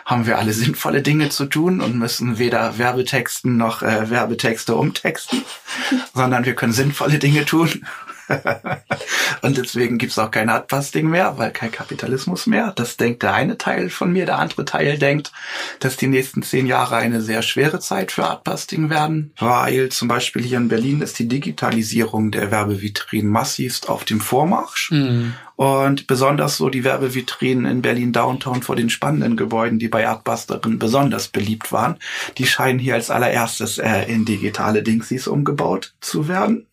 haben 0.05 0.27
wir 0.27 0.37
alle 0.37 0.53
sinnvolle 0.53 1.01
Dinge 1.01 1.31
zu 1.31 1.47
tun 1.47 1.81
und 1.83 1.99
müssen 1.99 2.39
weder 2.39 2.79
Werbetexten 2.79 3.59
noch 3.59 3.83
äh, 3.83 4.09
Werbetexte 4.09 4.75
umtexten, 4.75 5.43
sondern 6.15 6.47
wir 6.47 6.55
können 6.55 6.73
sinnvolle 6.73 7.19
Dinge 7.19 7.45
tun 7.45 7.87
und 9.43 9.57
deswegen 9.57 9.99
gibt's 9.99 10.19
auch 10.19 10.31
kein 10.31 10.49
Artbusting 10.49 11.09
mehr, 11.09 11.39
weil 11.39 11.51
kein 11.51 11.71
Kapitalismus 11.71 12.47
mehr. 12.47 12.73
Das 12.77 12.97
denkt 12.97 13.23
der 13.23 13.35
eine 13.35 13.59
Teil 13.59 13.91
von 13.91 14.13
mir. 14.13 14.27
Der 14.27 14.39
andere 14.39 14.65
Teil 14.65 14.99
denkt, 14.99 15.33
dass 15.81 15.97
die 15.97 16.07
nächsten 16.07 16.43
zehn 16.43 16.67
Jahre 16.67 16.97
eine 16.97 17.21
sehr 17.21 17.43
schwere 17.43 17.81
Zeit 17.81 18.13
für 18.13 18.25
Artbusting 18.25 18.91
werden, 18.91 19.33
weil 19.39 19.89
zum 19.89 20.09
Beispiel 20.09 20.43
hier 20.43 20.59
in 20.59 20.69
Berlin 20.69 21.03
ist 21.03 21.19
die 21.19 21.29
Digitalisierung 21.29 22.31
der 22.31 22.51
Werbevitrinen 22.51 23.31
massivst 23.31 23.89
auf 23.89 24.05
dem 24.05 24.21
Vormarsch. 24.21 24.91
Mhm. 24.91 25.35
Und 25.59 26.07
besonders 26.07 26.57
so 26.57 26.69
die 26.69 26.85
Werbevitrinen 26.85 27.65
in 27.67 27.83
Berlin 27.83 28.13
Downtown 28.13 28.63
vor 28.63 28.77
den 28.77 28.91
spannenden 28.91 29.37
Gebäuden, 29.37 29.81
die 29.81 29.89
bei 29.89 30.07
Artbusterin 30.07 30.79
besonders 30.79 31.27
beliebt 31.27 31.73
waren, 31.73 31.97
die 32.37 32.47
scheinen 32.47 32.79
hier 32.79 32.95
als 32.95 33.11
allererstes 33.11 33.79
äh, 33.79 34.05
in 34.05 34.25
digitale 34.25 34.85
Dingsies 34.85 35.27
umgebaut 35.27 35.95
zu 36.01 36.29
werden. 36.29 36.68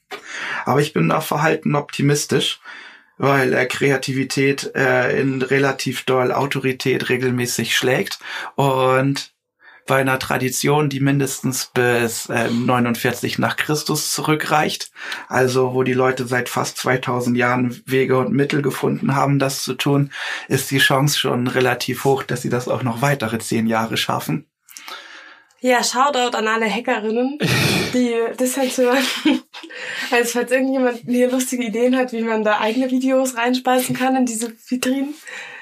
Aber 0.66 0.82
ich 0.82 0.94
bin 0.94 1.10
da 1.10 1.22
verhalten 1.22 1.76
optimistisch, 1.76 2.60
weil 3.18 3.54
äh, 3.54 3.66
Kreativität 3.66 4.72
äh, 4.76 5.20
in 5.20 5.42
relativ 5.42 6.04
doll 6.04 6.32
Autorität 6.32 7.10
regelmäßig 7.10 7.76
schlägt 7.76 8.20
und 8.56 9.36
bei 9.88 9.98
einer 9.98 10.18
Tradition, 10.18 10.90
die 10.90 11.00
mindestens 11.00 11.68
bis 11.68 12.28
äh, 12.28 12.50
49 12.50 13.38
nach 13.38 13.56
Christus 13.56 14.12
zurückreicht. 14.12 14.92
Also 15.28 15.74
wo 15.74 15.84
die 15.84 15.94
Leute 15.94 16.26
seit 16.26 16.50
fast 16.50 16.78
2000 16.78 17.38
Jahren 17.38 17.82
Wege 17.86 18.18
und 18.18 18.34
Mittel 18.34 18.62
gefunden 18.62 19.16
haben, 19.16 19.38
das 19.38 19.64
zu 19.64 19.76
tun, 19.76 20.12
ist 20.48 20.72
die 20.72 20.80
Chance 20.80 21.20
schon 21.20 21.48
relativ 21.48 22.04
hoch, 22.04 22.24
dass 22.24 22.42
sie 22.42 22.50
das 22.50 22.68
auch 22.68 22.84
noch 22.84 23.02
weitere 23.02 23.38
zehn 23.38 23.68
Jahre 23.68 23.98
schaffen. 23.98 24.48
Ja, 25.62 25.84
Shoutout 25.84 26.38
an 26.38 26.48
alle 26.48 26.70
Hackerinnen, 26.70 27.38
die 27.94 28.14
das 28.38 28.58
halt 28.58 28.78
hören. 28.78 29.04
Also 30.16 30.40
falls 30.40 30.52
irgendjemand 30.52 31.02
hier 31.06 31.30
lustige 31.30 31.64
Ideen 31.64 31.98
hat, 31.98 32.14
wie 32.14 32.22
man 32.22 32.46
da 32.46 32.62
eigene 32.62 32.90
Videos 32.90 33.36
reinspeisen 33.36 33.96
kann 33.96 34.16
in 34.16 34.26
diese 34.26 34.54
Vitrinen, 34.70 35.14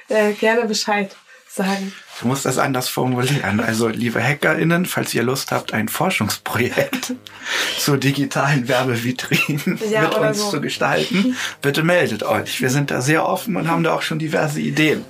äh, 0.10 0.34
gerne 0.34 0.66
Bescheid 0.66 1.16
sagen. 1.50 1.92
Du 2.22 2.28
musst 2.28 2.46
das 2.46 2.60
anders 2.60 2.88
formulieren. 2.88 3.60
Also, 3.60 3.88
liebe 3.88 4.24
HackerInnen, 4.24 4.86
falls 4.86 5.14
ihr 5.16 5.24
Lust 5.24 5.52
habt, 5.52 5.74
ein 5.74 5.88
Forschungsprojekt 5.88 7.14
zu 7.80 7.98
digitalen 7.98 8.68
Werbevitrinen 8.68 9.80
ja, 9.90 10.02
mit 10.02 10.16
uns 10.16 10.38
so. 10.38 10.52
zu 10.52 10.62
gestalten, 10.62 11.36
bitte 11.62 11.82
meldet 11.82 12.22
euch. 12.22 12.62
Wir 12.62 12.70
sind 12.70 12.92
da 12.92 13.02
sehr 13.02 13.28
offen 13.28 13.56
und 13.56 13.68
haben 13.68 13.84
da 13.84 13.96
auch 13.96 14.04
schon 14.04 14.20
diverse 14.20 14.62
Ideen. 14.62 15.04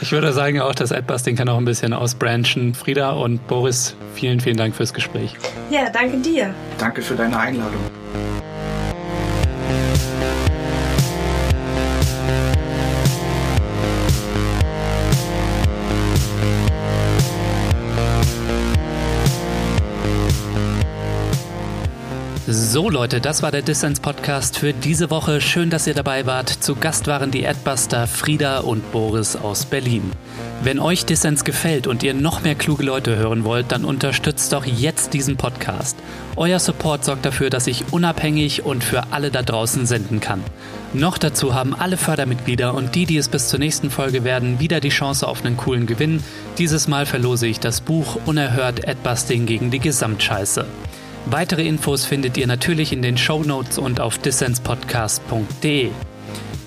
Ich 0.00 0.10
würde 0.10 0.32
sagen, 0.32 0.60
auch 0.60 0.74
das 0.74 0.90
Adbusting 0.90 1.36
kann 1.36 1.48
auch 1.48 1.58
ein 1.58 1.64
bisschen 1.64 1.92
ausbranchen. 1.92 2.74
Frieda 2.74 3.12
und 3.12 3.46
Boris, 3.46 3.94
vielen, 4.16 4.40
vielen 4.40 4.56
Dank 4.56 4.74
fürs 4.74 4.92
Gespräch. 4.92 5.36
Ja, 5.70 5.88
danke 5.90 6.18
dir. 6.18 6.52
Danke 6.78 7.02
für 7.02 7.14
deine 7.14 7.38
Einladung. 7.38 7.80
So 22.50 22.88
Leute, 22.88 23.20
das 23.20 23.42
war 23.42 23.50
der 23.50 23.60
Dissens 23.60 24.00
Podcast 24.00 24.58
für 24.58 24.72
diese 24.72 25.10
Woche. 25.10 25.42
Schön, 25.42 25.68
dass 25.68 25.86
ihr 25.86 25.92
dabei 25.92 26.24
wart. 26.24 26.48
Zu 26.48 26.76
Gast 26.76 27.06
waren 27.06 27.30
die 27.30 27.46
Adbuster 27.46 28.06
Frieda 28.06 28.60
und 28.60 28.90
Boris 28.90 29.36
aus 29.36 29.66
Berlin. 29.66 30.12
Wenn 30.62 30.78
euch 30.78 31.04
Dissens 31.04 31.44
gefällt 31.44 31.86
und 31.86 32.02
ihr 32.02 32.14
noch 32.14 32.40
mehr 32.40 32.54
kluge 32.54 32.84
Leute 32.84 33.16
hören 33.16 33.44
wollt, 33.44 33.70
dann 33.70 33.84
unterstützt 33.84 34.54
doch 34.54 34.64
jetzt 34.64 35.12
diesen 35.12 35.36
Podcast. 35.36 35.98
Euer 36.36 36.58
Support 36.58 37.04
sorgt 37.04 37.26
dafür, 37.26 37.50
dass 37.50 37.66
ich 37.66 37.84
unabhängig 37.90 38.64
und 38.64 38.82
für 38.82 39.12
alle 39.12 39.30
da 39.30 39.42
draußen 39.42 39.84
senden 39.84 40.20
kann. 40.20 40.42
Noch 40.94 41.18
dazu 41.18 41.52
haben 41.52 41.74
alle 41.74 41.98
Fördermitglieder 41.98 42.72
und 42.72 42.94
die, 42.94 43.04
die 43.04 43.18
es 43.18 43.28
bis 43.28 43.48
zur 43.48 43.58
nächsten 43.58 43.90
Folge 43.90 44.24
werden, 44.24 44.58
wieder 44.58 44.80
die 44.80 44.88
Chance 44.88 45.28
auf 45.28 45.44
einen 45.44 45.58
coolen 45.58 45.84
Gewinn. 45.84 46.22
Dieses 46.56 46.88
Mal 46.88 47.04
verlose 47.04 47.46
ich 47.46 47.60
das 47.60 47.82
Buch 47.82 48.18
Unerhört 48.24 48.88
Adbusting 48.88 49.44
gegen 49.44 49.70
die 49.70 49.80
Gesamtscheiße. 49.80 50.64
Weitere 51.26 51.66
Infos 51.66 52.04
findet 52.04 52.36
ihr 52.36 52.46
natürlich 52.46 52.92
in 52.92 53.02
den 53.02 53.18
Show 53.18 53.42
Notes 53.42 53.78
und 53.78 54.00
auf 54.00 54.18
dissenspodcast.de. 54.18 55.90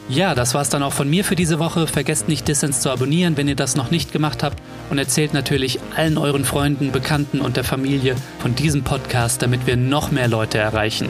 Ja, 0.10 0.36
das 0.36 0.54
war's 0.54 0.70
dann 0.70 0.84
auch 0.84 0.92
von 0.92 1.10
mir 1.10 1.24
für 1.24 1.36
diese 1.36 1.58
Woche. 1.58 1.88
Vergesst 1.88 2.28
nicht, 2.28 2.48
Dissens 2.48 2.82
zu 2.82 2.90
abonnieren, 2.90 3.38
wenn 3.38 3.48
ihr 3.48 3.56
das 3.56 3.76
noch 3.76 3.92
nicht 3.92 4.12
gemacht 4.12 4.44
habt. 4.44 4.62
Und 4.90 4.98
erzählt 4.98 5.34
natürlich 5.34 5.80
allen 5.96 6.18
euren 6.18 6.44
Freunden, 6.44 6.92
Bekannten 6.92 7.40
und 7.40 7.56
der 7.56 7.64
Familie 7.64 8.16
von 8.40 8.54
diesem 8.54 8.84
Podcast, 8.84 9.42
damit 9.42 9.68
wir 9.68 9.78
noch 9.78 10.12
mehr 10.12 10.28
Leute 10.28 10.58
erreichen. 10.58 11.08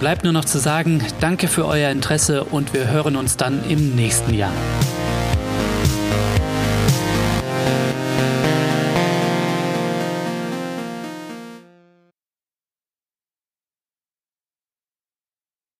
Bleibt 0.00 0.24
nur 0.24 0.32
noch 0.32 0.46
zu 0.46 0.58
sagen, 0.58 1.02
danke 1.20 1.46
für 1.48 1.66
euer 1.66 1.90
Interesse 1.90 2.44
und 2.44 2.72
wir 2.72 2.88
hören 2.88 3.16
uns 3.16 3.36
dann 3.36 3.60
im 3.68 3.94
nächsten 3.96 4.32
Jahr. 4.32 4.52